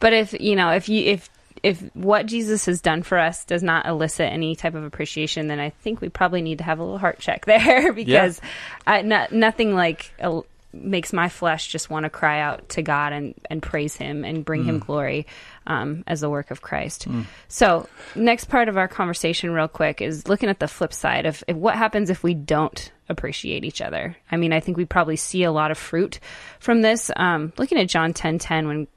But 0.00 0.12
if 0.12 0.38
you 0.40 0.54
know, 0.56 0.70
if 0.70 0.88
you 0.88 1.04
if 1.06 1.28
if 1.64 1.80
what 1.94 2.26
Jesus 2.26 2.66
has 2.66 2.80
done 2.80 3.02
for 3.02 3.18
us 3.18 3.44
does 3.44 3.64
not 3.64 3.84
elicit 3.86 4.30
any 4.32 4.54
type 4.54 4.76
of 4.76 4.84
appreciation, 4.84 5.48
then 5.48 5.58
I 5.58 5.70
think 5.70 6.00
we 6.00 6.08
probably 6.08 6.40
need 6.40 6.58
to 6.58 6.64
have 6.64 6.78
a 6.78 6.84
little 6.84 6.98
heart 6.98 7.18
check 7.18 7.44
there 7.46 7.92
because 7.92 8.40
I, 8.86 9.02
no, 9.02 9.26
nothing 9.32 9.74
like 9.74 10.12
uh, 10.22 10.42
makes 10.72 11.12
my 11.12 11.28
flesh 11.28 11.68
just 11.68 11.88
want 11.88 12.04
to 12.04 12.10
cry 12.10 12.40
out 12.40 12.68
to 12.70 12.82
God 12.82 13.12
and 13.12 13.34
and 13.50 13.62
praise 13.62 13.96
Him 13.96 14.24
and 14.24 14.44
bring 14.44 14.64
Him 14.64 14.78
glory 14.78 15.26
um, 15.66 16.04
as 16.06 16.20
the 16.20 16.30
work 16.30 16.50
of 16.50 16.62
Christ. 16.62 17.06
So 17.48 17.88
next 18.14 18.46
part 18.46 18.68
of 18.68 18.76
our 18.76 18.88
conversation, 18.88 19.52
real 19.52 19.68
quick, 19.68 20.00
is 20.00 20.28
looking 20.28 20.48
at 20.48 20.60
the 20.60 20.68
flip 20.68 20.92
side 20.92 21.26
of, 21.26 21.42
what 21.48 21.76
happens 21.76 22.10
if 22.10 22.22
we 22.22 22.34
don't 22.34 22.90
appreciate 23.08 23.64
each 23.64 23.80
other. 23.80 24.16
I 24.30 24.36
mean, 24.36 24.52
I 24.52 24.60
think 24.60 24.76
we 24.76 24.84
probably 24.84 25.16
see 25.16 25.44
a 25.44 25.52
lot 25.52 25.70
of 25.70 25.78
fruit 25.78 26.20
from 26.60 26.82
this. 26.82 27.10
Um, 27.16 27.52
looking 27.56 27.78
at 27.78 27.88
John 27.88 28.12
ten 28.12 28.38
ten 28.38 28.68
when 28.68 28.88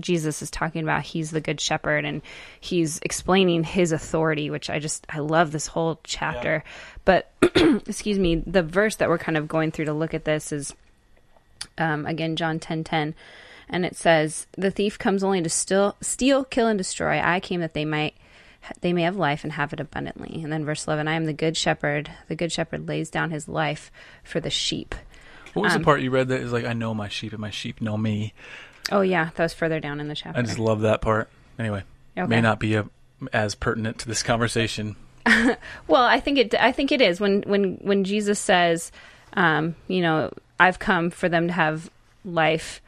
Jesus 0.00 0.42
is 0.42 0.50
talking 0.50 0.82
about 0.82 1.02
he's 1.02 1.30
the 1.30 1.40
good 1.40 1.60
shepherd 1.60 2.04
and 2.04 2.22
he's 2.60 2.98
explaining 3.02 3.64
his 3.64 3.92
authority, 3.92 4.50
which 4.50 4.70
I 4.70 4.78
just 4.78 5.06
I 5.08 5.18
love 5.18 5.52
this 5.52 5.66
whole 5.66 6.00
chapter. 6.04 6.64
But 7.04 7.30
excuse 7.42 8.18
me, 8.18 8.42
the 8.46 8.62
verse 8.62 8.96
that 8.96 9.08
we're 9.08 9.18
kind 9.18 9.36
of 9.36 9.48
going 9.48 9.70
through 9.70 9.86
to 9.86 9.92
look 9.92 10.14
at 10.14 10.24
this 10.24 10.52
is 10.52 10.74
um, 11.78 12.06
again 12.06 12.36
John 12.36 12.58
ten 12.58 12.84
ten, 12.84 13.14
and 13.68 13.84
it 13.84 13.96
says, 13.96 14.46
"The 14.56 14.70
thief 14.70 14.98
comes 14.98 15.22
only 15.24 15.42
to 15.42 15.48
steal, 15.48 15.96
steal, 16.00 16.44
kill, 16.44 16.66
and 16.68 16.78
destroy. 16.78 17.20
I 17.22 17.40
came 17.40 17.60
that 17.60 17.74
they 17.74 17.84
might." 17.84 18.14
They 18.80 18.92
may 18.92 19.02
have 19.02 19.16
life 19.16 19.44
and 19.44 19.52
have 19.52 19.72
it 19.72 19.80
abundantly. 19.80 20.42
And 20.42 20.52
then 20.52 20.64
verse 20.64 20.86
11, 20.86 21.06
I 21.08 21.14
am 21.14 21.24
the 21.24 21.32
good 21.32 21.56
shepherd. 21.56 22.10
The 22.26 22.34
good 22.34 22.50
shepherd 22.52 22.86
lays 22.88 23.08
down 23.08 23.30
his 23.30 23.48
life 23.48 23.90
for 24.24 24.40
the 24.40 24.50
sheep. 24.50 24.94
What 25.54 25.62
was 25.62 25.72
Um, 25.74 25.80
the 25.80 25.84
part 25.84 26.02
you 26.02 26.10
read 26.10 26.28
that 26.28 26.40
is 26.40 26.52
like, 26.52 26.66
I 26.66 26.72
know 26.74 26.92
my 26.92 27.08
sheep 27.08 27.32
and 27.32 27.40
my 27.40 27.50
sheep 27.50 27.80
know 27.80 27.96
me? 27.96 28.34
Oh, 28.90 29.00
yeah, 29.00 29.30
that 29.36 29.42
was 29.42 29.54
further 29.54 29.78
down 29.80 30.00
in 30.00 30.08
the 30.08 30.14
chapter. 30.16 30.38
I 30.38 30.42
just 30.42 30.58
love 30.58 30.80
that 30.80 31.00
part. 31.00 31.30
Anyway, 31.58 31.84
Okay. 32.18 32.26
may 32.28 32.40
not 32.42 32.58
be 32.58 32.74
a, 32.74 32.84
as 33.32 33.54
pertinent 33.54 33.98
to 34.00 34.08
this 34.08 34.22
conversation. 34.24 34.96
Well, 35.86 36.02
I 36.02 36.20
think 36.20 36.38
it. 36.38 36.54
I 36.56 36.72
think 36.72 36.90
it 36.92 37.00
is 37.00 37.20
when 37.20 37.42
when 37.42 37.78
when 37.80 38.04
Jesus 38.04 38.38
says, 38.40 38.90
um, 39.34 39.76
you 39.86 40.02
know, 40.02 40.30
I've 40.58 40.78
come 40.78 41.10
for 41.10 41.28
them 41.28 41.46
to 41.48 41.52
have 41.52 41.90
life 42.24 42.80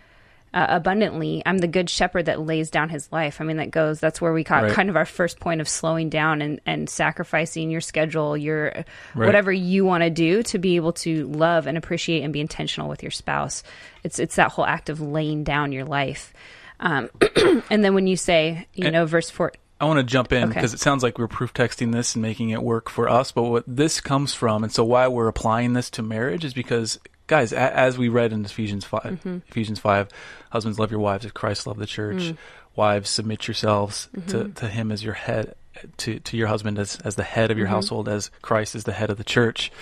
uh, 0.52 0.66
abundantly. 0.68 1.42
I'm 1.46 1.58
the 1.58 1.68
good 1.68 1.88
shepherd 1.88 2.24
that 2.26 2.40
lays 2.40 2.70
down 2.70 2.88
his 2.88 3.10
life. 3.12 3.40
I 3.40 3.44
mean, 3.44 3.58
that 3.58 3.70
goes. 3.70 4.00
That's 4.00 4.20
where 4.20 4.32
we 4.32 4.42
got 4.42 4.64
Right. 4.64 4.72
kind 4.72 4.90
of 4.90 4.96
our 4.96 5.04
first 5.04 5.38
point 5.38 5.60
of 5.60 5.68
slowing 5.68 6.08
down 6.08 6.42
and 6.42 6.60
and 6.66 6.90
sacrificing 6.90 7.70
your 7.70 7.80
schedule, 7.80 8.36
your 8.36 8.72
Right. 9.14 9.26
whatever 9.26 9.52
you 9.52 9.84
want 9.84 10.02
to 10.02 10.10
do 10.10 10.42
to 10.42 10.58
be 10.58 10.74
able 10.74 10.92
to 10.94 11.28
love 11.28 11.68
and 11.68 11.78
appreciate 11.78 12.22
and 12.24 12.32
be 12.32 12.40
intentional 12.40 12.88
with 12.88 13.02
your 13.04 13.12
spouse. 13.12 13.62
It's 14.02 14.18
it's 14.18 14.34
that 14.36 14.50
whole 14.50 14.66
act 14.66 14.88
of 14.88 15.00
laying 15.00 15.44
down 15.44 15.70
your 15.70 15.84
life. 15.84 16.32
Um, 16.80 17.10
and 17.70 17.84
then 17.84 17.94
when 17.94 18.08
you 18.08 18.16
say, 18.16 18.66
you 18.74 18.86
And- 18.86 18.92
know, 18.92 19.06
verse 19.06 19.30
four. 19.30 19.52
I 19.80 19.84
want 19.86 19.98
to 19.98 20.02
jump 20.04 20.30
in 20.32 20.42
Okay. 20.44 20.52
because 20.54 20.74
it 20.74 20.80
sounds 20.80 21.02
like 21.02 21.16
we're 21.18 21.26
proof 21.28 21.54
texting 21.54 21.90
this 21.92 22.14
and 22.14 22.20
making 22.22 22.50
it 22.50 22.62
work 22.62 22.90
for 22.90 23.08
us. 23.08 23.32
But 23.32 23.44
what 23.44 23.64
this 23.66 23.98
comes 24.02 24.34
from, 24.34 24.62
and 24.62 24.70
so 24.70 24.84
why 24.84 25.08
we're 25.08 25.28
applying 25.28 25.72
this 25.72 25.88
to 25.90 26.02
marriage 26.02 26.44
is 26.44 26.52
because, 26.52 26.98
guys, 27.30 27.52
a- 27.52 27.58
as 27.76 27.96
we 27.96 28.08
read 28.08 28.32
in 28.32 28.44
Ephesians 28.44 28.84
5 28.84 29.02
Mm-hmm. 29.02 29.38
Ephesians 29.48 29.78
five, 29.78 30.08
husbands 30.50 30.78
love 30.78 30.90
your 30.90 31.00
wives 31.00 31.24
as 31.24 31.32
Christ 31.32 31.66
loved 31.66 31.80
the 31.80 31.86
church. 31.86 32.16
Mm. 32.22 32.36
Wives 32.76 33.08
submit 33.10 33.46
yourselves 33.48 34.08
to, 34.12 34.20
Mm-hmm. 34.20 34.52
to 34.52 34.68
Him 34.68 34.92
as 34.92 35.02
your 35.02 35.14
head, 35.14 35.54
to 35.98 36.18
to 36.20 36.36
your 36.36 36.48
husband 36.48 36.78
as 36.78 36.98
as 37.04 37.14
the 37.14 37.22
head 37.22 37.50
of 37.50 37.54
Mm-hmm. 37.54 37.58
your 37.60 37.68
household, 37.68 38.08
as 38.08 38.30
Christ 38.42 38.74
is 38.74 38.84
the 38.84 38.92
head 38.92 39.10
of 39.10 39.16
the 39.18 39.24
church. 39.24 39.72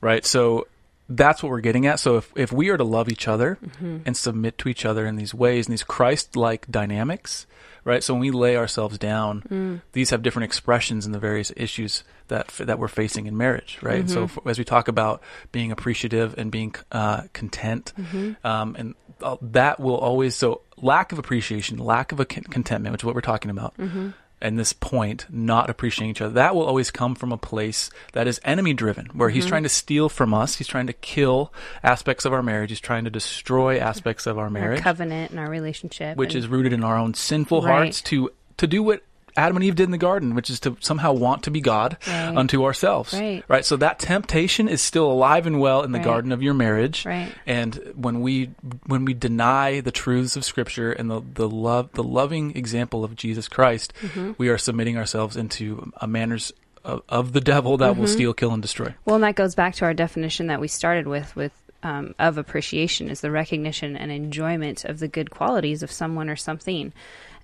Right. 0.00 0.24
So 0.24 0.66
that's 1.08 1.40
what 1.42 1.50
we're 1.50 1.60
getting 1.60 1.86
at. 1.86 2.00
So 2.00 2.16
if, 2.16 2.32
if 2.34 2.50
we 2.52 2.68
are 2.70 2.76
to 2.76 2.84
love 2.84 3.08
each 3.08 3.28
other 3.28 3.58
Mm-hmm. 3.64 3.98
and 4.06 4.16
submit 4.16 4.58
to 4.58 4.68
each 4.68 4.84
other 4.84 5.06
in 5.06 5.16
these 5.16 5.32
ways, 5.34 5.66
in 5.68 5.70
these 5.72 5.84
Christ 5.84 6.34
like 6.36 6.66
dynamics, 6.70 7.46
right? 7.86 8.02
So 8.04 8.12
when 8.12 8.20
we 8.20 8.30
lay 8.30 8.56
ourselves 8.58 8.98
down, 8.98 9.42
Mm. 9.48 9.80
these 9.92 10.10
have 10.10 10.20
different 10.22 10.44
expressions 10.44 11.06
in 11.06 11.12
the 11.12 11.18
various 11.18 11.50
issues 11.56 12.04
that 12.28 12.48
that 12.58 12.78
we're 12.78 12.88
facing 12.88 13.26
in 13.26 13.36
marriage, 13.38 13.78
right? 13.80 14.04
Mm-hmm. 14.04 14.26
So 14.34 14.42
as 14.50 14.58
we 14.58 14.64
talk 14.64 14.88
about 14.88 15.22
being 15.52 15.72
appreciative 15.72 16.34
and 16.36 16.50
being 16.50 16.74
uh, 16.92 17.22
content, 17.32 17.92
Mm-hmm. 17.98 18.46
um, 18.46 18.76
and 18.78 18.94
that 19.40 19.80
will 19.80 19.96
always 19.96 20.34
so 20.34 20.60
lack 20.76 21.12
of 21.12 21.18
appreciation, 21.18 21.78
lack 21.78 22.12
of 22.12 22.20
a 22.20 22.26
con- 22.26 22.42
contentment, 22.44 22.92
which 22.92 23.00
is 23.00 23.04
what 23.06 23.14
we're 23.14 23.20
talking 23.22 23.50
about. 23.50 23.74
Mm-hmm. 23.78 24.10
And 24.38 24.58
this 24.58 24.74
point, 24.74 25.24
not 25.30 25.70
appreciating 25.70 26.10
each 26.10 26.20
other, 26.20 26.34
that 26.34 26.54
will 26.54 26.64
always 26.66 26.90
come 26.90 27.14
from 27.14 27.32
a 27.32 27.38
place 27.38 27.88
that 28.12 28.26
is 28.26 28.38
enemy 28.44 28.74
driven, 28.74 29.06
where 29.14 29.28
Mm-hmm. 29.30 29.34
he's 29.34 29.46
trying 29.46 29.62
to 29.62 29.68
steal 29.70 30.10
from 30.10 30.34
us. 30.34 30.56
He's 30.56 30.66
trying 30.66 30.86
to 30.88 30.92
kill 30.92 31.54
aspects 31.82 32.26
of 32.26 32.34
our 32.34 32.42
marriage. 32.42 32.68
He's 32.70 32.78
trying 32.80 33.04
to 33.04 33.10
destroy 33.10 33.78
aspects 33.78 34.26
of 34.26 34.36
our 34.36 34.44
Our 34.44 34.50
marriage 34.50 34.80
covenant 34.82 35.30
and 35.30 35.40
our 35.40 35.48
relationship, 35.48 36.18
which 36.18 36.34
and- 36.34 36.44
is 36.44 36.48
rooted 36.48 36.74
in 36.74 36.84
our 36.84 36.98
own 36.98 37.14
sinful 37.14 37.62
Right. 37.62 37.72
hearts 37.72 38.02
to 38.02 38.30
to 38.58 38.66
do 38.66 38.82
what 38.82 39.02
Adam 39.36 39.56
and 39.56 39.64
Eve 39.64 39.74
did 39.74 39.84
in 39.84 39.90
the 39.90 39.98
garden, 39.98 40.34
which 40.34 40.50
is 40.50 40.60
to 40.60 40.76
somehow 40.80 41.12
want 41.12 41.42
to 41.44 41.50
be 41.50 41.60
God 41.60 41.96
Right. 42.06 42.36
unto 42.36 42.64
ourselves. 42.64 43.14
Right. 43.14 43.64
So 43.64 43.76
that 43.76 43.98
temptation 43.98 44.68
is 44.68 44.80
still 44.80 45.10
alive 45.10 45.46
and 45.46 45.60
well 45.60 45.82
in 45.82 45.92
the 45.92 45.98
Right. 45.98 46.04
garden 46.04 46.32
of 46.32 46.42
your 46.42 46.54
marriage. 46.54 47.04
Right. 47.04 47.32
And 47.46 47.74
when 47.96 48.20
we 48.20 48.50
when 48.86 49.04
we 49.04 49.14
deny 49.14 49.80
the 49.80 49.92
truths 49.92 50.36
of 50.36 50.44
Scripture 50.44 50.92
and 50.92 51.10
the 51.10 51.22
the 51.34 51.48
love 51.48 51.90
the 51.92 52.02
loving 52.04 52.56
example 52.56 53.04
of 53.04 53.14
Jesus 53.16 53.48
Christ, 53.48 53.92
Mm-hmm. 54.02 54.32
we 54.38 54.48
are 54.48 54.58
submitting 54.58 54.96
ourselves 54.96 55.36
into 55.36 55.92
a 56.00 56.06
manners 56.06 56.52
of, 56.84 57.02
of 57.08 57.32
the 57.32 57.40
devil 57.40 57.76
that 57.78 57.92
Mm-hmm. 57.92 58.00
will 58.00 58.08
steal, 58.08 58.32
kill, 58.34 58.52
and 58.52 58.62
destroy. 58.62 58.94
Well, 59.04 59.16
and 59.16 59.24
that 59.24 59.34
goes 59.34 59.54
back 59.54 59.74
to 59.76 59.84
our 59.84 59.94
definition 59.94 60.46
that 60.48 60.60
we 60.60 60.68
started 60.68 61.06
with, 61.06 61.34
with 61.36 61.52
um, 61.82 62.14
of 62.18 62.38
appreciation 62.38 63.10
is 63.10 63.20
the 63.20 63.30
recognition 63.30 63.96
and 63.96 64.10
enjoyment 64.10 64.84
of 64.84 64.98
the 64.98 65.08
good 65.08 65.30
qualities 65.30 65.82
of 65.82 65.92
someone 65.92 66.28
or 66.28 66.36
something. 66.36 66.92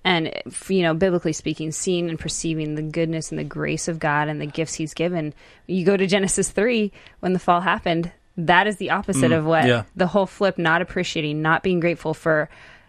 And 0.05 0.33
you 0.69 0.83
know 0.83 0.95
biblically 0.95 1.33
speaking 1.33 1.71
seeing 1.73 2.09
and 2.09 2.19
perceiving 2.19 2.75
the 2.75 2.83
goodness 2.83 3.31
and 3.31 3.39
the 3.39 3.45
grace 3.45 3.89
of 3.89 3.99
god 3.99 4.29
and 4.29 4.41
the 4.41 4.47
gifts 4.47 4.75
he's 4.75 4.95
given 4.95 5.33
you 5.67 5.85
go 5.85 5.97
to 5.97 6.07
genesis 6.07 6.51
3 6.51 6.91
when 7.21 7.33
the 7.33 7.39
fall 7.39 7.61
happened 7.61 8.11
that 8.37 8.67
is 8.67 8.77
the 8.77 8.91
opposite 8.91 9.31
of 9.31 9.45
what 9.45 9.67
yeah. 9.67 9.85
the 9.95 10.07
whole 10.07 10.27
flip 10.27 10.59
not 10.59 10.83
appreciating 10.83 11.43
not 11.43 11.63
being 11.63 11.81
grateful 11.81 12.15
for 12.15 12.49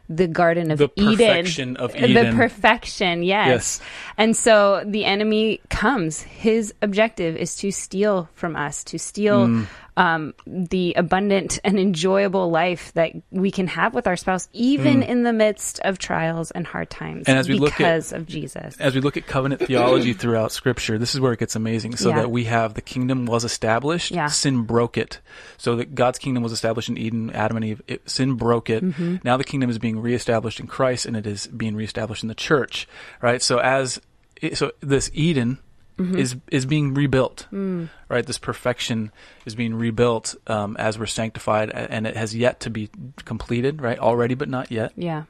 the 0.09 0.28
garden 0.28 0.70
of 0.70 0.78
The 0.80 0.89
eden 0.95 1.18
perfection 1.18 1.78
of 1.78 1.93
the 1.93 2.34
perfection 2.36 3.24
yes. 3.24 3.47
Yes. 3.47 3.82
and 4.18 4.36
so 4.36 4.84
the 4.86 5.05
enemy 5.05 5.61
comes 5.70 6.22
his 6.22 6.74
objective 6.82 7.36
is 7.38 7.55
to 7.57 7.72
steal 7.72 8.30
from 8.34 8.55
us 8.55 8.84
to 8.86 8.99
steal 8.99 9.47
Mm. 9.47 9.68
Um, 9.95 10.33
the 10.47 10.93
abundant 10.97 11.59
and 11.63 11.77
enjoyable 11.79 12.49
life 12.49 12.91
that 12.93 13.11
we 13.31 13.51
can 13.51 13.67
have 13.67 13.93
with 13.93 14.07
our 14.07 14.15
spouse 14.17 14.47
even 14.53 15.03
in 15.03 15.23
the 15.23 15.33
midst 15.33 15.79
of 15.81 15.99
trials 15.99 16.51
and 16.51 16.65
hard 16.65 16.89
times 16.89 17.25
Mm. 17.25 17.29
And 17.29 17.37
as 17.39 17.47
we 17.49 17.55
look 17.55 17.73
at- 17.73 17.77
because 17.77 18.11
of 18.13 18.25
jesus 18.25 18.75
as 18.79 18.95
we 18.95 19.01
look 19.01 19.17
at 19.17 19.27
covenant 19.27 19.61
theology 19.67 20.13
throughout 20.13 20.51
scripture 20.51 20.97
this 20.97 21.13
is 21.13 21.21
where 21.21 21.33
it 21.33 21.39
gets 21.39 21.55
amazing 21.55 21.95
so 21.95 22.09
Yeah. 22.09 22.21
that 22.21 22.31
we 22.31 22.45
have 22.45 22.73
the 22.73 22.81
kingdom 22.81 23.25
was 23.25 23.43
established 23.43 24.11
Yeah. 24.11 24.27
sin 24.27 24.61
broke 24.63 24.97
it 24.97 25.19
so 25.57 25.75
that 25.75 25.93
god's 25.95 26.17
kingdom 26.17 26.41
was 26.43 26.51
established 26.51 26.89
in 26.89 26.97
eden 26.97 27.29
adam 27.31 27.57
and 27.57 27.65
eve 27.65 27.81
it, 27.87 28.09
sin 28.09 28.33
broke 28.35 28.69
it 28.69 28.83
Mm-hmm. 28.83 29.17
now 29.23 29.37
the 29.37 29.43
kingdom 29.43 29.69
is 29.69 29.77
being 29.79 29.99
reestablished 29.99 30.59
in 30.59 30.67
christ 30.67 31.05
and 31.05 31.15
it 31.15 31.27
is 31.27 31.47
being 31.47 31.75
reestablished 31.75 32.23
in 32.23 32.29
the 32.29 32.35
church 32.35 32.87
right 33.21 33.41
so 33.41 33.59
as 33.59 34.01
so 34.53 34.71
this 34.81 35.09
eden 35.13 35.59
Mm-hmm. 35.97 36.17
is 36.17 36.35
is 36.49 36.65
being 36.65 36.93
rebuilt 36.95 37.45
Mm. 37.51 37.89
right 38.09 38.25
this 38.25 38.39
perfection 38.39 39.11
is 39.45 39.53
being 39.53 39.75
rebuilt 39.75 40.33
um, 40.47 40.75
as 40.77 40.97
we're 40.97 41.05
sanctified 41.05 41.69
and 41.69 42.07
it 42.07 42.17
has 42.17 42.35
yet 42.35 42.59
to 42.61 42.69
be 42.71 42.89
completed 43.25 43.79
right 43.81 43.99
already 43.99 44.33
but 44.33 44.49
not 44.49 44.71
yet 44.71 44.91
yeah 44.95 45.23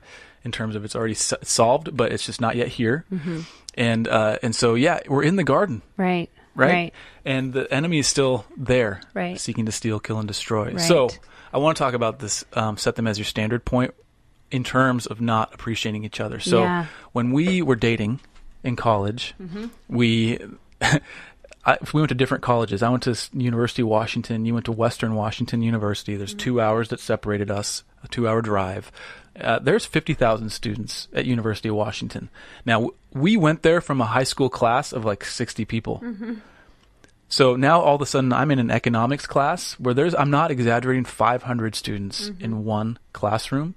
in 0.45 0.51
terms 0.51 0.75
of 0.75 0.83
it's 0.85 0.93
already 0.95 1.13
s- 1.13 1.33
solved, 1.41 1.95
but 1.95 2.11
it's 2.11 2.25
just 2.25 2.41
not 2.41 2.57
yet 2.57 2.67
here. 2.67 3.05
Mm-hmm. 3.11 3.39
And 3.75 4.07
uh, 4.09 4.39
and 4.43 4.53
so 4.53 4.75
yeah, 4.75 4.99
we're 5.07 5.23
in 5.23 5.37
the 5.37 5.43
garden, 5.45 5.81
right 5.95 6.29
right? 6.53 6.71
right 6.73 6.93
And 7.23 7.53
the 7.53 7.73
enemy 7.73 7.99
is 7.99 8.07
still 8.07 8.43
there, 8.57 8.99
Right. 9.13 9.39
seeking 9.39 9.65
to 9.67 9.71
steal, 9.71 10.01
kill, 10.01 10.19
and 10.19 10.27
destroy. 10.27 10.65
Right. 10.73 10.81
So 10.81 11.09
I 11.53 11.59
want 11.59 11.77
to 11.77 11.79
talk 11.83 11.93
about 11.93 12.19
this. 12.19 12.43
Um, 12.53 12.75
set 12.75 12.95
them 12.95 13.07
as 13.07 13.17
your 13.17 13.23
standard 13.25 13.63
point 13.63 13.93
in 14.51 14.65
terms 14.65 15.05
of 15.07 15.21
not 15.21 15.53
appreciating 15.53 16.03
each 16.03 16.19
other. 16.19 16.41
So 16.41 16.63
Yeah. 16.63 16.85
when 17.13 17.31
we 17.31 17.61
were 17.61 17.77
dating 17.77 18.19
in 18.63 18.75
college, 18.75 19.33
Mm-hmm. 19.41 19.67
we. 19.87 20.39
I, 21.65 21.77
we 21.93 22.01
went 22.01 22.09
to 22.09 22.15
different 22.15 22.43
colleges. 22.43 22.83
I 22.83 22.89
went 22.89 23.03
to 23.03 23.17
University 23.31 23.83
of 23.83 23.87
Washington. 23.87 24.45
You 24.45 24.53
went 24.53 24.65
to 24.65 24.73
Western 24.73 25.15
Washington 25.15 25.61
University. 25.61 26.17
There's 26.17 26.33
two 26.33 26.59
hours 26.59 26.89
that 26.89 26.99
separated 26.99 27.49
us, 27.49 27.83
a 28.03 28.09
two-hour 28.09 28.41
drive. 28.41 28.91
Uh, 29.39 29.59
there's 29.59 29.85
50,000 29.85 30.49
students 30.49 31.07
at 31.13 31.25
University 31.25 31.69
of 31.69 31.75
Washington. 31.75 32.27
Now 32.65 32.79
w- 32.81 32.93
we 33.13 33.37
went 33.37 33.63
there 33.63 33.79
from 33.79 34.01
a 34.01 34.05
high 34.07 34.25
school 34.25 34.49
class 34.49 34.91
of 34.91 35.05
like 35.05 35.23
60 35.23 35.63
people. 35.63 36.03
So 37.29 37.55
now 37.55 37.79
all 37.81 37.95
of 37.95 38.01
a 38.01 38.05
sudden 38.05 38.33
I'm 38.33 38.51
in 38.51 38.59
an 38.59 38.69
economics 38.69 39.25
class 39.25 39.73
where 39.79 39.93
there's 39.93 40.13
I'm 40.15 40.29
not 40.29 40.51
exaggerating 40.51 41.05
500 41.05 41.75
students 41.75 42.29
in 42.41 42.65
one 42.65 42.99
classroom. 43.13 43.75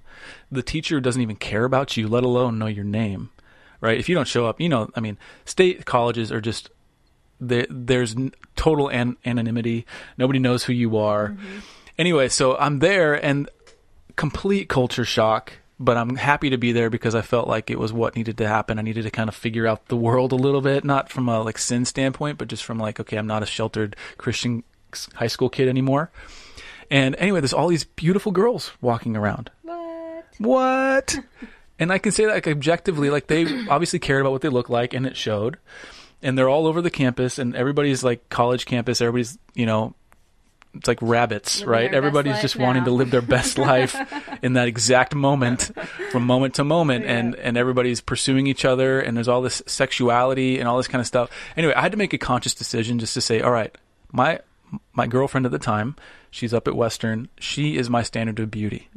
The 0.51 0.63
teacher 0.63 1.01
doesn't 1.01 1.23
even 1.23 1.37
care 1.37 1.65
about 1.65 1.97
you, 1.97 2.09
let 2.09 2.25
alone 2.25 2.59
know 2.59 2.67
your 2.67 2.85
name. 2.85 3.31
Right? 3.81 3.99
If 3.99 4.09
you 4.09 4.15
don't 4.15 4.29
show 4.29 4.47
up, 4.47 4.61
you 4.61 4.69
know, 4.69 4.91
I 4.95 5.01
mean, 5.01 5.19
state 5.45 5.85
colleges 5.85 6.33
are 6.33 6.41
just 6.41 6.71
there, 7.41 7.67
there's 7.69 8.17
total 8.57 8.89
an- 8.89 9.17
anonymity. 9.25 9.87
Nobody 10.17 10.39
knows 10.39 10.65
who 10.65 10.73
you 10.73 10.97
are. 10.97 11.31
Mm-hmm. 11.31 11.59
Anyway, 11.99 12.29
so 12.29 12.57
I'm 12.57 12.79
there 12.79 13.15
and 13.15 13.49
complete 14.17 14.69
culture 14.69 15.05
shock, 15.05 15.53
but 15.79 15.97
I'm 15.97 16.17
happy 16.17 16.51
to 16.51 16.59
be 16.59 16.73
there 16.73 16.91
because 16.91 17.15
I 17.15 17.23
felt 17.23 17.49
like 17.49 17.71
it 17.71 17.79
was 17.79 17.93
what 17.93 18.17
needed 18.17 18.39
to 18.39 18.49
happen. 18.49 18.79
I 18.79 18.83
needed 18.83 19.03
to 19.03 19.11
kind 19.11 19.29
of 19.29 19.35
figure 19.35 19.67
out 19.67 19.87
the 19.89 19.97
world 19.97 20.33
a 20.33 20.37
little 20.37 20.61
bit, 20.61 20.85
not 20.85 21.11
from 21.11 21.29
a 21.29 21.43
like 21.43 21.59
sin 21.59 21.85
standpoint, 21.85 22.39
but 22.39 22.49
just 22.49 22.65
from 22.65 22.79
like, 22.79 23.01
okay, 23.01 23.17
I'm 23.17 23.27
not 23.27 23.43
a 23.43 23.47
sheltered 23.47 23.97
Christian 24.19 24.65
high 25.15 25.27
school 25.27 25.49
kid 25.49 25.69
anymore. 25.69 26.11
And 26.91 27.17
anyway, 27.17 27.41
there's 27.41 27.53
all 27.53 27.69
these 27.69 27.85
beautiful 27.85 28.33
girls 28.33 28.73
walking 28.81 29.17
around. 29.17 29.51
what 29.63 30.25
What? 30.39 31.19
and 31.79 31.93
I 31.93 31.99
can 31.99 32.13
say 32.13 32.25
that 32.27 32.35
like 32.35 32.49
objectively, 32.49 33.11
like 33.11 33.27
they 33.27 33.45
obviously 33.69 33.99
cared 33.99 34.21
about 34.21 34.33
what 34.33 34.43
they 34.43 34.49
look 34.49 34.69
like, 34.69 34.95
and 34.95 35.07
it 35.07 35.17
showed. 35.17 35.59
And 36.23 36.37
they're 36.37 36.49
all 36.49 36.67
over 36.67 36.81
the 36.81 36.91
campus, 36.91 37.39
and 37.39 37.55
everybody's 37.55 38.03
like 38.03 38.29
college 38.31 38.65
campus. 38.65 39.01
Everybody's, 39.01 39.39
you 39.55 39.67
know, 39.67 39.95
it's 40.75 40.89
like 40.89 40.99
rabbits, 41.01 41.61
Living 41.61 41.71
right? 41.71 41.95
Everybody's 41.95 42.41
just 42.41 42.57
wanting 42.57 42.83
now. 42.83 42.87
to 42.87 42.93
live 42.93 43.11
their 43.11 43.23
best 43.23 43.59
life 43.71 43.97
in 44.43 44.55
that 44.55 44.69
exact 44.69 45.15
moment, 45.15 45.71
from 46.11 46.25
moment 46.25 46.55
to 46.55 46.65
moment, 46.65 47.05
and 47.05 47.35
and 47.35 47.57
everybody's 47.57 48.01
pursuing 48.01 48.47
each 48.47 48.65
other, 48.65 49.01
and 49.01 49.17
there's 49.17 49.29
all 49.29 49.43
this 49.43 49.63
sexuality 49.67 50.59
and 50.59 50.69
all 50.69 50.77
this 50.77 50.89
kind 50.89 51.01
of 51.01 51.07
stuff. 51.07 51.31
Anyway, 51.57 51.75
I 51.75 51.83
had 51.83 51.93
to 51.93 51.99
make 51.99 52.13
a 52.13 52.19
conscious 52.19 52.55
decision 52.55 52.99
just 52.99 53.15
to 53.15 53.21
say, 53.21 53.41
all 53.41 53.53
right, 53.53 53.77
my 54.13 54.41
my 54.95 55.07
girlfriend 55.07 55.47
at 55.47 55.53
the 55.53 55.59
time, 55.59 55.97
she's 56.31 56.55
up 56.55 56.67
at 56.67 56.75
Western. 56.75 57.29
She 57.39 57.77
is 57.77 57.89
my 57.91 58.03
standard 58.03 58.39
of 58.41 58.51
beauty. 58.51 58.89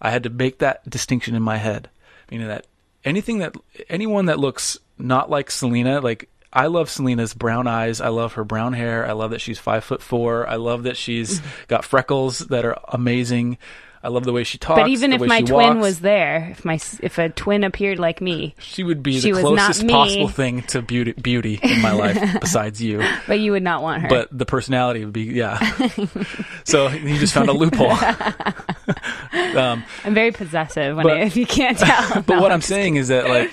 I 0.00 0.10
had 0.10 0.24
to 0.24 0.30
make 0.30 0.58
that 0.58 0.88
distinction 0.88 1.34
in 1.34 1.42
my 1.42 1.56
head, 1.56 1.88
meaning 2.30 2.48
that 2.48 2.66
anything 3.04 3.38
that 3.38 3.54
anyone 3.88 4.26
that 4.26 4.38
looks 4.38 4.78
not 4.98 5.30
like 5.30 5.50
Selena, 5.50 6.00
like 6.00 6.28
I 6.52 6.66
love 6.66 6.88
Selena's 6.88 7.34
brown 7.34 7.66
eyes. 7.66 8.00
I 8.00 8.08
love 8.08 8.34
her 8.34 8.44
brown 8.44 8.72
hair. 8.72 9.06
I 9.06 9.12
love 9.12 9.30
that 9.32 9.40
she's 9.40 9.58
five 9.58 9.84
foot 9.84 10.02
four. 10.02 10.48
I 10.48 10.56
love 10.56 10.84
that 10.84 10.96
she's 10.96 11.40
got 11.68 11.84
freckles 11.84 12.38
that 12.40 12.64
are 12.64 12.78
amazing. 12.88 13.58
I 14.06 14.08
love 14.08 14.22
the 14.22 14.32
way 14.32 14.44
she 14.44 14.56
talks. 14.56 14.80
but 14.80 14.88
even 14.88 15.12
if 15.12 15.20
my 15.20 15.40
twin 15.40 15.78
walks. 15.78 15.80
was 15.80 15.98
there 15.98 16.50
if 16.52 16.64
my 16.64 16.74
if 17.02 17.18
a 17.18 17.28
twin 17.28 17.64
appeared 17.64 17.98
like 17.98 18.20
me 18.20 18.54
she 18.60 18.84
would 18.84 19.02
be 19.02 19.18
she 19.18 19.32
the 19.32 19.40
closest 19.40 19.84
possible 19.88 20.28
thing 20.28 20.62
to 20.62 20.80
beauty, 20.80 21.12
beauty 21.12 21.58
in 21.60 21.82
my 21.82 21.90
life 21.90 22.16
besides 22.40 22.80
you. 22.80 23.02
but 23.26 23.40
you 23.40 23.50
would 23.50 23.64
not 23.64 23.82
want 23.82 24.02
her 24.02 24.08
But 24.08 24.28
the 24.30 24.46
personality 24.46 25.04
would 25.04 25.12
be, 25.12 25.24
yeah. 25.24 25.58
so 26.64 26.86
you 26.86 27.18
just 27.18 27.34
found 27.34 27.48
a 27.48 27.52
loophole. 27.52 27.90
um, 29.58 29.82
i'm 30.04 30.14
very 30.14 30.30
possessive 30.30 30.94
when 30.96 31.02
But- 31.02 31.16
I, 31.16 31.20
if 31.22 31.36
you 31.36 31.44
can't 31.46 31.76
tell 31.76 32.22
but 32.22 32.40
what 32.40 32.52
I'm 32.52 32.60
saying 32.62 32.94
is 32.94 33.08
that 33.08 33.28
like 33.28 33.50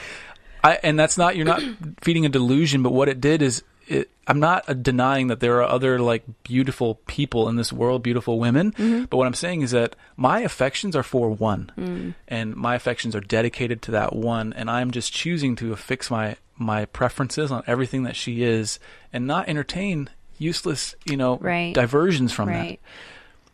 I 0.64 0.80
and 0.84 1.00
that's 1.00 1.18
not 1.18 1.36
you're 1.36 1.46
not 1.46 1.62
feeding 2.02 2.26
a 2.26 2.30
delusion, 2.30 2.84
but 2.84 2.94
what 2.94 3.10
it 3.10 3.20
did 3.20 3.42
is 3.42 3.64
it, 3.88 4.10
I'm 4.28 4.40
not 4.40 4.82
denying 4.84 5.28
that 5.28 5.40
there 5.42 5.58
are 5.62 5.64
other 5.70 6.00
like 6.00 6.24
beautiful 6.44 6.96
people 7.08 7.50
in 7.50 7.56
this 7.58 7.74
world, 7.74 8.04
beautiful 8.04 8.40
women. 8.40 8.72
Mm-hmm. 8.72 9.04
But 9.06 9.18
what 9.18 9.28
I'm 9.28 9.34
saying 9.34 9.62
is 9.62 9.72
that 9.72 9.96
my 10.16 10.40
affections 10.42 10.96
are 10.96 11.04
for 11.04 11.30
one, 11.30 11.72
Mm. 11.78 12.14
and 12.28 12.56
my 12.56 12.76
affections 12.76 13.16
are 13.16 13.20
dedicated 13.22 13.82
to 13.84 13.92
that 13.92 14.14
one, 14.16 14.54
and 14.54 14.70
I'm 14.70 14.92
just 14.92 15.12
choosing 15.14 15.56
to 15.58 15.74
affix 15.74 16.10
my 16.10 16.36
my 16.58 16.86
preferences 16.86 17.52
on 17.52 17.64
everything 17.68 18.04
that 18.04 18.16
she 18.16 18.44
is, 18.44 18.80
and 19.12 19.26
not 19.28 19.50
entertain 19.50 20.10
useless, 20.38 20.96
you 21.06 21.18
know, 21.18 21.38
Right. 21.38 21.74
diversions 21.74 22.32
from 22.32 22.50
that. 22.50 22.78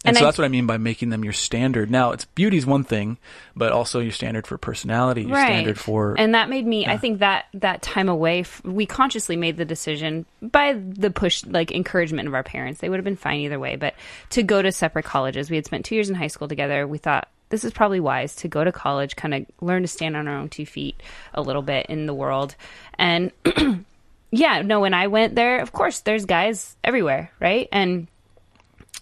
Right 0.06 0.10
And, 0.10 0.16
And 0.16 0.18
so 0.18 0.24
I- 0.24 0.28
that's 0.28 0.38
what 0.38 0.46
I 0.46 0.50
mean 0.50 0.66
by 0.66 0.78
making 0.78 1.10
them 1.10 1.24
your 1.26 1.34
standard. 1.34 1.92
Now, 1.92 2.12
it's 2.12 2.24
beauty's 2.26 2.66
one 2.66 2.84
thing, 2.86 3.18
but 3.56 3.72
also 3.74 4.00
your 4.00 4.12
standard 4.14 4.48
for 4.48 4.58
personality, 4.58 5.24
your 5.24 5.36
standard 5.48 5.80
for 5.80 6.16
and 6.18 6.36
that 6.36 6.48
made 6.50 6.66
me 6.66 6.86
i 6.88 6.98
think 6.98 7.20
that 7.20 7.46
that 7.54 7.82
time 7.82 8.08
away 8.08 8.40
f- 8.42 8.64
we 8.64 8.86
consciously 8.86 9.36
made 9.36 9.58
the 9.58 9.66
decision 9.66 10.26
by 10.42 10.74
the 10.74 11.12
push 11.12 11.44
like 11.46 11.72
encouragement 11.72 12.28
of 12.30 12.34
our 12.34 12.44
parents. 12.44 12.80
They 12.80 12.88
would 12.90 12.98
have 12.98 13.04
been 13.04 13.18
fine 13.18 13.40
either 13.42 13.60
way 13.60 13.76
but 13.76 13.94
to 14.32 14.42
go 14.44 14.62
to 14.62 14.72
separate 14.72 15.06
colleges. 15.06 15.50
We 15.50 15.58
had 15.58 15.66
spent 15.66 15.84
two 15.86 15.96
years 15.96 16.10
in 16.10 16.16
high 16.16 16.28
school 16.28 16.48
together. 16.48 16.88
We 16.88 16.98
thought 16.98 17.28
this 17.50 17.64
is 17.66 17.74
probably 17.74 18.00
wise 18.00 18.36
to 18.38 18.48
go 18.48 18.64
to 18.64 18.72
college 18.72 19.16
kind 19.16 19.34
of 19.34 19.46
learn 19.60 19.82
to 19.82 19.88
stand 19.88 20.16
on 20.16 20.28
our 20.28 20.38
own 20.38 20.50
two 20.50 20.66
feet 20.66 20.96
a 21.34 21.42
little 21.42 21.64
bit 21.64 21.88
in 21.88 22.06
the 22.06 22.14
world. 22.14 22.56
And 22.98 23.32
yeah 24.32 24.62
no 24.62 24.80
when 24.80 24.94
i 24.94 25.08
went 25.08 25.34
there 25.34 25.60
of 25.60 25.72
course 25.72 26.02
there's 26.02 26.26
guys 26.26 26.76
everywhere 26.84 27.32
right? 27.40 27.68
And 27.72 28.08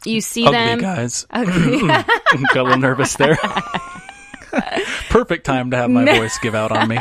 you 0.06 0.22
see 0.22 0.46
ugly 0.46 0.58
them 0.58 0.80
guys. 0.80 1.26
ugly 1.32 1.80
Got 1.88 2.58
a 2.58 2.64
little 2.64 2.78
nervous 2.80 3.16
there. 3.16 3.38
Perfect 5.10 5.46
time 5.46 5.72
to 5.72 5.78
have 5.78 5.90
my 5.90 6.06
voice 6.06 6.38
give 6.40 6.56
out 6.56 6.72
on 6.72 6.88
me. 6.88 6.98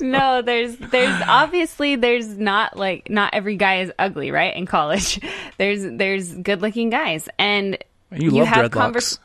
no 0.00 0.42
there's 0.42 0.76
there's 0.76 1.22
obviously 1.28 1.96
there's 1.96 2.28
not 2.38 2.76
like 2.76 3.10
not 3.10 3.34
every 3.34 3.56
guy 3.56 3.80
is 3.80 3.92
ugly 3.98 4.30
right 4.30 4.56
in 4.56 4.64
college 4.66 5.20
there's 5.58 5.82
there's 5.82 6.32
good 6.34 6.62
looking 6.62 6.88
guys 6.88 7.28
and 7.38 7.78
You, 8.10 8.30
love 8.30 8.48
have 8.48 8.70
dreadlocks. 8.70 9.18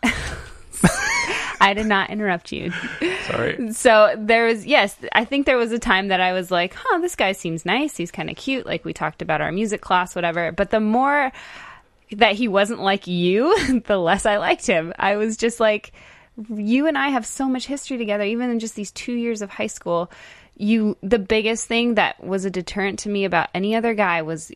i 1.70 1.74
did 1.74 1.86
not 1.86 2.10
interrupt 2.10 2.52
you. 2.52 2.72
Sorry. 3.28 3.72
so 3.74 4.16
there 4.18 4.46
was 4.46 4.66
yes 4.66 4.98
i 5.14 5.24
think 5.26 5.46
there 5.46 5.58
was 5.58 5.72
a 5.72 5.80
time 5.80 6.08
that 6.10 6.20
i 6.20 6.34
was 6.34 6.50
like 6.52 6.74
huh 6.74 7.00
this 7.00 7.16
guy 7.16 7.32
seems 7.32 7.66
nice. 7.66 7.96
He's 7.98 8.12
kind 8.12 8.30
of 8.30 8.36
cute. 8.36 8.66
Like 8.66 8.84
we 8.86 8.94
talked 8.94 9.22
about 9.22 9.42
our 9.42 9.52
music 9.52 9.82
class 9.82 10.16
whatever. 10.16 10.52
But 10.52 10.70
the 10.72 10.80
more 10.80 11.32
that 12.14 12.36
he 12.36 12.48
wasn't 12.48 12.82
like 12.82 13.08
you 13.08 13.82
the 13.86 13.98
less 13.98 14.26
i 14.26 14.38
liked 14.38 14.68
him. 14.68 14.94
I 14.98 15.16
was 15.18 15.38
just 15.38 15.60
like 15.60 15.94
you 16.50 16.88
and 16.88 16.98
i 16.98 17.10
have 17.10 17.26
so 17.26 17.48
much 17.48 17.68
history 17.68 17.98
together 17.98 18.24
even 18.24 18.50
in 18.50 18.60
just 18.60 18.76
these 18.76 18.92
two 18.92 19.14
years 19.14 19.42
of 19.42 19.50
high 19.50 19.68
school. 19.68 20.12
You 20.58 20.98
the 21.02 21.20
biggest 21.20 21.68
thing 21.68 21.96
that 21.96 22.24
was 22.24 22.46
a 22.46 22.52
deterrent 22.52 23.00
to 23.00 23.10
me 23.10 23.26
about 23.26 23.50
any 23.54 23.76
other 23.76 23.94
guy 23.94 24.22
was 24.22 24.52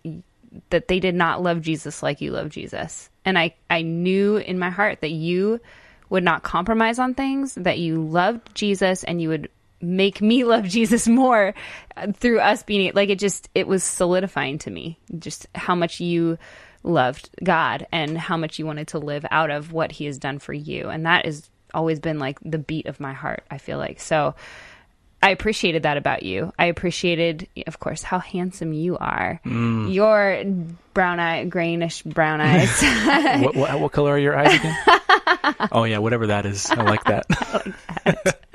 that 0.70 0.88
they 0.88 1.00
did 1.00 1.16
not 1.16 1.42
love 1.44 1.62
jesus 1.62 2.02
like 2.02 2.22
you 2.22 2.32
love 2.32 2.50
jesus. 2.50 3.10
And 3.24 3.38
i 3.38 3.54
i 3.70 3.82
knew 3.82 4.38
in 4.38 4.60
my 4.60 4.70
heart 4.70 5.02
that 5.02 5.12
you 5.12 5.60
would 6.10 6.24
not 6.24 6.44
compromise 6.44 7.00
on 7.00 7.14
things, 7.14 7.56
that 7.56 7.80
you 7.80 8.04
loved 8.04 8.54
Jesus 8.56 9.04
and 9.04 9.22
you 9.22 9.30
would 9.30 9.50
make 9.82 10.22
me 10.22 10.44
love 10.46 10.66
Jesus 10.66 11.08
more 11.08 11.54
uh, 11.98 12.12
through 12.14 12.40
us 12.40 12.64
being 12.64 12.92
like 12.94 13.10
it 13.10 13.20
just 13.20 13.50
it 13.54 13.68
was 13.68 13.84
solidifying 13.84 14.58
to 14.60 14.72
me 14.72 14.98
just 15.18 15.48
how 15.54 15.76
much 15.76 16.00
you 16.00 16.38
loved 16.84 17.30
God 17.44 17.88
and 17.92 18.18
how 18.18 18.38
much 18.38 18.60
you 18.60 18.66
wanted 18.66 18.90
to 18.90 19.00
live 19.00 19.26
out 19.32 19.50
of 19.50 19.74
what 19.74 19.92
he 19.92 20.06
has 20.06 20.18
done 20.18 20.40
for 20.40 20.54
you 20.54 20.90
and 20.90 21.06
that 21.06 21.26
has 21.26 21.50
always 21.74 22.00
been 22.00 22.20
like 22.20 22.40
the 22.42 22.60
beat 22.60 22.86
of 22.86 23.00
my 23.00 23.14
heart 23.14 23.44
I 23.50 23.58
feel 23.58 23.78
like 23.78 24.00
so 24.00 24.36
I 25.26 25.32
appreciated 25.32 25.84
that 25.84 25.98
about 25.98 26.22
you. 26.22 26.54
I 26.60 26.66
appreciated, 26.66 27.48
of 27.66 27.80
course, 27.80 28.04
how 28.04 28.20
handsome 28.20 28.74
you 28.74 28.96
are. 28.96 29.42
Mm. 29.44 29.92
Your 29.92 30.44
brown 30.94 31.20
eye, 31.20 31.46
grayish 31.46 32.04
brown 32.04 32.42
eyes. 32.42 32.80
what, 33.44 33.56
what, 33.56 33.80
what 33.80 33.92
color 33.92 34.12
are 34.12 34.20
your 34.20 34.38
eyes 34.38 34.54
again? 34.54 34.78
oh 35.72 35.84
yeah, 35.84 35.98
whatever 36.00 36.28
that 36.28 36.46
is. 36.46 36.70
I 36.70 36.84
like 36.84 37.04
that. 37.06 37.26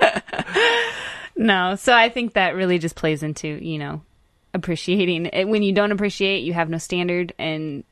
no, 1.35 1.75
so 1.75 1.93
I 1.93 2.09
think 2.09 2.33
that 2.33 2.55
really 2.55 2.79
just 2.79 2.95
plays 2.95 3.23
into 3.23 3.47
you 3.47 3.77
know 3.79 4.01
appreciating 4.53 5.27
it. 5.27 5.45
When 5.47 5.63
you 5.63 5.73
don't 5.73 5.91
appreciate, 5.91 6.39
you 6.43 6.53
have 6.53 6.69
no 6.69 6.77
standard, 6.77 7.33
and 7.39 7.83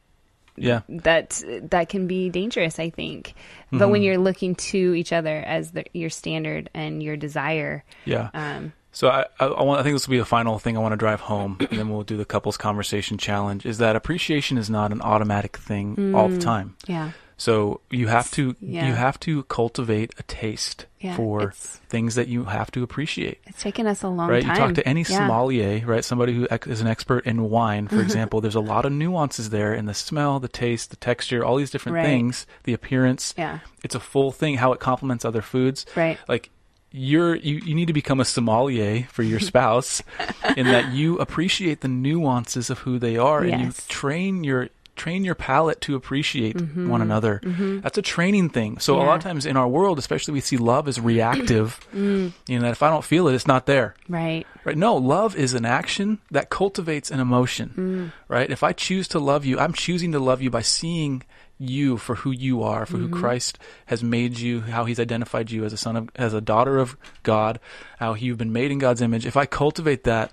yeah, 0.56 0.82
that 0.90 1.42
that 1.70 1.90
can 1.90 2.08
be 2.08 2.30
dangerous. 2.30 2.80
I 2.80 2.90
think, 2.90 3.34
but 3.72 3.78
Mm-hmm. 3.80 3.92
when 3.92 4.02
you're 4.04 4.18
looking 4.18 4.56
to 4.56 4.94
each 4.94 5.14
other 5.14 5.38
as 5.38 5.72
the, 5.72 5.86
your 5.94 6.10
standard 6.10 6.70
and 6.74 7.02
your 7.02 7.16
desire, 7.18 7.84
yeah. 8.06 8.30
um, 8.34 8.74
So 8.92 9.08
I, 9.10 9.26
I, 9.40 9.46
I 9.46 9.64
want. 9.64 9.80
I 9.80 9.84
think 9.84 9.96
this 9.96 10.08
will 10.08 10.12
be 10.14 10.18
the 10.20 10.26
final 10.26 10.60
thing 10.60 10.76
I 10.78 10.82
want 10.82 10.92
to 10.94 10.98
drive 10.98 11.22
home, 11.22 11.58
and 11.60 11.70
then 11.80 11.90
we'll 11.90 12.04
do 12.04 12.18
the 12.18 12.26
couples 12.26 12.58
conversation 12.58 13.18
challenge. 13.18 13.66
Is 13.66 13.78
that 13.78 13.96
appreciation 13.96 14.58
is 14.58 14.70
not 14.70 14.92
an 14.92 15.02
automatic 15.02 15.58
thing 15.58 16.14
all 16.14 16.28
the 16.28 16.40
time. 16.40 16.76
yeah, 16.88 17.12
So 17.40 17.80
you 17.90 18.08
have 18.08 18.30
to 18.32 18.56
Yeah. 18.60 18.86
you 18.88 18.94
have 18.96 19.18
to 19.22 19.44
cultivate 19.44 20.14
a 20.20 20.24
taste 20.24 20.86
Yeah, 21.00 21.16
for 21.16 21.54
things 21.88 22.16
that 22.16 22.28
you 22.28 22.44
have 22.44 22.70
to 22.72 22.84
appreciate. 22.84 23.40
it's 23.48 23.62
taken 23.64 23.88
us 23.88 24.04
a 24.04 24.10
long 24.10 24.30
Right? 24.30 24.44
time. 24.44 24.52
You 24.52 24.56
talk 24.58 24.74
to 24.76 24.86
any 24.88 25.02
Yeah. 25.02 25.06
sommelier, 25.20 25.82
right? 25.86 26.04
Somebody 26.04 26.34
who 26.36 26.48
is 26.68 26.82
an 26.82 26.88
expert 26.88 27.26
in 27.26 27.50
wine, 27.50 27.88
for 27.88 28.02
example. 28.08 28.42
There's 28.42 28.56
a 28.56 28.60
lot 28.60 28.84
of 28.86 28.92
nuances 28.92 29.50
there 29.52 29.74
in 29.74 29.86
the 29.86 29.94
smell, 29.94 30.42
the 30.42 30.50
taste, 30.50 30.90
the 30.90 30.98
texture, 30.98 31.44
all 31.44 31.56
these 31.56 31.72
different 31.72 31.96
Right. 31.96 32.04
things, 32.04 32.46
the 32.66 32.74
appearance. 32.74 33.34
Yeah, 33.38 33.60
It's 33.86 33.96
a 33.96 34.00
full 34.02 34.32
thing. 34.34 34.56
How 34.58 34.74
it 34.74 34.82
complements 34.82 35.24
other 35.24 35.42
foods. 35.42 35.86
right. 35.96 36.20
Like 36.28 36.50
you're 36.92 37.36
you, 37.36 37.56
you 37.64 37.76
need 37.76 37.86
to 37.86 37.94
become 37.94 38.20
a 38.20 38.26
sommelier 38.26 39.08
for 39.12 39.24
your 39.24 39.40
spouse 39.52 40.02
in 40.58 40.68
that 40.68 40.88
you 40.88 41.18
appreciate 41.20 41.82
the 41.82 41.88
nuances 41.88 42.70
of 42.72 42.80
who 42.80 42.98
they 43.00 43.16
are 43.16 43.44
and 43.44 43.62
you 43.62 43.72
train 43.88 44.44
your 44.44 44.70
train 45.00 45.24
your 45.24 45.36
palate 45.36 45.80
to 45.82 45.96
appreciate 45.96 46.60
one 46.94 47.02
another 47.02 47.42
that's 47.84 47.98
a 47.98 48.02
training 48.02 48.50
thing 48.50 48.78
so 48.80 48.96
a 48.96 48.98
lot 48.98 49.06
Mm-hmm. 49.06 49.16
Of 49.18 49.24
times 49.24 49.46
in 49.46 49.58
our 49.58 49.68
world 49.68 49.98
especially 49.98 50.34
we 50.36 50.42
see 50.42 50.58
love 50.58 50.88
as 50.88 51.00
reactive 51.00 51.80
Mm. 51.96 52.34
you 52.48 52.58
know 52.60 52.66
that 52.66 52.72
if 52.78 52.84
i 52.84 52.90
don't 52.90 53.04
feel 53.04 53.28
it 53.28 53.34
it's 53.36 53.48
not 53.48 53.66
there 53.66 53.96
Right. 54.08 54.46
right 54.64 54.78
no 54.78 54.96
love 54.96 55.36
is 55.36 55.54
an 55.54 55.66
action 55.66 56.20
that 56.32 56.50
cultivates 56.50 57.10
an 57.12 57.20
emotion 57.20 57.68
Mm. 57.76 58.06
right 58.28 58.50
if 58.52 58.62
i 58.64 58.72
choose 58.74 59.08
to 59.10 59.20
love 59.20 59.46
you 59.46 59.58
i'm 59.60 59.74
choosing 59.74 60.12
to 60.12 60.20
love 60.20 60.42
you 60.42 60.50
by 60.50 60.62
seeing 60.62 61.24
you 61.58 61.98
for 61.98 62.16
who 62.16 62.32
you 62.32 62.64
are 62.64 62.86
for 62.86 62.98
Mm-hmm. 62.98 63.14
who 63.14 63.20
christ 63.22 63.58
has 63.88 64.02
made 64.04 64.38
you 64.40 64.62
how 64.62 64.86
he's 64.86 65.00
identified 65.00 65.52
you 65.52 65.66
as 65.66 65.74
a 65.74 65.78
son 65.78 65.96
of 65.98 66.10
as 66.16 66.34
a 66.34 66.42
daughter 66.42 66.78
of 66.78 66.96
god 67.24 67.60
how 68.00 68.14
you've 68.14 68.38
been 68.38 68.54
made 68.54 68.72
in 68.72 68.80
god's 68.80 69.02
image 69.02 69.26
if 69.26 69.36
i 69.36 69.46
cultivate 69.46 70.04
that 70.06 70.32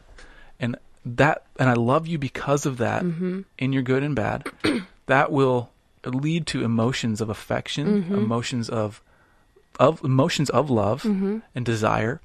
that 1.07 1.45
and 1.59 1.71
i 1.71 1.75
love 1.75 2.07
you 2.07 2.19
because 2.19 2.67
of 2.67 2.79
that 2.79 3.03
Mm-hmm. 3.03 3.43
in 3.59 3.73
your 3.73 3.83
good 3.83 4.03
and 4.03 4.15
bad 4.17 4.47
that 5.07 5.31
will 5.31 5.71
lead 6.05 6.47
to 6.49 6.65
emotions 6.65 7.21
of 7.21 7.29
affection 7.31 8.03
Mm-hmm. 8.03 8.15
emotions 8.15 8.69
of 8.69 9.01
of 9.79 10.03
emotions 10.05 10.51
of 10.51 10.69
love 10.71 11.03
Mm-hmm. 11.03 11.39
and 11.55 11.65
desire 11.65 12.21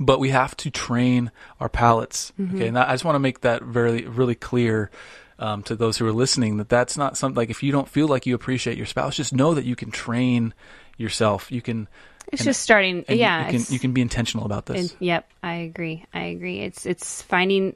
but 0.00 0.20
we 0.20 0.30
have 0.30 0.56
to 0.58 0.70
train 0.70 1.30
our 1.60 1.68
palates. 1.68 2.32
Mm-hmm. 2.40 2.56
Okay, 2.56 2.68
and 2.68 2.78
I 2.78 2.92
just 2.92 3.04
want 3.04 3.16
to 3.16 3.18
make 3.20 3.40
that 3.42 3.62
very, 3.62 4.06
really 4.06 4.36
clear 4.36 4.90
um, 5.38 5.62
to 5.64 5.74
those 5.76 5.98
who 5.98 6.06
are 6.06 6.12
listening 6.12 6.56
that 6.58 6.68
that's 6.68 6.96
not 6.96 7.16
something 7.18 7.36
like 7.36 7.50
if 7.50 7.62
you 7.62 7.72
don't 7.72 7.88
feel 7.88 8.06
like 8.08 8.24
you 8.24 8.34
appreciate 8.34 8.76
your 8.76 8.86
spouse, 8.86 9.16
just 9.16 9.34
know 9.34 9.54
that 9.54 9.64
you 9.64 9.76
can 9.76 9.90
train 9.90 10.54
yourself. 10.96 11.50
You 11.52 11.60
can. 11.60 11.88
It's 12.30 12.42
and- 12.42 12.46
just 12.46 12.60
starting. 12.62 13.04
and 13.08 13.18
you- 13.18 13.22
yeah. 13.24 13.50
you, 13.50 13.58
can 13.58 13.72
you 13.74 13.78
can 13.78 13.92
be 13.92 14.00
intentional 14.00 14.46
about 14.46 14.66
this. 14.66 14.94
Yep, 15.00 15.28
I 15.42 15.54
agree. 15.54 16.04
I 16.14 16.24
agree. 16.26 16.60
It's 16.60 16.86
it's 16.86 17.22
finding 17.22 17.74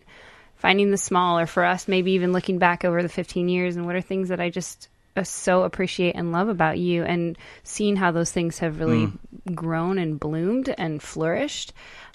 finding 0.56 0.90
the 0.90 0.96
small, 0.98 1.38
or 1.38 1.46
for 1.46 1.64
us, 1.64 1.86
maybe 1.88 2.12
even 2.12 2.32
looking 2.32 2.58
back 2.58 2.84
over 2.84 3.02
the 3.02 3.08
15 3.10 3.48
years 3.48 3.76
and 3.76 3.84
what 3.86 3.94
are 3.94 4.00
things 4.00 4.30
that 4.30 4.40
I 4.40 4.48
just 4.50 4.88
uh, 5.16 5.22
so 5.22 5.62
appreciate 5.64 6.14
and 6.14 6.32
love 6.32 6.48
about 6.48 6.78
you, 6.78 7.02
and 7.04 7.36
seeing 7.64 7.96
how 7.96 8.10
those 8.12 8.30
things 8.32 8.58
have 8.60 8.80
really 8.80 9.06
Mm. 9.06 9.54
grown 9.54 9.98
and 9.98 10.18
bloomed 10.18 10.74
and 10.76 11.02
flourished 11.02 11.72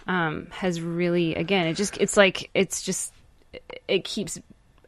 um, 0.07 0.47
has 0.51 0.81
really, 0.81 1.35
again, 1.35 1.67
it 1.67 1.75
just 1.75 1.97
it's 1.99 2.17
like 2.17 2.49
it's 2.55 2.81
just 2.81 3.13
it 3.87 4.03
keeps 4.03 4.39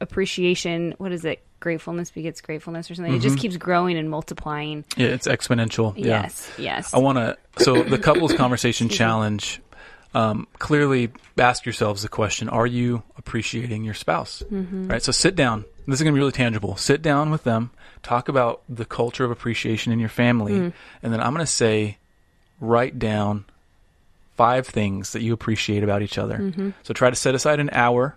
appreciation. 0.03 0.93
What 0.99 1.11
is 1.11 1.25
it? 1.25 1.41
Gratefulness 1.59 2.11
begets 2.11 2.41
gratefulness, 2.41 2.91
or 2.91 2.95
something. 2.95 3.13
It 3.13 3.17
Mm-hmm. 3.17 3.23
just 3.29 3.39
keeps 3.39 3.55
growing 3.57 3.97
and 3.97 4.09
multiplying. 4.09 4.83
yeah, 4.97 5.07
it's 5.07 5.27
exponential. 5.27 5.93
Yeah. 5.97 6.23
Yes, 6.23 6.51
yes. 6.57 6.93
I 6.93 6.99
want 6.99 7.17
to. 7.17 7.37
So 7.63 7.83
the 7.83 7.97
couples 7.97 8.33
conversation 8.43 8.89
challenge. 8.89 9.61
Um, 10.15 10.45
clearly, 10.59 11.09
ask 11.39 11.65
yourselves 11.65 12.03
the 12.03 12.09
question: 12.09 12.47
Are 12.49 12.67
you 12.67 13.01
appreciating 13.17 13.83
your 13.83 13.93
spouse? 13.95 14.43
Mm-hmm. 14.51 14.87
Right. 14.89 15.01
So 15.01 15.11
sit 15.11 15.35
down. 15.35 15.65
This 15.87 15.95
is 15.95 16.03
going 16.03 16.13
to 16.13 16.15
be 16.15 16.19
really 16.19 16.31
tangible. 16.33 16.75
Sit 16.77 17.01
down 17.01 17.31
with 17.31 17.43
them. 17.45 17.71
Talk 18.03 18.27
about 18.29 18.61
the 18.69 18.85
culture 18.85 19.23
of 19.25 19.31
appreciation 19.31 19.91
in 19.93 19.99
your 19.99 20.09
family, 20.09 20.51
Mm. 20.53 20.73
and 21.01 21.13
then 21.13 21.19
I'm 21.21 21.33
going 21.33 21.45
to 21.45 21.51
say, 21.51 21.97
write 22.59 22.99
down 22.99 23.45
five 24.35 24.67
things 24.67 25.13
that 25.13 25.21
you 25.21 25.33
appreciate 25.33 25.83
about 25.83 26.01
each 26.01 26.17
other. 26.17 26.37
Mm-hmm. 26.37 26.69
So 26.83 26.93
try 26.93 27.09
to 27.09 27.15
set 27.15 27.33
aside 27.35 27.59
an 27.59 27.69
hour 27.71 28.15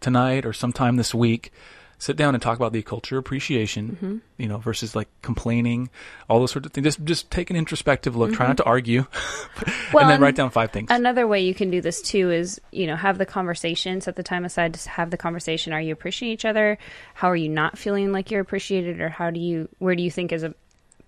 tonight 0.00 0.44
or 0.46 0.52
sometime 0.52 0.96
this 0.96 1.14
week. 1.14 1.52
Sit 2.00 2.16
down 2.16 2.32
and 2.36 2.40
talk 2.40 2.56
about 2.56 2.72
the 2.72 2.80
culture 2.82 3.18
appreciation, 3.18 3.96
Mm-hmm. 3.96 4.16
you 4.36 4.46
know, 4.46 4.58
versus 4.58 4.94
like 4.94 5.08
complaining, 5.20 5.90
all 6.28 6.38
those 6.38 6.52
sorts 6.52 6.64
of 6.66 6.72
things. 6.72 6.84
Just 6.84 7.04
just 7.04 7.28
take 7.28 7.50
an 7.50 7.56
introspective 7.56 8.14
look. 8.14 8.32
Try 8.32 8.46
not 8.46 8.56
to 8.58 8.64
argue, 8.64 9.02
Mm-hmm. 9.12 9.96
Well, 9.96 10.04
and 10.04 10.10
then 10.12 10.20
write 10.20 10.36
down 10.36 10.50
five 10.50 10.70
things. 10.70 10.92
Another 10.92 11.26
way 11.26 11.40
you 11.40 11.54
can 11.54 11.70
do 11.70 11.80
this 11.80 12.00
too 12.00 12.30
is, 12.30 12.60
you 12.70 12.86
know, 12.86 12.94
have 12.94 13.18
the 13.18 13.26
conversation, 13.26 14.00
set 14.00 14.14
the 14.14 14.22
time 14.22 14.44
aside 14.44 14.74
to 14.74 14.88
have 14.90 15.10
the 15.10 15.16
conversation. 15.16 15.72
Are 15.72 15.80
you 15.80 15.92
appreciating 15.92 16.34
each 16.34 16.44
other? 16.44 16.78
How 17.14 17.28
are 17.30 17.36
you 17.36 17.48
not 17.48 17.76
feeling 17.76 18.12
like 18.12 18.30
you're 18.30 18.42
appreciated? 18.42 19.00
Or 19.00 19.08
how 19.08 19.30
do 19.30 19.40
you, 19.40 19.68
where 19.78 19.96
do 19.96 20.02
you 20.04 20.10
think 20.12 20.32
as 20.32 20.44
a 20.44 20.54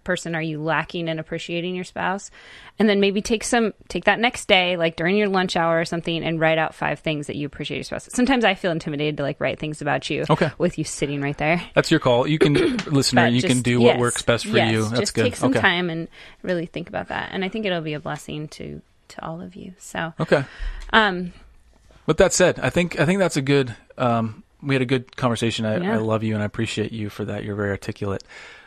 person 0.04 0.34
are 0.34 0.42
you 0.42 0.60
lacking 0.62 1.08
in 1.08 1.18
appreciating 1.18 1.74
your 1.74 1.84
spouse? 1.84 2.30
And 2.78 2.88
then 2.88 3.00
maybe 3.00 3.20
take 3.22 3.44
some, 3.44 3.74
take 3.88 4.04
that 4.04 4.18
next 4.18 4.48
day, 4.48 4.76
like 4.76 4.96
during 4.96 5.16
your 5.16 5.28
lunch 5.28 5.56
hour 5.56 5.78
or 5.80 5.84
something, 5.84 6.24
and 6.24 6.40
write 6.40 6.58
out 6.58 6.74
five 6.74 7.00
things 7.00 7.26
that 7.26 7.36
you 7.36 7.46
appreciate 7.46 7.76
your 7.78 7.84
spouse. 7.84 8.08
Sometimes 8.12 8.44
I 8.44 8.54
feel 8.54 8.70
intimidated 8.72 9.16
to 9.18 9.22
like 9.22 9.40
write 9.40 9.58
things 9.58 9.82
about 9.82 10.08
you 10.10 10.24
Okay. 10.30 10.50
with 10.58 10.78
you 10.78 10.84
sitting 10.84 11.20
right 11.20 11.36
there. 11.36 11.62
That's 11.74 11.90
your 11.90 12.00
call. 12.00 12.26
You 12.26 12.38
can, 12.38 12.54
listener, 12.86 13.26
But 13.26 13.32
you 13.32 13.42
can 13.42 13.62
do 13.62 13.80
what 13.80 13.94
yes, 13.94 14.00
works 14.00 14.22
best 14.22 14.46
for 14.46 14.56
yes, 14.56 14.72
you. 14.72 14.82
That's 14.88 15.00
just 15.00 15.14
good. 15.14 15.24
take 15.24 15.36
some 15.36 15.50
okay. 15.50 15.60
time 15.60 15.90
and 15.90 16.08
really 16.42 16.66
think 16.66 16.88
about 16.88 17.08
that. 17.08 17.30
And 17.32 17.44
I 17.44 17.48
think 17.48 17.66
it'll 17.66 17.80
be 17.82 17.94
a 17.94 18.00
blessing 18.00 18.48
to, 18.48 18.80
to 19.08 19.24
all 19.24 19.40
of 19.40 19.54
you. 19.56 19.74
So, 19.78 20.12
Okay. 20.20 20.44
um, 20.92 21.32
With 22.06 22.16
that 22.18 22.32
said, 22.32 22.58
I 22.60 22.70
think 22.70 22.98
I 22.98 23.04
think 23.06 23.18
that's 23.18 23.36
a 23.36 23.42
good. 23.42 23.74
Um, 23.98 24.42
we 24.62 24.74
had 24.74 24.82
a 24.82 24.86
good 24.86 25.16
conversation. 25.16 25.64
I, 25.66 25.78
Yeah. 25.78 25.94
I 25.94 25.96
love 25.96 26.22
you 26.22 26.34
and 26.34 26.42
I 26.42 26.46
appreciate 26.46 26.92
you 26.92 27.08
for 27.10 27.24
that. 27.26 27.44
You're 27.44 27.54
very 27.56 27.70
articulate. 27.70 28.24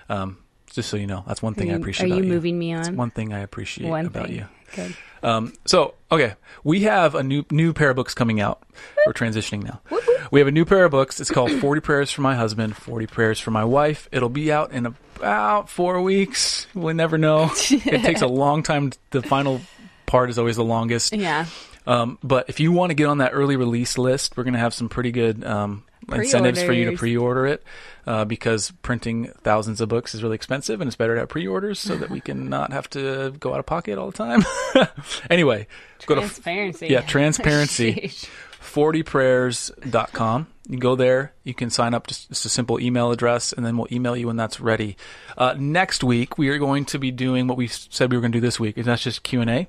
Um, 0.09 0.37
just 0.75 0.89
so 0.89 0.97
you 0.97 1.07
know, 1.07 1.23
that's 1.27 1.41
one 1.41 1.53
thing 1.53 1.69
are 1.71 1.73
I 1.73 1.77
appreciate. 1.77 2.09
are 2.11 2.13
about 2.13 2.23
you 2.23 2.29
moving 2.29 2.57
me 2.59 2.73
That's 2.73 2.89
on? 2.89 2.95
one 2.97 3.11
thing 3.11 3.33
I 3.33 3.39
appreciate 3.39 3.89
One 3.89 4.05
about 4.07 4.27
thing. 4.27 4.35
you. 4.35 4.45
Good. 4.75 4.95
Um, 5.21 5.53
so 5.65 5.93
okay, 6.11 6.33
we 6.63 6.81
have 6.81 7.15
a 7.15 7.23
new 7.23 7.45
new 7.51 7.73
pair 7.73 7.91
of 7.91 7.95
books 7.95 8.13
coming 8.13 8.41
out. 8.41 8.61
We're 9.05 9.13
transitioning 9.13 9.63
now. 9.63 9.79
We 10.31 10.39
have 10.39 10.47
a 10.47 10.51
new 10.51 10.65
pair 10.65 10.83
of 10.85 10.91
books. 10.91 11.19
It's 11.21 11.31
called 11.31 11.51
Forty 11.51 11.79
Prayers 11.79 12.11
for 12.11 12.21
My 12.21 12.35
Husband, 12.35 12.75
Forty 12.75 13.07
Prayers 13.07 13.39
for 13.39 13.51
My 13.51 13.63
Wife. 13.63 14.09
It'll 14.11 14.29
be 14.29 14.51
out 14.51 14.71
in 14.71 14.85
about 14.85 15.69
four 15.69 16.01
weeks. 16.01 16.67
We'll 16.73 16.95
never 16.95 17.17
know. 17.17 17.51
it 17.69 18.01
takes 18.03 18.21
a 18.21 18.27
long 18.27 18.63
time. 18.63 18.91
The 19.11 19.21
final 19.21 19.61
part 20.07 20.29
is 20.29 20.37
always 20.39 20.55
the 20.57 20.63
longest. 20.65 21.13
Yeah. 21.13 21.45
Um, 21.85 22.17
but 22.23 22.49
if 22.49 22.59
you 22.59 22.71
want 22.71 22.89
to 22.89 22.93
get 22.95 23.07
on 23.07 23.19
that 23.19 23.31
early 23.33 23.55
release 23.57 23.97
list, 23.97 24.35
we're 24.37 24.43
going 24.43 24.53
to 24.53 24.59
have 24.59 24.73
some 24.73 24.89
pretty 24.89 25.11
good 25.11 25.43
um, 25.43 25.83
incentives 26.11 26.61
for 26.61 26.73
you 26.73 26.91
to 26.91 26.97
pre-order 26.97 27.45
it 27.47 27.63
uh, 28.05 28.25
because 28.25 28.71
printing 28.81 29.27
thousands 29.41 29.81
of 29.81 29.89
books 29.89 30.13
is 30.13 30.23
really 30.23 30.35
expensive, 30.35 30.81
and 30.81 30.87
it's 30.87 30.95
better 30.95 31.13
to 31.15 31.21
have 31.21 31.29
pre-orders 31.29 31.79
so 31.79 31.95
that 31.95 32.09
we 32.09 32.19
can 32.21 32.49
not 32.49 32.71
have 32.73 32.89
to 32.91 33.31
go 33.39 33.53
out 33.53 33.59
of 33.59 33.65
pocket 33.65 33.97
all 33.97 34.11
the 34.11 34.17
time. 34.17 34.43
anyway, 35.29 35.67
go 36.05 36.15
to 36.15 36.21
Transparency. 36.21 36.87
yeah, 36.87 37.01
transparency. 37.01 37.93
Sheesh. 38.07 38.29
40prayers.com. 38.61 40.47
You 40.69 40.79
go 40.79 40.95
there, 40.95 41.33
you 41.43 41.53
can 41.53 41.69
sign 41.69 41.93
up, 41.93 42.07
just, 42.07 42.29
just 42.29 42.45
a 42.45 42.49
simple 42.49 42.79
email 42.79 43.11
address, 43.11 43.51
and 43.51 43.65
then 43.65 43.75
we'll 43.77 43.89
email 43.91 44.15
you 44.15 44.27
when 44.27 44.37
that's 44.37 44.61
ready. 44.61 44.95
Uh, 45.37 45.55
next 45.57 46.05
week, 46.05 46.37
we 46.37 46.47
are 46.47 46.57
going 46.57 46.85
to 46.85 46.97
be 46.99 47.11
doing 47.11 47.47
what 47.47 47.57
we 47.57 47.67
said 47.67 48.09
we 48.09 48.15
were 48.15 48.21
going 48.21 48.31
to 48.31 48.37
do 48.37 48.41
this 48.41 48.61
week, 48.61 48.77
and 48.77 48.85
that's 48.85 49.03
just 49.03 49.23
Q&A. 49.23 49.67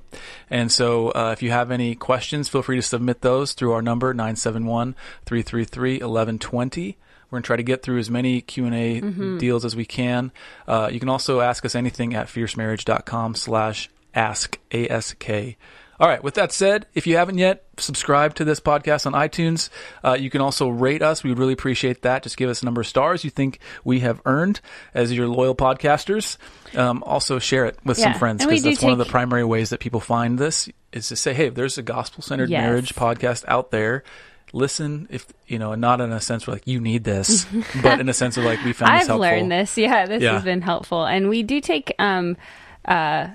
And 0.50 0.70
so 0.70 1.08
uh, 1.08 1.30
if 1.32 1.42
you 1.42 1.50
have 1.50 1.72
any 1.72 1.96
questions, 1.96 2.48
feel 2.48 2.62
free 2.62 2.76
to 2.76 2.82
submit 2.82 3.22
those 3.22 3.54
through 3.54 3.72
our 3.72 3.82
number, 3.82 4.14
971-333-1120. 4.14 6.94
We're 7.30 7.36
going 7.38 7.42
to 7.42 7.46
try 7.46 7.56
to 7.56 7.62
get 7.62 7.82
through 7.82 7.98
as 7.98 8.10
many 8.10 8.40
Q&A 8.40 9.00
Mm-hmm. 9.00 9.38
deals 9.38 9.64
as 9.64 9.74
we 9.74 9.84
can. 9.84 10.30
Uh, 10.68 10.88
you 10.92 11.00
can 11.00 11.08
also 11.08 11.40
ask 11.40 11.64
us 11.64 11.74
anything 11.74 12.14
at 12.14 12.28
fiercemarriage.com 12.28 13.34
slash 13.34 13.90
ask, 14.14 14.58
A-S-K. 14.72 15.56
All 16.00 16.08
right. 16.08 16.22
With 16.22 16.34
that 16.34 16.50
said, 16.52 16.86
if 16.94 17.06
you 17.06 17.16
haven't 17.16 17.38
yet, 17.38 17.64
subscribe 17.78 18.34
to 18.34 18.44
this 18.44 18.58
podcast 18.60 19.06
on 19.06 19.12
iTunes. 19.12 19.70
Uh, 20.04 20.14
you 20.18 20.28
can 20.28 20.40
also 20.40 20.68
rate 20.68 21.02
us. 21.02 21.22
We 21.22 21.30
would 21.30 21.38
really 21.38 21.52
appreciate 21.52 22.02
that. 22.02 22.22
Just 22.24 22.36
give 22.36 22.50
us 22.50 22.62
a 22.62 22.64
number 22.64 22.80
of 22.80 22.86
stars 22.86 23.22
you 23.22 23.30
think 23.30 23.60
we 23.84 24.00
have 24.00 24.20
earned 24.26 24.60
as 24.92 25.12
your 25.12 25.28
loyal 25.28 25.54
podcasters. 25.54 26.36
Um, 26.76 27.02
also 27.04 27.38
share 27.38 27.66
it 27.66 27.78
with 27.84 27.98
Yeah. 27.98 28.04
some 28.12 28.14
friends 28.18 28.44
because 28.44 28.62
that's 28.64 28.82
one 28.82 28.92
of 28.92 28.98
the 28.98 29.04
primary 29.04 29.44
ways 29.44 29.70
that 29.70 29.78
people 29.80 30.00
find 30.00 30.38
this 30.38 30.68
is 30.92 31.08
to 31.08 31.16
say, 31.16 31.32
hey, 31.32 31.48
there's 31.48 31.78
a 31.78 31.82
gospel 31.82 32.22
centered 32.22 32.50
Yes. 32.50 32.60
marriage 32.62 32.94
podcast 32.94 33.44
out 33.46 33.70
there. 33.70 34.02
Listen, 34.52 35.08
if 35.10 35.26
you 35.48 35.58
know, 35.58 35.74
not 35.74 36.00
in 36.00 36.12
a 36.12 36.20
sense 36.20 36.46
where 36.46 36.54
like 36.54 36.66
you 36.66 36.80
need 36.80 37.02
this, 37.04 37.44
but 37.82 37.98
in 38.00 38.08
a 38.08 38.14
sense 38.14 38.36
of 38.36 38.44
like 38.44 38.62
we 38.64 38.72
found 38.72 38.94
this 38.94 39.02
I've 39.02 39.06
helpful. 39.08 39.18
learned 39.20 39.50
this. 39.50 39.76
Yeah, 39.76 40.06
this 40.06 40.22
Yeah. 40.22 40.34
has 40.34 40.44
been 40.44 40.60
helpful, 40.62 41.04
and 41.04 41.28
we 41.28 41.42
do 41.42 41.60
take, 41.60 41.92
um, 41.98 42.36
uh, 42.84 43.28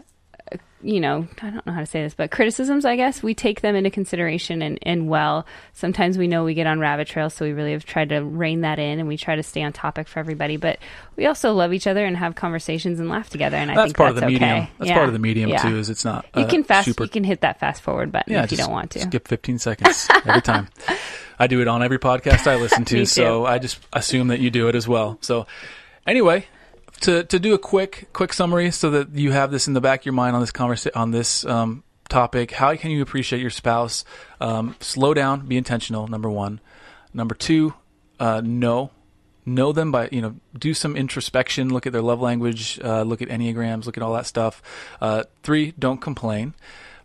you 0.82 1.00
know, 1.02 1.28
I 1.42 1.50
don't 1.50 1.66
know 1.66 1.74
how 1.74 1.82
to 1.82 1.86
say 1.86 2.02
this, 2.04 2.14
but 2.14 2.32
criticisms. 2.32 2.86
I 2.86 2.96
guess 2.96 3.22
we 3.22 3.34
take 3.34 3.62
them 3.62 3.76
into 3.76 3.90
consideration, 3.90 4.62
and, 4.62 4.80
and 4.84 5.10
well, 5.10 5.46
sometimes 5.74 6.18
we 6.18 6.28
know 6.28 6.44
we 6.46 6.54
get 6.54 6.68
on 6.68 6.80
rabbit 6.80 7.08
trails, 7.08 7.34
so 7.34 7.44
we 7.46 7.52
really 7.52 7.74
have 7.74 7.86
tried 7.86 8.10
to 8.10 8.20
rein 8.24 8.62
that 8.62 8.80
in, 8.80 9.00
and 9.00 9.08
we 9.08 9.18
try 9.18 9.36
to 9.36 9.44
stay 9.44 9.62
on 9.62 9.74
topic 9.74 10.08
for 10.08 10.20
everybody. 10.20 10.58
But 10.58 10.80
we 11.18 11.26
also 11.26 11.54
love 11.54 11.74
each 11.74 11.86
other 11.88 12.06
and 12.06 12.16
have 12.16 12.36
conversations 12.36 13.00
and 13.00 13.10
laugh 13.10 13.30
together, 13.30 13.58
and 13.58 13.70
I 13.72 13.76
That's 13.76 13.88
think 13.88 13.98
part 13.98 14.16
that's 14.16 14.24
of 14.24 14.28
the 14.28 14.34
medium. 14.34 14.50
okay. 14.58 14.70
That's 14.78 14.88
Yeah. 14.90 14.96
part 14.96 15.08
of 15.08 15.14
the 15.14 15.20
medium 15.20 15.50
Yeah. 15.50 15.58
too. 15.64 15.78
Is 15.78 15.90
it's 15.90 16.06
not 16.06 16.26
You 16.36 16.46
can 16.46 16.64
fast. 16.64 16.86
super 16.86 17.04
You 17.04 17.10
can 17.10 17.24
hit 17.24 17.42
that 17.42 17.60
fast 17.60 17.82
forward 17.82 18.12
button 18.12 18.32
Yeah, 18.34 18.44
if 18.44 18.52
you 18.52 18.58
don't 18.58 18.72
want 18.72 18.92
to. 18.92 19.00
Skip 19.02 19.28
15 19.28 19.60
seconds 19.60 20.08
every 20.26 20.42
time. 20.42 20.68
I 21.38 21.48
do 21.48 21.62
it 21.62 21.68
on 21.68 21.84
every 21.84 22.00
podcast 22.00 22.48
I 22.48 22.56
listen 22.56 22.86
to, 22.86 23.06
so. 23.08 23.46
I 23.46 23.60
just 23.60 23.80
assume 23.94 24.28
that 24.30 24.40
you 24.40 24.50
do 24.50 24.68
it 24.70 24.76
as 24.76 24.88
well. 24.88 25.18
So, 25.22 25.46
anyway, 26.08 26.46
to 27.02 27.24
to 27.24 27.40
do 27.40 27.54
a 27.54 27.60
quick 27.60 28.10
quick 28.14 28.34
summary 28.34 28.72
so 28.72 28.92
that 28.92 29.12
you 29.12 29.32
have 29.32 29.52
this 29.52 29.68
in 29.68 29.74
the 29.74 29.82
back 29.82 30.02
of 30.02 30.06
your 30.06 30.14
mind 30.14 30.36
on 30.36 30.42
this 30.42 30.52
conversa- 30.52 30.96
on 30.96 31.12
this 31.12 31.46
um, 31.46 31.84
topic, 32.10 32.52
how 32.52 32.76
can 32.76 32.92
you 32.92 33.02
appreciate 33.02 33.42
your 33.42 33.50
spouse? 33.50 34.04
Um, 34.42 34.76
slow 34.80 35.14
down, 35.14 35.48
be 35.48 35.58
intentional. 35.58 36.08
Number 36.08 36.30
one. 36.30 36.60
Number 37.14 37.34
two, 37.34 37.74
uh, 38.20 38.42
know 38.44 38.92
know 39.46 39.72
them 39.72 39.92
by 39.92 40.10
you 40.12 40.22
know 40.22 40.36
do 40.58 40.74
some 40.74 40.96
introspection 40.96 41.74
look 41.74 41.88
at 41.88 41.94
their 41.94 42.02
love 42.02 42.22
language 42.22 42.80
uh, 42.84 43.02
look 43.02 43.22
at 43.22 43.30
enneagrams 43.30 43.86
look 43.86 43.98
at 43.98 44.04
all 44.04 44.14
that 44.14 44.26
stuff 44.26 44.62
uh, 45.02 45.24
three 45.42 45.74
don't 45.80 46.02
complain 46.02 46.54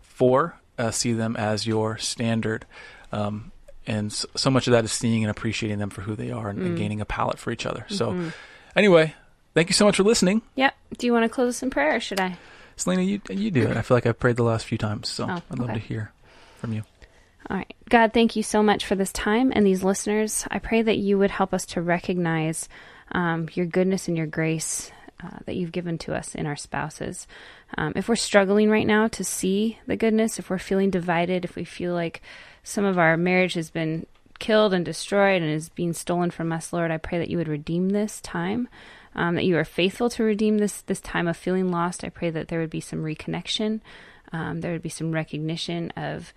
four 0.03 0.59
uh, 0.76 0.90
see 0.90 1.12
them 1.12 1.36
as 1.36 1.66
your 1.66 1.97
standard 1.97 2.66
um, 3.12 3.51
and 3.86 4.12
so, 4.12 4.28
so 4.34 4.51
much 4.51 4.66
of 4.66 4.72
that 4.72 4.84
is 4.84 4.92
seeing 4.92 5.24
and 5.24 5.30
appreciating 5.30 5.78
them 5.78 5.90
for 5.90 6.03
who 6.03 6.14
they 6.14 6.30
are 6.30 6.49
and, 6.51 6.59
and 6.59 6.76
gaining 6.76 7.01
a 7.01 7.05
palate 7.05 7.38
for 7.38 7.51
each 7.51 7.64
other 7.64 7.86
so 7.88 8.30
anyway 8.76 9.14
thank 9.55 9.68
you 9.68 9.74
so 9.74 9.84
much 9.84 9.96
for 9.96 10.02
listening 10.02 10.42
Yep. 10.57 10.74
Do 10.98 11.07
you 11.07 11.12
want 11.12 11.24
to 11.24 11.28
close 11.28 11.48
us 11.57 11.62
in 11.62 11.70
prayer, 11.70 11.96
or 11.96 12.00
should 12.00 12.20
I? 12.20 12.36
selena 12.76 13.02
you, 13.02 13.20
you 13.30 13.52
do 13.52 13.62
it 13.68 13.76
i 13.76 13.82
feel 13.82 13.96
like 13.96 14.05
i've 14.05 14.18
prayed 14.18 14.34
the 14.34 14.42
last 14.42 14.66
few 14.66 14.76
times 14.76 15.09
so 15.09 15.26
Oh, 15.30 15.40
i'd 15.50 15.59
love 15.61 15.70
okay. 15.70 15.78
to 15.78 15.86
hear 15.86 16.12
from 16.57 16.72
you 16.72 16.82
All 17.48 17.57
right. 17.59 17.72
God, 17.88 18.12
thank 18.12 18.34
you 18.36 18.42
so 18.42 18.62
much 18.64 18.84
for 18.84 18.94
this 18.96 19.12
time 19.12 19.52
and 19.55 19.64
these 19.66 19.84
listeners. 19.84 20.44
I 20.50 20.59
pray 20.59 20.80
that 20.82 20.96
you 20.96 21.18
would 21.18 21.30
help 21.30 21.52
us 21.55 21.66
to 21.66 21.82
recognize 21.82 22.68
um, 23.12 23.48
your 23.52 23.66
goodness 23.66 24.09
and 24.09 24.16
your 24.16 24.26
grace 24.26 24.90
uh, 25.22 25.28
that 25.44 25.55
you've 25.55 25.70
given 25.70 25.98
to 25.98 26.14
us 26.14 26.34
in 26.34 26.46
our 26.46 26.57
spouses. 26.57 27.26
Um, 27.76 27.92
if 27.96 28.09
we're 28.09 28.16
struggling 28.16 28.70
right 28.70 28.86
now 28.86 29.09
to 29.09 29.22
see 29.24 29.78
the 29.86 29.94
goodness, 29.96 30.38
if 30.38 30.48
we're 30.48 30.59
feeling 30.59 30.88
divided, 30.90 31.44
if 31.44 31.55
we 31.55 31.64
feel 31.64 31.92
like 31.92 32.22
some 32.62 32.86
of 32.86 32.98
our 32.98 33.16
marriage 33.18 33.55
has 33.55 33.68
been 33.70 34.07
killed 34.38 34.72
and 34.72 34.84
destroyed 34.84 35.42
and 35.42 35.50
is 35.50 35.68
being 35.68 35.92
stolen 35.92 36.30
from 36.30 36.50
us, 36.50 36.72
Lord, 36.72 36.90
I 36.90 36.96
pray 36.96 37.18
that 37.18 37.28
you 37.30 37.36
would 37.36 37.48
redeem 37.48 37.90
this 37.90 38.20
time. 38.22 38.68
Um, 39.16 39.36
that 39.36 39.44
you 39.44 39.56
are 39.58 39.64
faithful 39.64 40.10
to 40.10 40.24
redeem 40.24 40.58
this 40.58 40.82
this 40.82 41.00
time 41.00 41.28
of 41.28 41.36
feeling 41.36 41.70
lost. 41.70 42.02
I 42.02 42.08
pray 42.08 42.30
that 42.30 42.48
there 42.48 42.60
would 42.60 42.70
be 42.70 42.80
some 42.80 43.04
reconnection. 43.04 43.80
Um, 44.32 44.60
there 44.60 44.72
would 44.72 44.82
be 44.82 44.88
some 44.88 45.12
recognition 45.12 45.90
of 45.96 46.34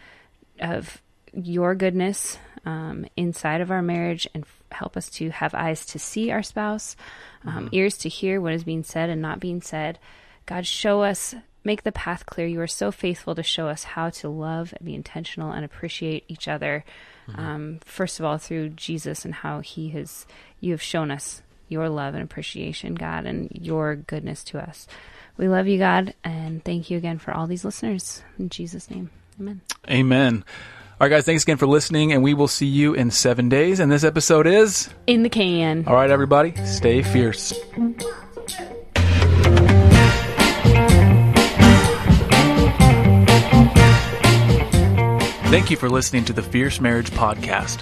of 0.59 1.01
your 1.34 1.75
goodness 1.75 2.38
um, 2.65 3.05
inside 3.15 3.61
of 3.61 3.71
our 3.71 3.82
marriage 3.82 4.28
and 4.34 4.43
f- 4.43 4.63
help 4.71 4.97
us 4.97 5.09
to 5.09 5.30
have 5.30 5.53
eyes 5.53 5.86
to 5.88 5.99
see 5.99 6.32
our 6.32 6.43
spouse, 6.43 6.95
um, 7.45 7.69
ears 7.71 7.97
to 7.99 8.09
hear 8.09 8.41
what 8.41 8.53
is 8.53 8.63
being 8.63 8.84
said 8.84 9.09
and 9.09 9.21
not 9.21 9.39
being 9.39 9.61
said. 9.61 9.99
God, 10.45 10.65
show 10.65 11.01
us, 11.01 11.34
make 11.63 11.84
the 11.84 11.91
path 11.91 12.25
clear. 12.25 12.47
You 12.47 12.61
are 12.61 12.67
so 12.67 12.91
faithful 12.91 13.36
to 13.36 13.43
show 13.43 13.67
us 13.67 13.84
how 13.84 14.09
to 14.11 14.30
love 14.30 14.73
and 14.78 14.86
be 14.86 14.95
intentional 14.95 15.51
and 15.51 15.63
appreciate 15.63 16.25
each 16.28 16.47
other. 16.47 16.84
Um, 17.36 17.80
first 17.84 18.19
of 18.19 18.25
all, 18.25 18.38
through 18.38 18.69
Jesus 18.69 19.25
and 19.25 19.34
how 19.34 19.59
He 19.59 19.89
has, 19.89 20.25
you 20.61 20.71
have 20.71 20.82
shown 20.82 21.11
us 21.11 21.41
your 21.70 21.89
love 21.89 22.13
and 22.13 22.24
appreciation, 22.24 22.95
God, 22.95 23.26
and 23.26 23.49
your 23.51 23.95
goodness 23.95 24.43
to 24.45 24.59
us. 24.59 24.88
We 25.38 25.47
love 25.47 25.68
you, 25.68 25.78
God, 25.78 26.13
and 26.24 26.63
thank 26.63 26.89
you 26.89 26.97
again 26.97 27.20
for 27.20 27.34
all 27.34 27.45
these 27.47 27.63
listeners. 27.65 28.24
In 28.39 28.49
Jesus' 28.49 28.89
name, 28.89 29.09
amen. 29.39 29.61
amen 29.89 30.43
all 30.99 31.05
right 31.05 31.11
guys 31.15 31.26
thanks 31.26 31.43
again 31.43 31.57
for 31.57 31.68
listening 31.68 32.11
and 32.11 32.24
we 32.24 32.34
will 32.34 32.47
see 32.47 32.65
you 32.65 32.95
in 32.95 33.11
seven 33.11 33.49
days 33.49 33.80
and 33.80 33.91
this 33.91 34.03
episode 34.03 34.47
is 34.47 34.89
In 35.05 35.22
the 35.22 35.30
can. 35.30 35.84
all 35.86 35.93
right 35.93 36.09
everybody 36.09 36.55
stay 36.65 37.03
fierce 37.03 37.53
Thank 45.49 45.72
you 45.72 45.78
for 45.78 45.89
listening 45.89 46.26
to 46.26 46.34
the 46.34 46.43
Fierce 46.43 46.82
Marriage 46.82 47.09
Podcast. 47.11 47.82